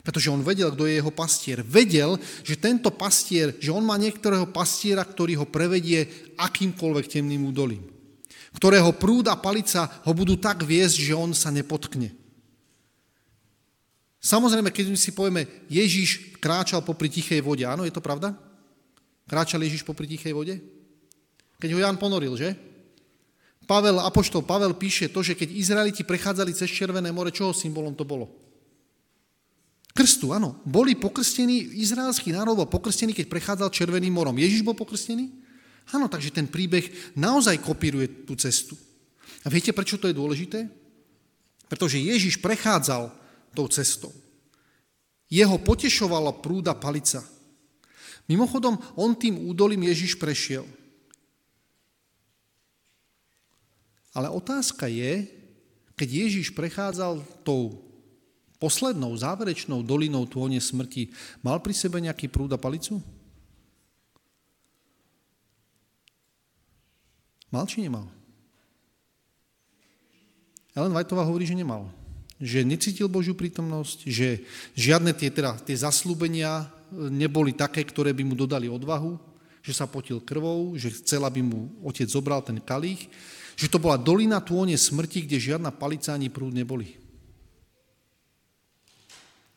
Pretože 0.01 0.33
on 0.33 0.41
vedel, 0.41 0.73
kto 0.73 0.89
je 0.89 0.97
jeho 0.97 1.13
pastier. 1.13 1.61
Vedel, 1.61 2.17
že 2.41 2.57
tento 2.57 2.89
pastier, 2.89 3.53
že 3.61 3.69
on 3.69 3.85
má 3.85 4.01
niektorého 4.01 4.49
pastiera, 4.49 5.05
ktorý 5.05 5.37
ho 5.37 5.45
prevedie 5.45 6.09
akýmkoľvek 6.41 7.05
temným 7.05 7.45
údolím. 7.45 7.85
Ktorého 8.57 8.91
prúd 8.97 9.29
a 9.29 9.37
palica 9.37 9.87
ho 10.03 10.11
budú 10.11 10.41
tak 10.41 10.65
viesť, 10.65 10.97
že 11.05 11.13
on 11.13 11.31
sa 11.37 11.53
nepotkne. 11.53 12.17
Samozrejme, 14.21 14.73
keď 14.73 14.93
si 14.97 15.13
povieme, 15.13 15.49
Ježiš 15.69 16.37
kráčal 16.41 16.81
popri 16.85 17.09
tichej 17.09 17.41
vode. 17.41 17.65
Áno, 17.65 17.85
je 17.85 17.93
to 17.93 18.01
pravda? 18.01 18.33
Kráčal 19.29 19.61
Ježiš 19.65 19.85
popri 19.85 20.09
tichej 20.09 20.33
vode? 20.33 20.61
Keď 21.61 21.69
ho 21.77 21.79
Jan 21.81 21.97
ponoril, 22.01 22.33
že? 22.37 22.57
Pavel, 23.69 24.01
apoštol 24.01 24.41
Pavel 24.41 24.73
píše 24.73 25.13
to, 25.13 25.21
že 25.21 25.37
keď 25.37 25.53
Izraeliti 25.53 26.01
prechádzali 26.01 26.57
cez 26.57 26.67
Červené 26.73 27.13
more, 27.13 27.29
čoho 27.29 27.53
symbolom 27.53 27.93
to 27.93 28.01
bolo? 28.01 28.50
Krstu, 29.91 30.31
áno. 30.31 30.59
Boli 30.63 30.95
pokrstení, 30.95 31.75
izraelský 31.83 32.31
národ 32.31 32.55
bol 32.55 32.69
pokrstený, 32.71 33.11
keď 33.11 33.27
prechádzal 33.27 33.69
Červeným 33.75 34.15
morom. 34.15 34.39
Ježiš 34.39 34.63
bol 34.63 34.75
pokrstený? 34.75 35.27
Áno, 35.91 36.07
takže 36.07 36.31
ten 36.31 36.47
príbeh 36.47 37.15
naozaj 37.19 37.59
kopíruje 37.59 38.23
tú 38.23 38.39
cestu. 38.39 38.79
A 39.43 39.51
viete, 39.51 39.75
prečo 39.75 39.99
to 39.99 40.07
je 40.07 40.15
dôležité? 40.15 40.69
Pretože 41.67 41.99
Ježiš 41.99 42.39
prechádzal 42.39 43.11
tou 43.51 43.67
cestou. 43.67 44.15
Jeho 45.27 45.59
potešovala 45.59 46.39
prúda 46.39 46.75
palica. 46.75 47.23
Mimochodom, 48.31 48.79
on 48.95 49.15
tým 49.15 49.43
údolím 49.43 49.91
Ježiš 49.91 50.15
prešiel. 50.15 50.63
Ale 54.11 54.27
otázka 54.27 54.87
je, 54.91 55.27
keď 55.95 56.07
Ježiš 56.27 56.51
prechádzal 56.55 57.23
tou 57.43 57.90
poslednou, 58.61 59.17
záverečnou 59.17 59.81
dolinou 59.81 60.29
tône 60.29 60.61
smrti, 60.61 61.09
mal 61.41 61.57
pri 61.57 61.73
sebe 61.73 61.97
nejaký 61.97 62.29
prúd 62.29 62.53
a 62.53 62.61
palicu? 62.61 63.01
Mal 67.49 67.65
či 67.65 67.81
nemal? 67.81 68.05
Ellen 70.77 70.93
Whiteová 70.93 71.25
hovorí, 71.25 71.43
že 71.43 71.57
nemal. 71.57 71.89
Že 72.37 72.63
necítil 72.63 73.11
Božiu 73.11 73.33
prítomnosť, 73.33 74.05
že 74.07 74.45
žiadne 74.77 75.11
tie, 75.11 75.33
teda, 75.33 75.57
tie 75.59 75.75
zaslúbenia 75.75 76.69
neboli 76.93 77.51
také, 77.51 77.83
ktoré 77.83 78.13
by 78.13 78.23
mu 78.23 78.37
dodali 78.37 78.69
odvahu, 78.69 79.19
že 79.65 79.73
sa 79.73 79.89
potil 79.89 80.21
krvou, 80.21 80.77
že 80.77 80.93
chcel, 81.01 81.25
aby 81.25 81.41
mu 81.41 81.73
otec 81.81 82.07
zobral 82.07 82.39
ten 82.45 82.61
kalých, 82.61 83.09
že 83.57 83.67
to 83.67 83.81
bola 83.81 83.99
dolina 83.99 84.39
tône 84.39 84.73
smrti, 84.73 85.27
kde 85.27 85.51
žiadna 85.51 85.75
palica 85.75 86.15
ani 86.15 86.31
prúd 86.31 86.55
neboli. 86.55 87.00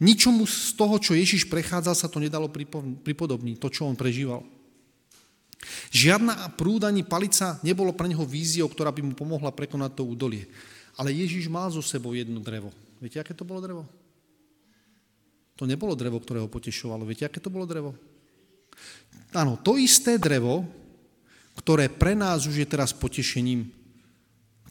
Ničomu 0.04 0.44
z 0.44 0.76
toho, 0.76 1.00
čo 1.00 1.16
Ježiš 1.16 1.48
prechádzal, 1.48 1.96
sa 1.96 2.12
to 2.12 2.20
nedalo 2.20 2.52
pripodobniť, 3.00 3.56
to, 3.56 3.72
čo 3.72 3.88
on 3.88 3.96
prežíval. 3.96 4.44
Žiadna 5.88 6.52
prúd 6.60 6.84
ani 6.84 7.00
palica 7.00 7.56
nebolo 7.64 7.96
pre 7.96 8.04
neho 8.04 8.20
víziou, 8.28 8.68
ktorá 8.68 8.92
by 8.92 9.00
mu 9.00 9.16
pomohla 9.16 9.48
prekonať 9.48 9.96
to 9.96 10.04
údolie. 10.04 10.44
Ale 11.00 11.08
Ježiš 11.08 11.48
mal 11.48 11.72
zo 11.72 11.80
sebou 11.80 12.12
jedno 12.12 12.44
drevo. 12.44 12.68
Viete, 13.00 13.16
aké 13.16 13.32
to 13.32 13.48
bolo 13.48 13.64
drevo? 13.64 13.82
To 15.56 15.64
nebolo 15.64 15.96
drevo, 15.96 16.20
ktoré 16.20 16.44
ho 16.44 16.52
potešovalo. 16.52 17.08
Viete, 17.08 17.24
aké 17.24 17.40
to 17.40 17.48
bolo 17.48 17.64
drevo? 17.64 17.96
Áno, 19.32 19.56
to 19.56 19.80
isté 19.80 20.20
drevo, 20.20 20.68
ktoré 21.56 21.88
pre 21.88 22.12
nás 22.12 22.44
už 22.44 22.60
je 22.60 22.68
teraz 22.68 22.92
potešením, 22.92 23.70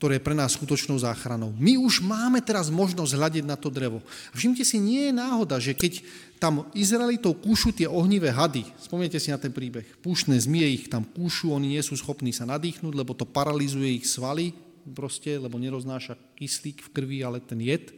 ktoré 0.04 0.20
je 0.20 0.28
pre 0.28 0.36
nás 0.36 0.52
skutočnou 0.52 1.00
záchranou. 1.00 1.56
My 1.56 1.80
už 1.80 2.04
máme 2.04 2.44
teraz 2.44 2.68
možnosť 2.68 3.16
hľadiť 3.16 3.48
na 3.48 3.56
to 3.56 3.72
drevo. 3.72 4.04
Všimte 4.36 4.68
si, 4.68 4.76
nie 4.76 5.08
je 5.08 5.14
náhoda, 5.16 5.64
že 5.64 5.72
keď 5.72 6.04
tam 6.44 6.68
Izraelitov 6.76 7.40
kúšu 7.40 7.72
tie 7.72 7.88
ohnivé 7.88 8.28
hady, 8.28 8.68
spomnite 8.84 9.16
si 9.16 9.32
na 9.32 9.40
ten 9.40 9.56
príbeh, 9.56 9.88
púšne 10.04 10.36
zmie 10.36 10.76
ich 10.76 10.92
tam 10.92 11.08
kúšu, 11.08 11.56
oni 11.56 11.80
nie 11.80 11.80
sú 11.80 11.96
schopní 11.96 12.36
sa 12.36 12.44
nadýchnuť, 12.44 12.92
lebo 12.92 13.16
to 13.16 13.24
paralizuje 13.24 14.04
ich 14.04 14.04
svaly, 14.04 14.52
proste, 14.92 15.40
lebo 15.40 15.56
neroznáša 15.56 16.20
kyslík 16.36 16.84
v 16.84 16.92
krvi, 16.92 17.24
ale 17.24 17.40
ten 17.40 17.64
jed, 17.64 17.96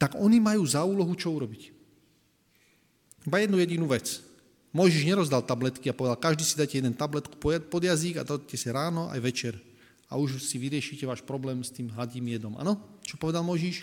tak 0.00 0.16
oni 0.16 0.40
majú 0.40 0.64
za 0.64 0.80
úlohu 0.80 1.12
čo 1.12 1.28
urobiť. 1.28 1.76
Iba 3.28 3.36
jednu 3.36 3.60
jedinú 3.60 3.84
vec. 3.84 4.24
Mojžiš 4.72 5.04
nerozdal 5.04 5.44
tabletky 5.44 5.92
a 5.92 5.98
povedal, 5.98 6.16
každý 6.16 6.48
si 6.48 6.56
dáte 6.56 6.80
jeden 6.80 6.96
tabletku 6.96 7.36
pod 7.68 7.82
jazyk 7.84 8.16
a 8.16 8.24
dáte 8.24 8.56
si 8.56 8.72
ráno 8.72 9.12
aj 9.12 9.20
večer 9.20 9.54
a 10.12 10.20
už 10.20 10.44
si 10.44 10.60
vyriešite 10.60 11.08
váš 11.08 11.24
problém 11.24 11.64
s 11.64 11.72
tým 11.72 11.88
hadím 11.96 12.28
jedom. 12.28 12.52
Áno? 12.60 12.76
Čo 13.00 13.16
povedal 13.16 13.40
Možiš? 13.40 13.80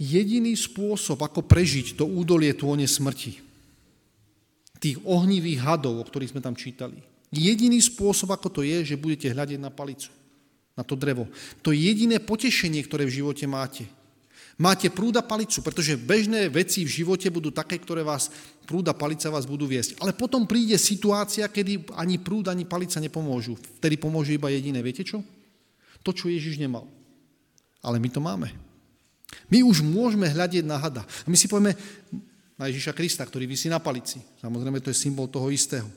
Jediný 0.00 0.56
spôsob, 0.56 1.20
ako 1.20 1.44
prežiť 1.44 2.00
to 2.00 2.08
údolie 2.08 2.56
tône 2.56 2.88
smrti, 2.88 3.36
tých 4.80 4.96
ohnivých 5.04 5.60
hadov, 5.60 6.00
o 6.00 6.08
ktorých 6.08 6.32
sme 6.32 6.40
tam 6.40 6.56
čítali, 6.56 7.04
jediný 7.28 7.76
spôsob, 7.84 8.32
ako 8.32 8.48
to 8.48 8.60
je, 8.64 8.80
že 8.80 8.96
budete 8.96 9.28
hľadiť 9.28 9.60
na 9.60 9.68
palicu, 9.68 10.08
na 10.72 10.80
to 10.80 10.96
drevo. 10.96 11.28
To 11.60 11.76
je 11.76 11.84
jediné 11.84 12.16
potešenie, 12.16 12.80
ktoré 12.88 13.04
v 13.04 13.20
živote 13.20 13.44
máte. 13.44 13.84
Máte 14.60 14.92
prúda 14.92 15.24
palicu, 15.24 15.64
pretože 15.64 15.96
bežné 15.96 16.52
veci 16.52 16.84
v 16.84 16.92
živote 17.00 17.32
budú 17.32 17.48
také, 17.48 17.80
ktoré 17.80 18.04
vás, 18.04 18.28
prúda 18.68 18.92
palica 18.92 19.32
vás 19.32 19.48
budú 19.48 19.64
viesť. 19.64 19.96
Ale 20.04 20.12
potom 20.12 20.44
príde 20.44 20.76
situácia, 20.76 21.48
kedy 21.48 21.96
ani 21.96 22.20
prúd, 22.20 22.44
ani 22.52 22.68
palica 22.68 23.00
nepomôžu. 23.00 23.56
Vtedy 23.80 23.96
pomôže 23.96 24.36
iba 24.36 24.52
jediné. 24.52 24.84
Viete 24.84 25.00
čo? 25.00 25.24
To, 26.04 26.12
čo 26.12 26.28
Ježiš 26.28 26.60
nemal. 26.60 26.84
Ale 27.80 27.96
my 27.96 28.12
to 28.12 28.20
máme. 28.20 28.52
My 29.48 29.64
už 29.64 29.80
môžeme 29.80 30.28
hľadiť 30.28 30.68
na 30.68 30.76
hada. 30.76 31.08
A 31.08 31.28
my 31.32 31.40
si 31.40 31.48
povieme 31.48 31.72
na 32.60 32.68
Ježiša 32.68 32.92
Krista, 32.92 33.24
ktorý 33.24 33.48
vysí 33.48 33.72
na 33.72 33.80
palici. 33.80 34.20
Samozrejme, 34.44 34.84
to 34.84 34.92
je 34.92 35.00
symbol 35.00 35.32
toho 35.32 35.48
istého. 35.48 35.88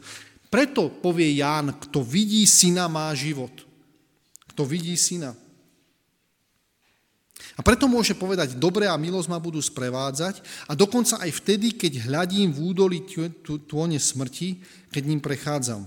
Preto 0.47 0.87
povie 0.87 1.35
Ján, 1.35 1.75
kto 1.83 1.99
vidí 1.99 2.47
syna, 2.47 2.87
má 2.87 3.11
život. 3.11 3.51
Kto 4.55 4.63
vidí 4.63 4.95
syna. 4.95 5.35
A 7.53 7.61
preto 7.61 7.85
môže 7.85 8.17
povedať, 8.17 8.57
dobre 8.57 8.89
a 8.89 8.97
milosť 8.97 9.29
ma 9.29 9.37
budú 9.37 9.61
sprevádzať 9.61 10.41
a 10.65 10.73
dokonca 10.73 11.21
aj 11.21 11.29
vtedy, 11.37 11.77
keď 11.77 12.09
hľadím 12.09 12.49
v 12.49 12.59
údoli 12.65 13.05
tône 13.69 14.01
smrti, 14.01 14.57
keď 14.89 15.03
ním 15.05 15.21
prechádzam. 15.21 15.85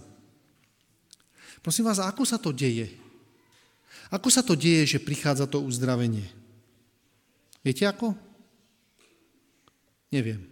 Prosím 1.67 1.91
vás, 1.91 1.99
ako 1.99 2.23
sa 2.23 2.39
to 2.39 2.55
deje? 2.55 2.95
Ako 4.15 4.31
sa 4.31 4.47
to 4.47 4.55
deje, 4.55 4.95
že 4.95 5.03
prichádza 5.03 5.51
to 5.51 5.59
uzdravenie? 5.59 6.31
Viete 7.67 7.83
ako? 7.83 8.15
Neviem. 10.15 10.47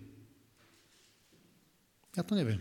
Ja 2.19 2.27
to 2.27 2.35
neviem. 2.35 2.59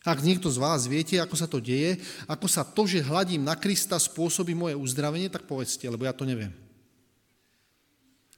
Ak 0.00 0.24
niekto 0.24 0.48
z 0.48 0.56
vás 0.56 0.88
viete, 0.88 1.20
ako 1.20 1.36
sa 1.36 1.44
to 1.44 1.60
deje, 1.60 2.00
ako 2.24 2.48
sa 2.48 2.64
to, 2.64 2.88
že 2.88 3.04
hľadím 3.04 3.44
na 3.44 3.52
Krista, 3.52 4.00
spôsobí 4.00 4.56
moje 4.56 4.72
uzdravenie, 4.72 5.28
tak 5.28 5.44
povedzte, 5.44 5.84
lebo 5.84 6.08
ja 6.08 6.16
to 6.16 6.24
neviem. 6.24 6.67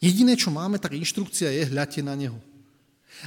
Jediné, 0.01 0.33
čo 0.33 0.49
máme, 0.49 0.81
tak 0.81 0.97
inštrukcia 0.97 1.53
je, 1.53 1.69
hľadte 1.69 2.01
na 2.01 2.17
neho. 2.17 2.41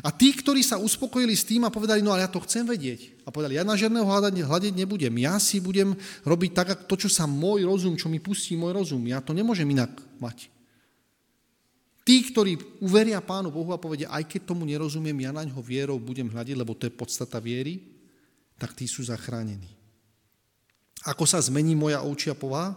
A 0.02 0.10
tí, 0.10 0.34
ktorí 0.34 0.66
sa 0.66 0.82
uspokojili 0.82 1.38
s 1.38 1.46
tým 1.46 1.62
a 1.62 1.70
povedali, 1.70 2.02
no 2.02 2.10
ale 2.10 2.26
ja 2.26 2.32
to 2.32 2.42
chcem 2.42 2.66
vedieť. 2.66 3.14
A 3.24 3.30
povedali, 3.30 3.62
ja 3.62 3.68
na 3.68 3.78
žiadneho 3.78 4.10
hľadať 4.10 4.34
nebudem. 4.74 5.14
Ja 5.22 5.38
si 5.38 5.62
budem 5.62 5.94
robiť 6.26 6.52
tak, 6.58 6.68
to, 6.90 6.98
čo 6.98 7.14
sa 7.14 7.30
môj 7.30 7.70
rozum, 7.70 7.94
čo 7.94 8.10
mi 8.10 8.18
pustí 8.18 8.58
môj 8.58 8.74
rozum. 8.74 9.06
Ja 9.06 9.22
to 9.22 9.38
nemôžem 9.38 9.70
inak 9.70 9.94
mať. 10.18 10.50
Tí, 12.04 12.26
ktorí 12.26 12.58
uveria 12.82 13.22
Pánu 13.22 13.54
Bohu 13.54 13.70
a 13.70 13.80
povedia, 13.80 14.10
aj 14.10 14.28
keď 14.28 14.42
tomu 14.50 14.66
nerozumiem, 14.66 15.16
ja 15.24 15.32
na 15.32 15.46
ňo 15.46 15.62
vierou 15.62 16.02
budem 16.02 16.28
hľadiť, 16.28 16.56
lebo 16.58 16.74
to 16.74 16.90
je 16.90 16.98
podstata 16.98 17.38
viery, 17.38 17.80
tak 18.58 18.74
tí 18.74 18.90
sú 18.90 19.06
zachránení. 19.06 19.72
Ako 21.06 21.24
sa 21.24 21.40
zmení 21.40 21.78
moja 21.78 22.04
ovčia 22.04 22.36
povaha? 22.36 22.76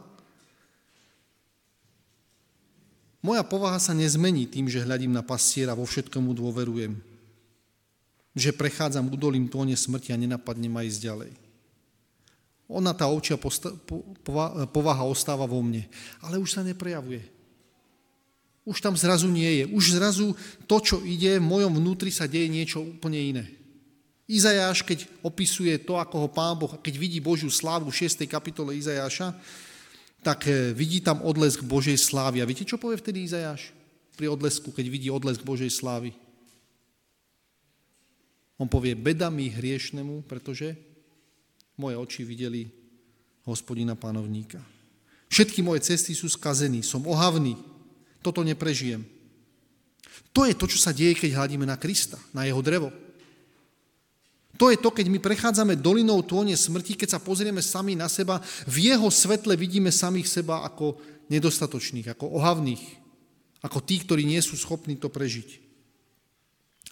Moja 3.27 3.43
povaha 3.43 3.83
sa 3.83 3.91
nezmení 3.91 4.47
tým, 4.47 4.71
že 4.71 4.87
hľadím 4.87 5.11
na 5.11 5.27
pastiera, 5.27 5.75
vo 5.75 5.83
všetkomu 5.83 6.31
dôverujem. 6.31 6.95
Že 8.39 8.55
prechádzam 8.55 9.11
údolím 9.11 9.51
tóne 9.51 9.75
smrti 9.75 10.15
a 10.15 10.21
nenapadne 10.21 10.71
ma 10.71 10.87
ísť 10.87 11.01
ďalej. 11.03 11.33
Ona, 12.71 12.95
tá 12.95 13.11
ovčia 13.11 13.35
povaha 14.71 15.03
ostáva 15.03 15.43
vo 15.43 15.59
mne, 15.59 15.91
ale 16.23 16.39
už 16.39 16.55
sa 16.55 16.63
neprejavuje. 16.63 17.27
Už 18.63 18.79
tam 18.79 18.95
zrazu 18.95 19.27
nie 19.27 19.63
je. 19.63 19.65
Už 19.75 19.99
zrazu 19.99 20.35
to, 20.71 20.79
čo 20.79 21.03
ide, 21.03 21.43
v 21.43 21.51
mojom 21.51 21.83
vnútri 21.83 22.15
sa 22.15 22.31
deje 22.31 22.47
niečo 22.47 22.83
úplne 22.83 23.19
iné. 23.19 23.45
Izajáš, 24.27 24.83
keď 24.83 25.07
opisuje 25.23 25.79
to, 25.83 25.99
ako 25.99 26.27
ho 26.27 26.29
Pán 26.31 26.59
Boh, 26.59 26.75
keď 26.79 26.95
vidí 26.99 27.23
Božiu 27.23 27.51
slávu 27.51 27.91
v 27.91 27.99
6. 28.07 28.27
kapitole 28.27 28.75
Izajáša, 28.75 29.35
tak 30.27 30.51
e, 30.51 30.75
vidí 30.75 30.99
tam 30.99 31.23
odlesk 31.23 31.63
Božej 31.63 31.95
slávy. 31.95 32.43
A 32.43 32.49
viete, 32.51 32.67
čo 32.67 32.83
povie 32.83 32.99
vtedy 32.99 33.23
Izajáš 33.23 33.71
pri 34.19 34.27
odlesku, 34.27 34.75
keď 34.75 34.87
vidí 34.91 35.07
odlesk 35.07 35.47
Božej 35.47 35.71
slávy? 35.71 36.11
On 38.59 38.67
povie, 38.67 38.99
beda 38.99 39.31
mi 39.31 39.47
hriešnemu, 39.47 40.27
pretože 40.27 40.75
moje 41.79 41.95
oči 41.95 42.27
videli 42.27 42.67
hospodina 43.47 43.95
pánovníka. 43.95 44.59
Všetky 45.31 45.63
moje 45.63 45.87
cesty 45.87 46.11
sú 46.11 46.27
skazení, 46.27 46.83
som 46.83 47.07
ohavný, 47.07 47.55
toto 48.19 48.43
neprežijem. 48.43 49.07
To 50.35 50.43
je 50.43 50.59
to, 50.59 50.67
čo 50.67 50.83
sa 50.83 50.91
deje, 50.91 51.15
keď 51.15 51.39
hľadíme 51.39 51.63
na 51.63 51.79
Krista, 51.79 52.19
na 52.35 52.43
jeho 52.51 52.59
drevo. 52.59 52.91
To 54.57 54.73
je 54.73 54.81
to, 54.81 54.89
keď 54.89 55.07
my 55.13 55.19
prechádzame 55.21 55.77
dolinou 55.77 56.25
tône 56.25 56.57
smrti, 56.57 56.97
keď 56.97 57.17
sa 57.17 57.21
pozrieme 57.21 57.61
sami 57.61 57.93
na 57.93 58.09
seba, 58.09 58.41
v 58.65 58.93
jeho 58.93 59.09
svetle 59.13 59.53
vidíme 59.57 59.93
samých 59.93 60.29
seba 60.29 60.65
ako 60.65 60.97
nedostatočných, 61.29 62.17
ako 62.17 62.33
ohavných, 62.41 62.83
ako 63.61 63.79
tí, 63.85 64.01
ktorí 64.01 64.25
nie 64.25 64.41
sú 64.41 64.57
schopní 64.57 64.97
to 64.97 65.13
prežiť. 65.13 65.61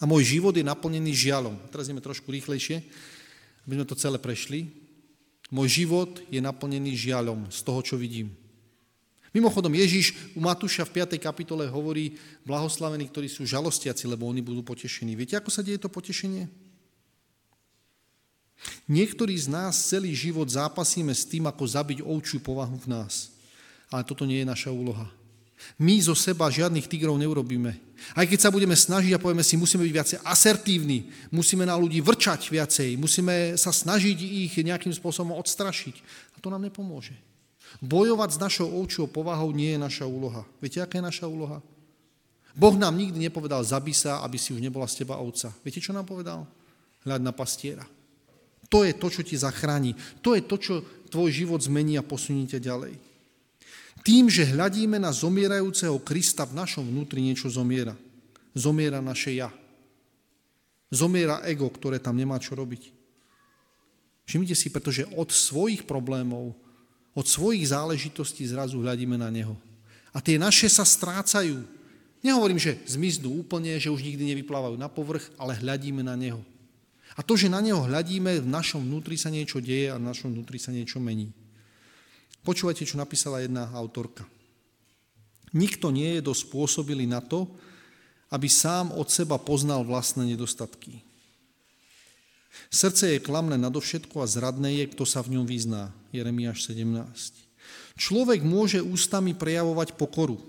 A 0.02 0.10
môj 0.10 0.36
život 0.36 0.52
je 0.52 0.66
naplnený 0.66 1.14
žialom. 1.14 1.54
Teraz 1.70 1.86
ideme 1.86 2.02
trošku 2.02 2.28
rýchlejšie, 2.28 2.82
aby 3.64 3.72
sme 3.78 3.86
to 3.86 3.96
celé 3.96 4.18
prešli. 4.18 4.68
Môj 5.54 5.84
život 5.84 6.18
je 6.28 6.42
naplnený 6.42 6.98
žialom 6.98 7.46
z 7.48 7.60
toho, 7.62 7.80
čo 7.80 7.94
vidím. 7.94 8.34
Mimochodom, 9.34 9.74
Ježiš 9.74 10.34
u 10.34 10.40
Matúša 10.42 10.86
v 10.86 11.02
5. 11.02 11.18
kapitole 11.18 11.66
hovorí, 11.66 12.14
blahoslavení, 12.46 13.10
ktorí 13.10 13.26
sú 13.26 13.42
žalostiaci, 13.42 14.06
lebo 14.06 14.30
oni 14.30 14.42
budú 14.42 14.62
potešení. 14.62 15.14
Viete, 15.18 15.34
ako 15.34 15.50
sa 15.50 15.62
deje 15.62 15.82
to 15.82 15.90
potešenie? 15.90 16.46
Niektorí 18.88 19.36
z 19.36 19.48
nás 19.48 19.76
celý 19.76 20.12
život 20.12 20.48
zápasíme 20.48 21.12
s 21.12 21.24
tým, 21.24 21.48
ako 21.48 21.64
zabiť 21.64 21.98
ovčiu 22.04 22.40
povahu 22.40 22.76
v 22.84 22.90
nás. 22.90 23.32
Ale 23.88 24.04
toto 24.04 24.24
nie 24.24 24.44
je 24.44 24.48
naša 24.48 24.70
úloha. 24.72 25.08
My 25.80 25.96
zo 26.02 26.12
seba 26.12 26.52
žiadnych 26.52 26.84
tigrov 26.84 27.16
neurobíme. 27.16 27.72
Aj 28.12 28.26
keď 28.28 28.36
sa 28.36 28.52
budeme 28.52 28.76
snažiť 28.76 29.16
a 29.16 29.22
povieme 29.22 29.40
si, 29.40 29.56
musíme 29.56 29.86
byť 29.88 29.94
viacej 29.96 30.18
asertívni, 30.20 31.08
musíme 31.32 31.64
na 31.64 31.72
ľudí 31.72 32.04
vrčať 32.04 32.52
viacej, 32.52 33.00
musíme 33.00 33.56
sa 33.56 33.72
snažiť 33.72 34.18
ich 34.20 34.52
nejakým 34.60 34.92
spôsobom 34.92 35.32
odstrašiť. 35.40 35.96
A 36.36 36.42
to 36.44 36.52
nám 36.52 36.60
nepomôže. 36.60 37.16
Bojovať 37.80 38.36
s 38.36 38.42
našou 38.42 38.68
ovčou 38.76 39.08
povahou 39.08 39.50
nie 39.56 39.72
je 39.74 39.80
naša 39.80 40.04
úloha. 40.04 40.44
Viete, 40.60 40.84
aká 40.84 41.00
je 41.00 41.08
naša 41.08 41.26
úloha? 41.26 41.64
Boh 42.54 42.76
nám 42.78 42.94
nikdy 42.94 43.18
nepovedal, 43.18 43.66
zabí 43.66 43.90
sa, 43.90 44.22
aby 44.22 44.38
si 44.38 44.54
už 44.54 44.62
nebola 44.62 44.86
z 44.86 45.02
teba 45.02 45.18
ovca. 45.18 45.50
Viete, 45.66 45.82
čo 45.82 45.90
nám 45.90 46.06
povedal? 46.06 46.46
Hľad 47.02 47.22
na 47.24 47.34
pastiera. 47.34 47.82
To 48.72 48.82
je 48.82 48.92
to, 48.96 49.06
čo 49.12 49.22
ti 49.24 49.36
zachráni. 49.36 49.96
To 50.24 50.32
je 50.36 50.42
to, 50.44 50.56
čo 50.56 50.74
tvoj 51.12 51.30
život 51.30 51.60
zmení 51.62 51.94
a 52.00 52.06
posunie 52.06 52.48
ťa 52.48 52.60
ďalej. 52.60 52.94
Tým, 54.04 54.28
že 54.28 54.44
hľadíme 54.44 55.00
na 55.00 55.08
zomierajúceho 55.14 55.96
Krista, 56.04 56.44
v 56.44 56.60
našom 56.60 56.84
vnútri 56.84 57.24
niečo 57.24 57.48
zomiera. 57.48 57.96
Zomiera 58.52 59.00
naše 59.00 59.32
ja. 59.32 59.48
Zomiera 60.92 61.40
ego, 61.48 61.66
ktoré 61.72 61.96
tam 61.96 62.18
nemá 62.20 62.36
čo 62.36 62.52
robiť. 62.52 62.92
Všimnite 64.28 64.56
si, 64.56 64.68
pretože 64.68 65.08
od 65.16 65.32
svojich 65.32 65.88
problémov, 65.88 66.52
od 67.16 67.26
svojich 67.26 67.72
záležitostí 67.72 68.44
zrazu 68.44 68.80
hľadíme 68.80 69.16
na 69.16 69.32
Neho. 69.32 69.56
A 70.12 70.20
tie 70.20 70.36
naše 70.36 70.68
sa 70.68 70.84
strácajú. 70.84 71.64
Nehovorím, 72.24 72.60
že 72.60 72.80
zmiznú 72.88 73.40
úplne, 73.40 73.76
že 73.76 73.92
už 73.92 74.00
nikdy 74.04 74.32
nevyplávajú 74.32 74.76
na 74.80 74.88
povrch, 74.88 75.28
ale 75.36 75.56
hľadíme 75.56 76.00
na 76.04 76.16
Neho. 76.16 76.40
A 77.14 77.22
to, 77.22 77.38
že 77.38 77.52
na 77.52 77.62
neho 77.62 77.78
hľadíme, 77.78 78.42
v 78.42 78.48
našom 78.48 78.82
vnútri 78.82 79.14
sa 79.14 79.30
niečo 79.30 79.62
deje 79.62 79.94
a 79.94 79.98
v 79.98 80.06
našom 80.06 80.34
vnútri 80.34 80.58
sa 80.58 80.74
niečo 80.74 80.98
mení. 80.98 81.30
Počúvajte, 82.42 82.82
čo 82.84 82.98
napísala 82.98 83.40
jedna 83.40 83.70
autorka. 83.72 84.26
Nikto 85.54 85.94
nie 85.94 86.18
je 86.18 86.26
dosť 86.26 86.50
spôsobilý 86.50 87.06
na 87.06 87.22
to, 87.22 87.46
aby 88.34 88.50
sám 88.50 88.90
od 88.90 89.06
seba 89.06 89.38
poznal 89.38 89.86
vlastné 89.86 90.34
nedostatky. 90.34 91.06
Srdce 92.70 93.14
je 93.14 93.22
klamné 93.22 93.54
nadovšetko 93.58 94.18
a 94.18 94.30
zradné 94.30 94.82
je, 94.82 94.84
kto 94.90 95.06
sa 95.06 95.22
v 95.22 95.38
ňom 95.38 95.46
vyzná. 95.46 95.94
Jeremiáš 96.10 96.66
17. 96.66 97.06
Človek 97.94 98.42
môže 98.42 98.82
ústami 98.82 99.38
prejavovať 99.38 99.94
pokoru, 99.94 100.42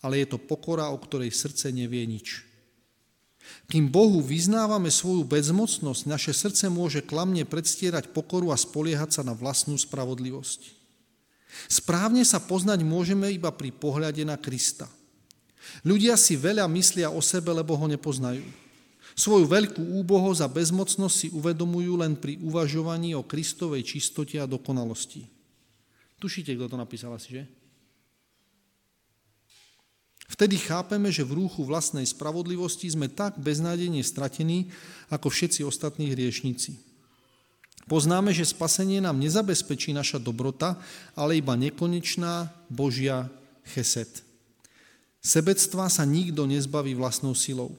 ale 0.00 0.24
je 0.24 0.36
to 0.36 0.38
pokora, 0.40 0.88
o 0.92 1.00
ktorej 1.00 1.32
srdce 1.32 1.68
nevie 1.72 2.04
nič. 2.08 2.44
Kým 3.68 3.88
Bohu 3.88 4.20
vyznávame 4.20 4.92
svoju 4.92 5.24
bezmocnosť, 5.24 6.04
naše 6.04 6.32
srdce 6.36 6.68
môže 6.68 7.00
klamne 7.00 7.44
predstierať 7.48 8.12
pokoru 8.12 8.52
a 8.52 8.60
spoliehať 8.60 9.20
sa 9.20 9.22
na 9.24 9.32
vlastnú 9.32 9.76
spravodlivosť. 9.76 10.84
Správne 11.70 12.26
sa 12.26 12.42
poznať 12.42 12.82
môžeme 12.82 13.30
iba 13.30 13.48
pri 13.54 13.70
pohľade 13.72 14.26
na 14.26 14.36
Krista. 14.36 14.90
Ľudia 15.86 16.18
si 16.20 16.36
veľa 16.36 16.68
myslia 16.68 17.08
o 17.08 17.24
sebe, 17.24 17.54
lebo 17.54 17.72
ho 17.78 17.86
nepoznajú. 17.88 18.44
Svoju 19.14 19.46
veľkú 19.46 20.02
úbohosť 20.02 20.42
a 20.42 20.50
bezmocnosť 20.50 21.14
si 21.14 21.28
uvedomujú 21.30 21.94
len 22.02 22.18
pri 22.18 22.36
uvažovaní 22.42 23.14
o 23.14 23.22
Kristovej 23.22 23.86
čistote 23.86 24.42
a 24.42 24.50
dokonalosti. 24.50 25.22
Tušíte, 26.18 26.52
kto 26.58 26.74
to 26.74 26.76
napísal 26.76 27.14
asi, 27.14 27.40
že? 27.40 27.42
Vtedy 30.24 30.56
chápeme, 30.56 31.12
že 31.12 31.22
v 31.22 31.44
rúchu 31.44 31.62
vlastnej 31.62 32.08
spravodlivosti 32.08 32.88
sme 32.88 33.12
tak 33.12 33.36
beznádejne 33.36 34.00
stratení, 34.00 34.72
ako 35.12 35.28
všetci 35.28 35.62
ostatní 35.62 36.10
hriešnici. 36.10 36.80
Poznáme, 37.84 38.32
že 38.32 38.48
spasenie 38.48 39.04
nám 39.04 39.20
nezabezpečí 39.20 39.92
naša 39.92 40.16
dobrota, 40.16 40.80
ale 41.12 41.36
iba 41.36 41.52
nekonečná 41.52 42.48
Božia 42.72 43.28
cheset. 43.76 44.24
Sebectva 45.20 45.92
sa 45.92 46.04
nikto 46.08 46.48
nezbaví 46.48 46.96
vlastnou 46.96 47.36
silou. 47.36 47.76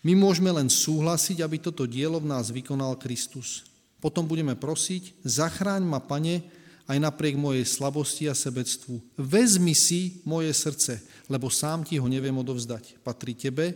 My 0.00 0.16
môžeme 0.16 0.50
len 0.50 0.72
súhlasiť, 0.72 1.44
aby 1.44 1.60
toto 1.60 1.84
dielo 1.84 2.18
v 2.18 2.32
nás 2.32 2.48
vykonal 2.48 2.96
Kristus. 2.98 3.68
Potom 4.02 4.26
budeme 4.26 4.58
prosiť, 4.58 5.14
zachráň 5.22 5.84
ma, 5.86 6.02
Pane, 6.02 6.42
aj 6.86 6.98
napriek 6.98 7.38
mojej 7.38 7.62
slabosti 7.66 8.26
a 8.26 8.34
sebectvu. 8.34 8.98
Vezmi 9.18 9.74
si 9.76 10.22
moje 10.26 10.50
srdce, 10.50 10.98
lebo 11.30 11.46
sám 11.48 11.86
ti 11.86 11.96
ho 11.98 12.06
neviem 12.10 12.34
odovzdať. 12.34 12.98
Patrí 13.06 13.38
tebe, 13.38 13.74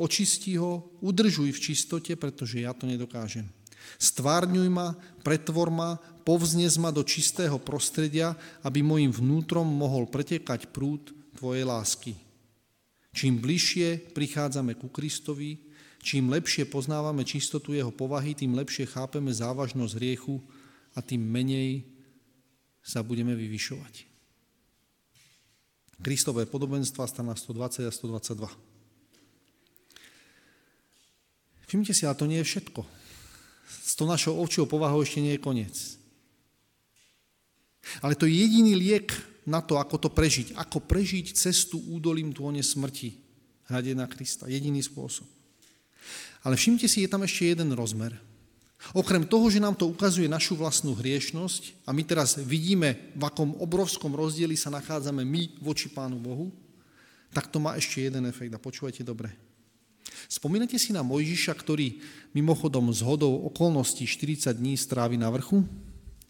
očisti 0.00 0.56
ho, 0.56 0.88
udržuj 1.04 1.52
v 1.52 1.62
čistote, 1.62 2.12
pretože 2.16 2.64
ja 2.64 2.72
to 2.72 2.88
nedokážem. 2.88 3.44
Stvárňuj 4.00 4.68
ma, 4.72 4.96
pretvor 5.20 5.68
ma, 5.68 6.00
povznes 6.24 6.78
ma 6.80 6.94
do 6.94 7.04
čistého 7.04 7.58
prostredia, 7.58 8.32
aby 8.64 8.80
mojim 8.80 9.10
vnútrom 9.12 9.66
mohol 9.66 10.06
pretekať 10.06 10.70
prúd 10.70 11.12
tvojej 11.36 11.64
lásky. 11.66 12.12
Čím 13.10 13.42
bližšie 13.42 14.14
prichádzame 14.14 14.78
ku 14.78 14.86
Kristovi, 14.86 15.58
čím 15.98 16.30
lepšie 16.30 16.70
poznávame 16.70 17.26
čistotu 17.26 17.74
jeho 17.74 17.90
povahy, 17.90 18.38
tým 18.38 18.54
lepšie 18.54 18.86
chápeme 18.86 19.34
závažnosť 19.34 19.92
hriechu 19.98 20.38
a 20.94 21.02
tým 21.02 21.18
menej 21.18 21.89
sa 22.80 23.04
budeme 23.04 23.36
vyvyšovať. 23.36 24.08
Kristové 26.00 26.48
podobenstva, 26.48 27.04
strana 27.04 27.36
120 27.36 27.84
a 27.84 27.92
122. 27.92 28.48
Všimnite 31.68 31.94
si, 31.94 32.02
ale 32.08 32.18
to 32.18 32.26
nie 32.26 32.40
je 32.40 32.48
všetko. 32.50 32.82
S 33.84 33.92
tou 33.94 34.08
našou 34.08 34.40
ovčou 34.40 34.64
povahou 34.66 35.04
ešte 35.04 35.20
nie 35.20 35.36
je 35.36 35.44
koniec. 35.44 35.76
Ale 38.00 38.16
to 38.16 38.24
je 38.26 38.34
jediný 38.34 38.74
liek 38.74 39.12
na 39.46 39.60
to, 39.60 39.76
ako 39.76 40.08
to 40.08 40.08
prežiť. 40.10 40.56
Ako 40.56 40.82
prežiť 40.82 41.36
cestu 41.36 41.78
údolím 41.78 42.32
tône 42.32 42.64
smrti. 42.64 43.14
Hľadie 43.70 43.94
na 43.94 44.08
Krista. 44.10 44.50
Jediný 44.50 44.82
spôsob. 44.82 45.28
Ale 46.42 46.56
všimte 46.56 46.88
si, 46.88 47.04
je 47.04 47.12
tam 47.12 47.22
ešte 47.22 47.52
jeden 47.52 47.76
rozmer. 47.76 48.16
Okrem 48.96 49.28
toho, 49.28 49.46
že 49.52 49.60
nám 49.60 49.76
to 49.76 49.86
ukazuje 49.86 50.24
našu 50.24 50.56
vlastnú 50.56 50.96
hriešnosť 50.96 51.84
a 51.84 51.92
my 51.92 52.02
teraz 52.02 52.40
vidíme, 52.40 53.12
v 53.12 53.22
akom 53.28 53.52
obrovskom 53.60 54.16
rozdieli 54.16 54.56
sa 54.56 54.72
nachádzame 54.72 55.20
my 55.20 55.60
voči 55.60 55.92
Pánu 55.92 56.16
Bohu, 56.16 56.48
tak 57.30 57.52
to 57.52 57.60
má 57.60 57.76
ešte 57.76 58.00
jeden 58.00 58.24
efekt 58.26 58.50
a 58.56 58.58
počúvajte 58.58 59.04
dobre. 59.04 59.30
Spomínate 60.26 60.80
si 60.80 60.96
na 60.96 61.04
Mojžiša, 61.04 61.52
ktorý 61.54 62.00
mimochodom 62.32 62.88
z 62.90 63.04
hodou 63.04 63.46
okolností 63.52 64.08
40 64.08 64.56
dní 64.56 64.74
strávi 64.74 65.20
na 65.20 65.28
vrchu? 65.28 65.62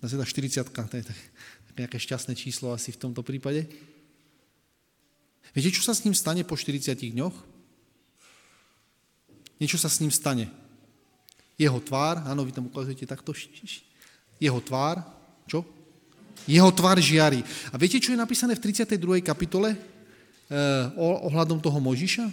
Zase 0.03 0.19
tá 0.19 0.27
40 0.27 0.67
to 0.75 0.99
je 0.99 1.87
nejaké 1.87 2.03
šťastné 2.03 2.35
číslo 2.35 2.75
asi 2.75 2.91
v 2.91 3.01
tomto 3.01 3.23
prípade. 3.23 3.71
Viete, 5.55 5.71
čo 5.71 5.87
sa 5.87 5.95
s 5.95 6.03
ním 6.03 6.19
stane 6.19 6.43
po 6.43 6.59
40 6.59 6.93
dňoch? 6.93 7.37
Niečo 9.63 9.79
sa 9.79 9.87
s 9.87 10.01
ním 10.03 10.11
stane. 10.11 10.60
Jeho 11.61 11.77
tvár, 11.85 12.25
áno, 12.25 12.41
vy 12.41 12.57
tam 12.57 12.73
ukazujete 12.73 13.05
takto, 13.05 13.37
jeho 14.41 14.61
tvár, 14.65 15.05
čo? 15.45 15.61
Jeho 16.49 16.73
tvár 16.73 16.97
žiari. 16.97 17.45
A 17.69 17.77
viete, 17.77 18.01
čo 18.01 18.17
je 18.17 18.23
napísané 18.23 18.57
v 18.57 18.65
32. 18.73 19.21
kapitole 19.21 19.77
eh, 19.77 19.79
ohľadom 20.97 21.61
toho 21.61 21.77
Možiša? 21.77 22.25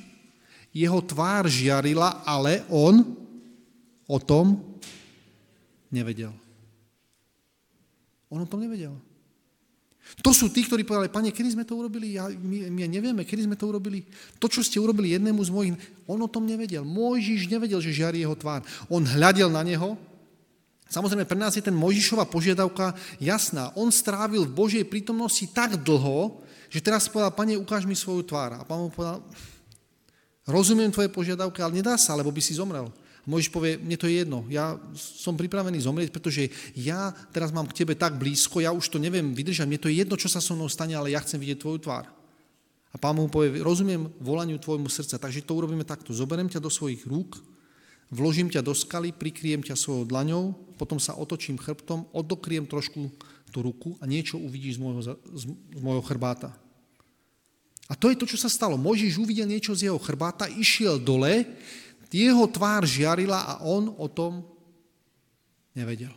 Jeho 0.71 1.03
tvár 1.03 1.51
žiarila, 1.51 2.23
ale 2.23 2.63
on 2.71 3.03
o 4.07 4.17
tom 4.23 4.63
nevedel. 5.91 6.31
On 8.31 8.39
o 8.39 8.47
tom 8.47 8.63
nevedel. 8.63 8.95
To 10.25 10.33
sú 10.33 10.49
tí, 10.49 10.65
ktorí 10.65 10.81
povedali, 10.81 11.13
pane, 11.13 11.29
kedy 11.29 11.53
sme 11.53 11.63
to 11.67 11.77
urobili? 11.77 12.17
Ja, 12.17 12.25
my, 12.31 12.73
my 12.73 12.89
nevieme, 12.89 13.21
kedy 13.21 13.45
sme 13.45 13.59
to 13.59 13.69
urobili. 13.69 14.01
To, 14.41 14.49
čo 14.49 14.65
ste 14.65 14.81
urobili 14.81 15.13
jednému 15.13 15.37
z 15.45 15.51
mojich, 15.53 15.75
on 16.09 16.17
o 16.17 16.31
tom 16.31 16.47
nevedel. 16.49 16.81
Mojžiš 16.81 17.45
nevedel, 17.51 17.77
že 17.83 17.93
žiari 17.93 18.25
jeho 18.25 18.33
tvár. 18.33 18.65
On 18.89 19.03
hľadel 19.03 19.51
na 19.53 19.61
neho. 19.61 19.93
Samozrejme, 20.87 21.27
pre 21.27 21.37
nás 21.37 21.53
je 21.53 21.61
ten 21.61 21.75
Mojžišová 21.75 22.25
požiadavka 22.31 22.95
jasná. 23.19 23.75
On 23.75 23.91
strávil 23.91 24.47
v 24.47 24.55
Božej 24.55 24.83
prítomnosti 24.87 25.43
tak 25.51 25.75
dlho, 25.75 26.39
že 26.71 26.79
teraz 26.79 27.11
povedal, 27.11 27.35
pane, 27.35 27.59
ukáž 27.59 27.83
mi 27.83 27.93
svoju 27.93 28.23
tvár. 28.23 28.55
A 28.57 28.63
pán 28.63 28.79
mu 28.79 28.89
povedal, 28.89 29.19
rozumiem 30.47 30.89
tvoje 30.89 31.11
požiadavky, 31.11 31.59
ale 31.59 31.83
nedá 31.83 31.99
sa, 31.99 32.15
lebo 32.15 32.31
by 32.31 32.39
si 32.39 32.55
zomrel. 32.55 32.87
Mojžiš 33.27 33.51
povie, 33.51 33.75
mne 33.75 33.99
to 33.99 34.07
je 34.07 34.23
jedno, 34.23 34.47
ja 34.47 34.79
som 34.95 35.35
pripravený 35.35 35.83
zomrieť, 35.83 36.15
pretože 36.15 36.47
ja 36.79 37.11
teraz 37.35 37.51
mám 37.51 37.67
k 37.67 37.83
tebe 37.83 37.91
tak 37.91 38.15
blízko, 38.15 38.63
ja 38.63 38.71
už 38.71 38.87
to 38.87 39.03
neviem 39.03 39.35
vydržať, 39.35 39.67
mne 39.67 39.83
to 39.83 39.91
je 39.91 39.99
jedno, 39.99 40.15
čo 40.15 40.31
sa 40.31 40.39
so 40.39 40.55
mnou 40.55 40.71
stane, 40.71 40.95
ale 40.95 41.11
ja 41.11 41.19
chcem 41.19 41.35
vidieť 41.35 41.59
tvoju 41.59 41.83
tvár. 41.83 42.07
A 42.91 42.95
pán 42.95 43.19
mu 43.19 43.27
povie, 43.27 43.59
rozumiem 43.59 44.07
volaniu 44.23 44.55
tvojmu 44.55 44.87
srdca, 44.87 45.19
takže 45.19 45.43
to 45.43 45.59
urobíme 45.59 45.83
takto. 45.83 46.15
Zoberiem 46.15 46.47
ťa 46.47 46.63
do 46.63 46.71
svojich 46.71 47.03
rúk, 47.03 47.35
vložím 48.07 48.47
ťa 48.47 48.63
do 48.63 48.71
skaly, 48.71 49.11
prikryjem 49.11 49.59
ťa 49.59 49.75
svojou 49.75 50.07
dlaňou, 50.07 50.55
potom 50.79 50.95
sa 50.95 51.19
otočím 51.19 51.59
chrbtom, 51.59 52.07
odokriem 52.15 52.63
trošku 52.63 53.11
tú 53.51 53.59
ruku 53.59 53.99
a 53.99 54.07
niečo 54.07 54.39
uvidíš 54.39 54.79
z 54.79 54.81
môjho, 54.81 55.01
z 55.35 55.43
môjho 55.83 56.03
chrbáta. 56.07 56.55
A 57.87 57.95
to 57.95 58.11
je 58.11 58.19
to, 58.19 58.27
čo 58.27 58.35
sa 58.35 58.51
stalo. 58.51 58.75
Mojžiš 58.75 59.15
uvidel 59.19 59.47
niečo 59.47 59.71
z 59.71 59.87
jeho 59.87 59.99
chrbáta, 59.99 60.51
išiel 60.51 60.99
dole, 60.99 61.47
jeho 62.11 62.45
tvár 62.47 62.87
žiarila 62.87 63.43
a 63.43 63.53
on 63.63 63.91
o 63.95 64.07
tom 64.07 64.43
nevedel. 65.75 66.13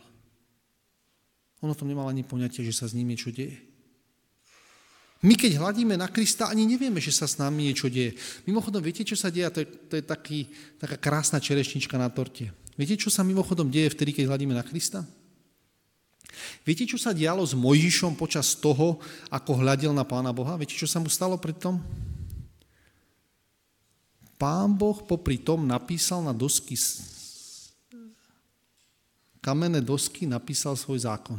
On 1.61 1.69
o 1.69 1.77
tom 1.77 1.87
nemal 1.87 2.09
ani 2.09 2.25
poňatie, 2.25 2.65
že 2.65 2.73
sa 2.73 2.89
s 2.89 2.95
ním 2.97 3.13
niečo 3.13 3.29
deje. 3.29 3.71
My 5.21 5.37
keď 5.37 5.61
hľadíme 5.61 5.93
na 5.93 6.09
Krista, 6.09 6.49
ani 6.49 6.65
nevieme, 6.65 6.97
že 6.97 7.13
sa 7.13 7.29
s 7.29 7.37
nami 7.37 7.69
niečo 7.69 7.93
deje. 7.93 8.17
Mimochodom, 8.49 8.81
viete, 8.81 9.05
čo 9.05 9.13
sa 9.13 9.29
deje? 9.29 9.45
To 9.53 9.59
je, 9.61 9.67
to 9.69 9.93
je 10.01 10.03
taký, 10.03 10.49
taká 10.81 10.97
krásna 10.97 11.37
čerešnička 11.37 11.93
na 11.93 12.09
torte. 12.09 12.49
Viete, 12.73 12.97
čo 12.97 13.13
sa 13.13 13.21
mimochodom 13.21 13.69
deje 13.69 13.93
vtedy, 13.93 14.17
keď 14.17 14.33
hľadíme 14.33 14.57
na 14.57 14.65
Krista? 14.65 15.05
Viete, 16.65 16.89
čo 16.89 16.97
sa 16.97 17.13
dialo 17.13 17.45
s 17.45 17.53
Mojžišom 17.53 18.17
počas 18.17 18.57
toho, 18.57 18.97
ako 19.29 19.61
hľadel 19.61 19.93
na 19.93 20.01
Pána 20.01 20.33
Boha? 20.33 20.57
Viete, 20.57 20.73
čo 20.73 20.89
sa 20.89 20.97
mu 20.97 21.05
stalo 21.05 21.37
predtom? 21.37 21.77
Pán 24.41 24.73
Boh 24.73 25.05
popri 25.05 25.37
tom 25.37 25.69
napísal 25.69 26.25
na 26.25 26.33
dosky, 26.33 26.73
kamenné 29.37 29.85
dosky 29.85 30.25
napísal 30.25 30.73
svoj 30.73 31.05
zákon. 31.05 31.37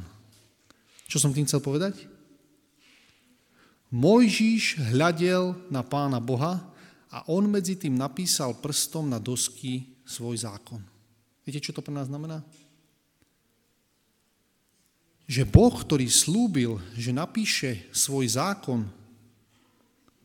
Čo 1.10 1.18
som 1.18 1.34
tým 1.34 1.42
chcel 1.42 1.58
povedať? 1.58 2.06
Mojžiš 3.90 4.78
hľadel 4.94 5.58
na 5.66 5.82
pána 5.82 6.22
Boha 6.22 6.62
a 7.10 7.26
on 7.26 7.50
medzi 7.50 7.74
tým 7.74 7.98
napísal 7.98 8.54
prstom 8.62 9.10
na 9.10 9.18
dosky 9.18 9.98
svoj 10.06 10.38
zákon. 10.46 10.78
Viete, 11.42 11.58
čo 11.58 11.74
to 11.74 11.82
pre 11.82 11.90
nás 11.90 12.06
znamená? 12.06 12.46
Že 15.26 15.42
Boh, 15.50 15.74
ktorý 15.74 16.06
slúbil, 16.06 16.78
že 16.94 17.10
napíše 17.10 17.82
svoj 17.90 18.30
zákon 18.30 18.86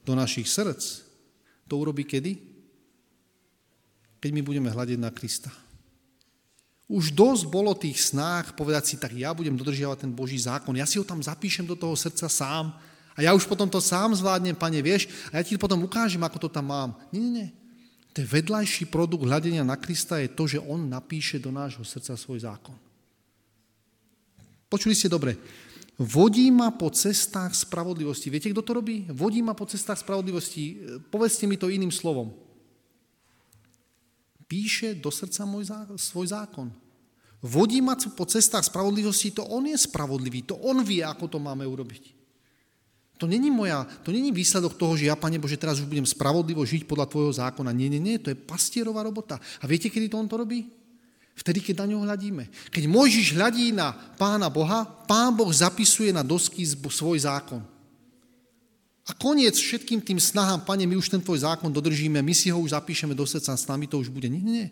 do 0.05 0.13
našich 0.13 0.45
srdc, 0.45 1.03
to 1.65 1.73
urobí 1.75 2.05
kedy? 2.05 2.46
Keď 4.17 4.29
my 4.33 4.41
budeme 4.41 4.69
hľadiť 4.69 4.99
na 4.99 5.13
Krista. 5.13 5.51
Už 6.87 7.11
dosť 7.11 7.51
bolo 7.51 7.75
tých 7.75 7.99
snách 7.99 8.55
povedať 8.55 8.83
si, 8.87 8.95
tak 8.95 9.11
ja 9.11 9.35
budem 9.35 9.59
dodržiavať 9.59 10.07
ten 10.07 10.11
Boží 10.15 10.39
zákon, 10.39 10.71
ja 10.79 10.87
si 10.87 10.95
ho 10.95 11.03
tam 11.03 11.19
zapíšem 11.19 11.67
do 11.67 11.75
toho 11.75 11.93
srdca 11.99 12.31
sám 12.31 12.71
a 13.11 13.19
ja 13.19 13.35
už 13.35 13.43
potom 13.43 13.67
to 13.67 13.83
sám 13.83 14.15
zvládnem, 14.15 14.55
pane, 14.55 14.79
vieš, 14.79 15.11
a 15.33 15.41
ja 15.41 15.43
ti 15.43 15.59
potom 15.59 15.83
ukážem, 15.83 16.23
ako 16.23 16.47
to 16.47 16.49
tam 16.53 16.71
mám. 16.71 16.89
Nie, 17.11 17.19
nie, 17.19 17.33
nie. 17.33 17.47
ten 18.15 18.23
vedľajší 18.23 18.87
produkt 18.87 19.27
hľadenia 19.27 19.67
na 19.67 19.75
Krista 19.75 20.21
je 20.21 20.31
to, 20.31 20.47
že 20.47 20.63
on 20.63 20.87
napíše 20.87 21.41
do 21.43 21.51
nášho 21.51 21.83
srdca 21.83 22.15
svoj 22.15 22.47
zákon. 22.47 22.77
Počuli 24.71 24.95
ste 24.95 25.11
dobre. 25.11 25.35
Vodí 25.97 26.53
ma 26.53 26.69
po 26.69 26.93
cestách 26.93 27.57
spravodlivosti. 27.57 28.29
Viete, 28.29 28.53
kto 28.53 28.61
to 28.61 28.77
robí? 28.77 29.09
Vodí 29.09 29.41
ma 29.41 29.57
po 29.57 29.65
cestách 29.65 29.97
spravodlivosti. 29.97 30.77
Povedzte 31.09 31.49
mi 31.49 31.57
to 31.57 31.73
iným 31.73 31.89
slovom. 31.89 32.46
Píše 34.47 34.95
do 34.95 35.11
srdca 35.11 35.43
môj 35.43 35.67
svoj 35.99 36.31
zákon. 36.31 36.71
Vodí 37.43 37.83
ma 37.83 37.93
po 37.95 38.25
cestách 38.25 38.65
spravodlivosti, 38.65 39.35
to 39.35 39.45
on 39.45 39.69
je 39.69 39.77
spravodlivý, 39.77 40.47
to 40.47 40.55
on 40.57 40.81
vie, 40.81 41.05
ako 41.05 41.29
to 41.29 41.37
máme 41.37 41.67
urobiť. 41.67 42.17
To 43.17 43.25
není, 43.25 43.49
moja, 43.49 43.85
to 44.05 44.13
není 44.13 44.29
výsledok 44.29 44.77
toho, 44.77 44.93
že 44.93 45.09
ja, 45.09 45.17
Pane 45.17 45.41
Bože, 45.41 45.57
teraz 45.57 45.81
už 45.81 45.89
budem 45.89 46.05
spravodlivo 46.05 46.61
žiť 46.61 46.85
podľa 46.85 47.09
Tvojho 47.09 47.33
zákona. 47.33 47.73
Nie, 47.73 47.89
nie, 47.89 48.01
nie, 48.01 48.21
to 48.21 48.29
je 48.29 48.37
pastierová 48.37 49.01
robota. 49.01 49.41
A 49.61 49.65
viete, 49.65 49.89
kedy 49.89 50.05
to 50.09 50.21
on 50.21 50.29
to 50.29 50.37
robí? 50.37 50.69
Vtedy, 51.37 51.61
keď 51.61 51.85
na 51.85 51.93
ňo 51.93 52.05
hľadíme. 52.05 52.49
Keď 52.73 52.83
Mojžiš 52.89 53.37
hľadí 53.37 53.69
na 53.73 53.93
Pána 54.17 54.49
Boha, 54.49 54.85
Pán 55.05 55.33
Boh 55.37 55.49
zapisuje 55.49 56.09
na 56.09 56.25
dosky 56.25 56.65
svoj 56.65 57.21
zákon. 57.25 57.61
A 59.07 59.15
koniec 59.15 59.55
všetkým 59.55 60.03
tým 60.03 60.19
snahám, 60.19 60.67
Pane, 60.67 60.83
my 60.83 60.99
už 60.99 61.07
ten 61.07 61.23
Tvoj 61.23 61.47
zákon 61.47 61.71
dodržíme, 61.71 62.19
my 62.19 62.33
si 62.35 62.51
ho 62.51 62.59
už 62.59 62.75
zapíšeme 62.75 63.15
do 63.15 63.23
srdca, 63.23 63.55
s 63.55 63.67
nami 63.67 63.87
to 63.87 64.03
už 64.03 64.11
bude. 64.11 64.27
Nie, 64.27 64.43
nie. 64.43 64.67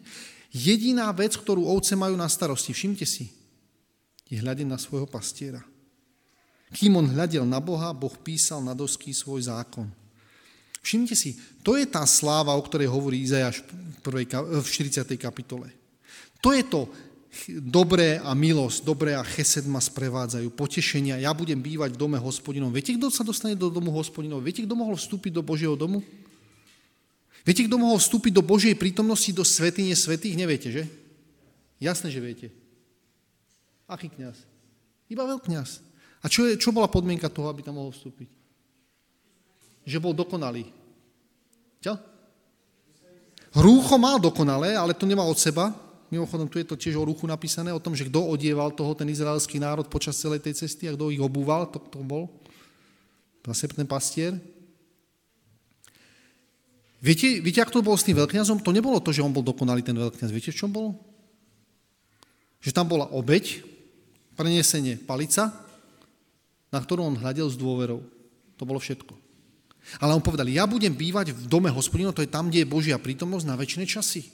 Jediná 0.51 1.07
vec, 1.15 1.39
ktorú 1.39 1.63
ovce 1.67 1.95
majú 1.95 2.19
na 2.19 2.27
starosti, 2.27 2.75
všimte 2.75 3.07
si, 3.07 3.31
je 4.27 4.35
hľadiť 4.39 4.67
na 4.67 4.75
svojho 4.75 5.07
pastiera. 5.07 5.63
Kým 6.75 6.99
on 6.99 7.07
hľadel 7.07 7.47
na 7.47 7.63
Boha, 7.63 7.95
Boh 7.95 8.11
písal 8.19 8.59
na 8.59 8.75
dosky 8.75 9.15
svoj 9.15 9.47
zákon. 9.47 9.87
Všimnite 10.83 11.15
si, 11.17 11.33
to 11.65 11.79
je 11.79 11.87
tá 11.89 12.05
sláva, 12.05 12.53
o 12.53 12.61
ktorej 12.61 12.91
hovorí 12.91 13.23
Izajáš 13.23 13.65
v 14.05 14.67
40. 14.67 15.01
kapitole. 15.17 15.73
To 16.45 16.53
je 16.53 16.61
to 16.61 16.85
dobré 17.61 18.17
a 18.23 18.31
milosť, 18.31 18.87
dobré 18.87 19.13
a 19.13 19.23
chesed 19.23 19.67
ma 19.67 19.83
sprevádzajú, 19.83 20.47
potešenia. 20.55 21.19
Ja 21.19 21.35
budem 21.35 21.59
bývať 21.59 21.95
v 21.95 22.01
dome 22.01 22.17
hospodinom. 22.19 22.71
Viete, 22.71 22.95
kto 22.95 23.11
sa 23.11 23.27
dostane 23.27 23.53
do 23.53 23.67
domu 23.67 23.91
hospodinov? 23.91 24.41
Viete, 24.41 24.63
kto 24.63 24.75
mohol 24.75 24.95
vstúpiť 24.95 25.35
do 25.35 25.43
Božieho 25.43 25.75
domu? 25.75 25.99
Viete, 27.45 27.61
kto 27.67 27.77
mohol 27.77 28.01
vstúpiť 28.01 28.33
do 28.33 28.41
Božej 28.41 28.73
prítomnosti, 28.73 29.29
do 29.29 29.45
svetine 29.45 29.93
svetých? 29.93 30.33
Neviete, 30.33 30.73
že? 30.73 30.83
Jasné, 31.77 32.09
že 32.09 32.23
viete. 32.23 32.47
Aký 33.85 34.09
kniaz? 34.09 34.41
Iba 35.05 35.29
veľkňaz. 35.29 35.83
A 36.23 36.25
čo, 36.25 36.49
je, 36.49 36.57
čo 36.57 36.73
bola 36.73 36.89
podmienka 36.89 37.29
toho, 37.29 37.45
aby 37.53 37.61
tam 37.61 37.77
mohol 37.77 37.93
vstúpiť? 37.93 38.25
Že 39.85 40.01
bol 40.01 40.13
dokonalý. 40.17 40.65
Čo? 41.85 42.01
Rúcho 43.53 43.95
mal 44.01 44.17
dokonalé, 44.17 44.73
ale 44.73 44.97
to 44.97 45.05
nemal 45.05 45.29
od 45.29 45.37
seba. 45.37 45.84
Mimochodom, 46.13 46.45
tu 46.45 46.61
je 46.61 46.67
to 46.67 46.77
tiež 46.77 46.95
o 46.97 47.07
ruchu 47.07 47.25
napísané, 47.25 47.73
o 47.73 47.81
tom, 47.81 47.97
že 47.97 48.05
kto 48.05 48.21
odieval 48.21 48.71
toho, 48.71 48.93
ten 48.93 49.09
izraelský 49.09 49.57
národ 49.57 49.89
počas 49.89 50.19
celej 50.19 50.45
tej 50.45 50.65
cesty 50.65 50.85
a 50.85 50.93
kto 50.93 51.09
ich 51.09 51.21
obúval, 51.21 51.65
to, 51.69 51.81
to 51.81 51.99
bol 52.05 52.29
zase 53.45 53.69
ten 53.69 53.85
pastier. 53.85 54.37
Viete, 57.01 57.41
viete, 57.41 57.61
ak 57.61 57.69
to 57.69 57.85
bolo 57.85 57.97
s 57.97 58.05
tým 58.05 58.17
veľkňazom? 58.17 58.65
To 58.65 58.73
nebolo 58.73 58.97
to, 58.97 59.13
že 59.13 59.21
on 59.21 59.29
bol 59.29 59.45
dokonalý, 59.45 59.85
ten 59.85 59.93
veľkňaz. 59.93 60.33
Viete, 60.33 60.49
v 60.49 60.57
čom 60.57 60.73
bol? 60.73 60.97
Že 62.65 62.73
tam 62.73 62.89
bola 62.89 63.05
obeď, 63.13 63.61
prenesenie 64.33 64.97
palica 64.97 65.65
na 66.75 66.83
ktorú 66.83 67.07
on 67.07 67.15
hľadel 67.15 67.47
s 67.47 67.55
dôverou. 67.55 68.03
To 68.59 68.67
bolo 68.67 68.83
všetko. 68.83 69.15
Ale 70.03 70.11
on 70.11 70.19
povedal, 70.19 70.51
ja 70.51 70.67
budem 70.67 70.91
bývať 70.91 71.31
v 71.31 71.47
dome 71.47 71.71
hospodinov, 71.71 72.11
to 72.11 72.25
je 72.25 72.27
tam, 72.27 72.51
kde 72.51 72.67
je 72.67 72.73
Božia 72.73 72.99
prítomnosť 72.99 73.47
na 73.47 73.55
väčšie 73.55 73.87
časy. 73.87 74.27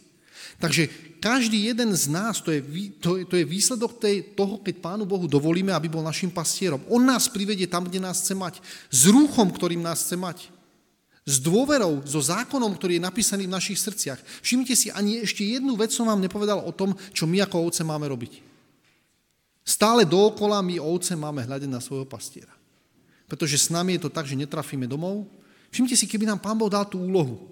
Takže 0.61 0.89
každý 1.21 1.69
jeden 1.69 1.93
z 1.93 2.09
nás, 2.09 2.41
to 2.41 2.49
je, 2.49 2.61
to 2.97 3.21
je, 3.21 3.23
to 3.29 3.35
je 3.37 3.45
výsledok 3.45 4.01
tej, 4.01 4.33
toho, 4.33 4.57
keď 4.57 4.81
Pánu 4.81 5.05
Bohu 5.05 5.29
dovolíme, 5.29 5.69
aby 5.69 5.85
bol 5.85 6.01
našim 6.01 6.33
pastierom. 6.33 6.81
On 6.89 7.01
nás 7.01 7.29
privedie 7.29 7.69
tam, 7.69 7.85
kde 7.85 8.01
nás 8.01 8.25
chce 8.25 8.33
mať. 8.33 8.57
S 8.89 9.05
rúchom, 9.05 9.49
ktorým 9.53 9.85
nás 9.85 10.01
chce 10.01 10.17
mať. 10.17 10.49
S 11.21 11.37
dôverou, 11.37 12.01
so 12.01 12.17
zákonom, 12.17 12.73
ktorý 12.73 12.97
je 12.97 13.05
napísaný 13.05 13.45
v 13.45 13.53
našich 13.53 13.77
srdciach. 13.77 14.17
Všimnite 14.41 14.73
si, 14.73 14.89
ani 14.89 15.21
ešte 15.21 15.45
jednu 15.45 15.77
vec 15.77 15.93
som 15.93 16.09
vám 16.09 16.17
nepovedal 16.17 16.57
o 16.65 16.73
tom, 16.73 16.97
čo 17.13 17.29
my 17.29 17.45
ako 17.45 17.69
ovce 17.69 17.85
máme 17.85 18.09
robiť. 18.09 18.41
Stále 19.61 20.09
dookola 20.09 20.65
my 20.65 20.81
ovce 20.81 21.13
máme 21.13 21.45
hľadať 21.45 21.69
na 21.69 21.77
svojho 21.77 22.09
pastiera. 22.09 22.49
Pretože 23.29 23.61
s 23.61 23.69
nami 23.69 23.95
je 23.95 24.09
to 24.09 24.11
tak, 24.11 24.25
že 24.25 24.33
netrafíme 24.33 24.89
domov. 24.89 25.29
Všimte 25.69 25.93
si, 25.93 26.09
keby 26.09 26.25
nám 26.25 26.41
Pán 26.41 26.57
Boh 26.57 26.67
dal 26.67 26.89
tú 26.89 26.99
úlohu. 26.99 27.47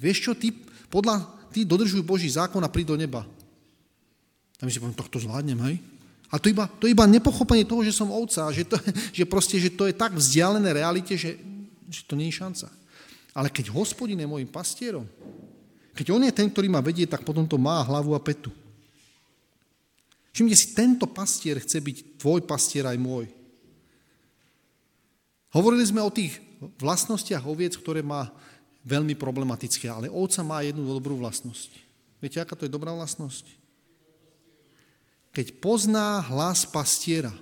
Vieš 0.00 0.18
čo, 0.24 0.32
ty, 0.32 0.50
podľa, 0.90 1.22
ty 1.54 1.62
dodržuj 1.62 2.02
Boží 2.02 2.26
zákon 2.26 2.58
a 2.66 2.72
príď 2.72 2.90
do 2.90 2.96
neba. 2.98 3.22
A 4.58 4.66
my 4.66 4.70
si 4.74 4.82
poviem, 4.82 4.98
tak 4.98 5.06
to 5.06 5.22
zvládnem, 5.22 5.62
hej? 5.70 5.78
A 6.34 6.42
to 6.42 6.50
iba, 6.50 6.66
to 6.82 6.90
iba 6.90 7.06
nepochopenie 7.06 7.62
toho, 7.62 7.86
že 7.86 7.94
som 7.94 8.10
ovca, 8.10 8.50
že, 8.50 8.66
to, 8.66 8.74
že 9.22 9.22
proste, 9.22 9.62
že 9.62 9.70
to 9.70 9.86
je 9.86 9.94
tak 9.94 10.18
vzdialené 10.18 10.74
realite, 10.74 11.14
že, 11.14 11.38
že 11.86 12.02
to 12.02 12.18
nie 12.18 12.34
je 12.34 12.42
šanca. 12.42 12.66
Ale 13.30 13.54
keď 13.54 13.70
hospodin 13.70 14.18
je 14.18 14.26
môjim 14.26 14.50
pastierom, 14.50 15.06
keď 15.94 16.10
on 16.10 16.26
je 16.26 16.34
ten, 16.34 16.50
ktorý 16.50 16.66
ma 16.66 16.82
vedie, 16.82 17.06
tak 17.06 17.22
potom 17.22 17.46
to 17.46 17.54
má 17.54 17.78
hlavu 17.86 18.18
a 18.18 18.20
petu. 18.22 18.50
Všimte 20.34 20.58
si, 20.58 20.74
tento 20.74 21.06
pastier 21.06 21.62
chce 21.62 21.78
byť 21.78 22.18
tvoj 22.18 22.42
pastier 22.42 22.82
aj 22.90 22.98
môj. 22.98 23.30
Hovorili 25.54 25.86
sme 25.86 26.02
o 26.02 26.10
tých 26.10 26.34
vlastnostiach 26.82 27.46
oviec, 27.46 27.78
ktoré 27.78 28.02
má 28.02 28.34
veľmi 28.84 29.16
problematické, 29.16 29.88
ale 29.88 30.12
ovca 30.12 30.44
má 30.44 30.60
jednu 30.60 30.84
dobrú 30.84 31.16
vlastnosť. 31.16 31.72
Viete, 32.20 32.38
aká 32.38 32.52
to 32.54 32.68
je 32.68 32.72
dobrá 32.72 32.92
vlastnosť? 32.92 33.44
Keď 35.34 35.58
pozná 35.58 36.22
hlas 36.30 36.62
pastiera. 36.68 37.32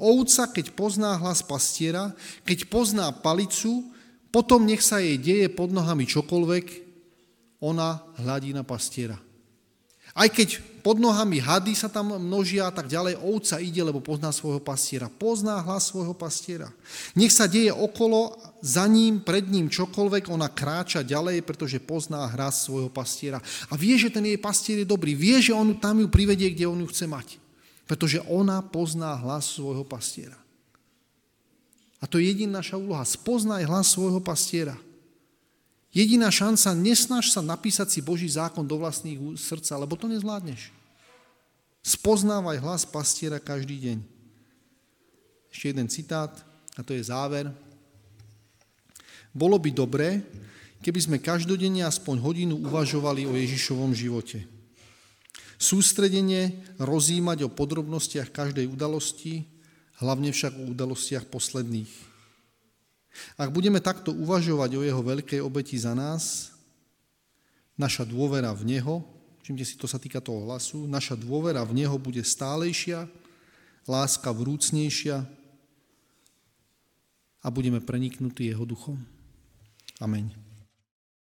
Ovca, 0.00 0.48
keď 0.48 0.72
pozná 0.72 1.18
hlas 1.20 1.44
pastiera, 1.44 2.14
keď 2.46 2.70
pozná 2.70 3.12
palicu, 3.12 3.92
potom 4.32 4.64
nech 4.64 4.80
sa 4.80 4.98
jej 5.02 5.20
deje 5.20 5.46
pod 5.52 5.70
nohami 5.70 6.08
čokoľvek, 6.08 6.66
ona 7.60 8.00
hľadí 8.18 8.56
na 8.56 8.64
pastiera. 8.64 9.18
Aj 10.14 10.30
keď 10.30 10.62
pod 10.84 11.02
nohami 11.02 11.42
hady 11.42 11.74
sa 11.74 11.90
tam 11.90 12.14
množia 12.14 12.68
a 12.68 12.72
tak 12.72 12.86
ďalej, 12.86 13.18
ovca 13.18 13.58
ide, 13.58 13.82
lebo 13.82 13.98
pozná 13.98 14.30
svojho 14.30 14.62
pastiera. 14.62 15.10
Pozná 15.10 15.58
hlas 15.58 15.90
svojho 15.90 16.14
pastiera. 16.14 16.70
Nech 17.18 17.34
sa 17.34 17.50
deje 17.50 17.74
okolo, 17.74 18.36
za 18.62 18.86
ním, 18.86 19.24
pred 19.24 19.42
ním 19.48 19.66
čokoľvek, 19.66 20.30
ona 20.30 20.52
kráča 20.52 21.02
ďalej, 21.02 21.42
pretože 21.42 21.82
pozná 21.82 22.30
hlas 22.30 22.62
svojho 22.62 22.92
pastiera. 22.92 23.42
A 23.72 23.74
vie, 23.74 23.98
že 23.98 24.12
ten 24.12 24.22
jej 24.22 24.38
pastier 24.38 24.84
je 24.84 24.86
dobrý. 24.86 25.18
Vie, 25.18 25.42
že 25.42 25.56
on 25.56 25.74
tam 25.80 25.98
ju 25.98 26.06
privedie, 26.06 26.54
kde 26.54 26.70
on 26.70 26.78
ju 26.78 26.88
chce 26.92 27.10
mať. 27.10 27.42
Pretože 27.90 28.22
ona 28.30 28.62
pozná 28.62 29.18
hlas 29.18 29.50
svojho 29.50 29.82
pastiera. 29.82 30.38
A 31.98 32.06
to 32.06 32.20
je 32.20 32.28
jediná 32.28 32.60
naša 32.60 32.76
úloha. 32.76 33.02
Spoznaj 33.02 33.64
hlas 33.64 33.88
svojho 33.96 34.20
pastiera. 34.20 34.76
Jediná 35.94 36.26
šanca, 36.26 36.74
nesnaž 36.74 37.30
sa 37.30 37.38
napísať 37.38 37.94
si 37.94 38.00
Boží 38.02 38.26
zákon 38.26 38.66
do 38.66 38.82
vlastných 38.82 39.38
srdca, 39.38 39.78
lebo 39.78 39.94
to 39.94 40.10
nezvládneš. 40.10 40.74
Spoznávaj 41.86 42.58
hlas 42.58 42.82
pastiera 42.82 43.38
každý 43.38 43.78
deň. 43.78 43.98
Ešte 45.54 45.70
jeden 45.70 45.86
citát, 45.86 46.34
a 46.74 46.82
to 46.82 46.98
je 46.98 47.06
záver. 47.06 47.46
Bolo 49.30 49.54
by 49.54 49.70
dobré, 49.70 50.18
keby 50.82 50.98
sme 50.98 51.22
každodenne 51.22 51.86
aspoň 51.86 52.18
hodinu 52.18 52.58
uvažovali 52.58 53.30
o 53.30 53.38
Ježišovom 53.38 53.94
živote. 53.94 54.42
Sústredenie 55.54 56.58
rozímať 56.82 57.46
o 57.46 57.54
podrobnostiach 57.54 58.34
každej 58.34 58.66
udalosti, 58.66 59.46
hlavne 60.02 60.34
však 60.34 60.58
o 60.58 60.74
udalostiach 60.74 61.30
posledných. 61.30 62.13
Ak 63.38 63.50
budeme 63.50 63.78
takto 63.78 64.10
uvažovať 64.14 64.70
o 64.78 64.84
jeho 64.84 65.02
veľkej 65.02 65.40
obeti 65.42 65.78
za 65.78 65.94
nás, 65.94 66.54
naša 67.78 68.06
dôvera 68.06 68.54
v 68.54 68.76
Neho, 68.76 69.02
všimte 69.42 69.64
si, 69.66 69.74
to 69.74 69.90
sa 69.90 69.98
týka 69.98 70.22
toho 70.22 70.46
hlasu, 70.46 70.86
naša 70.86 71.18
dôvera 71.18 71.62
v 71.66 71.84
Neho 71.84 71.96
bude 71.98 72.22
stálejšia, 72.22 73.06
láska 73.84 74.32
vrúcnejšia 74.32 75.24
a 77.44 77.46
budeme 77.52 77.82
preniknutí 77.82 78.48
Jeho 78.48 78.64
duchom. 78.64 78.96
Amen. 80.00 80.43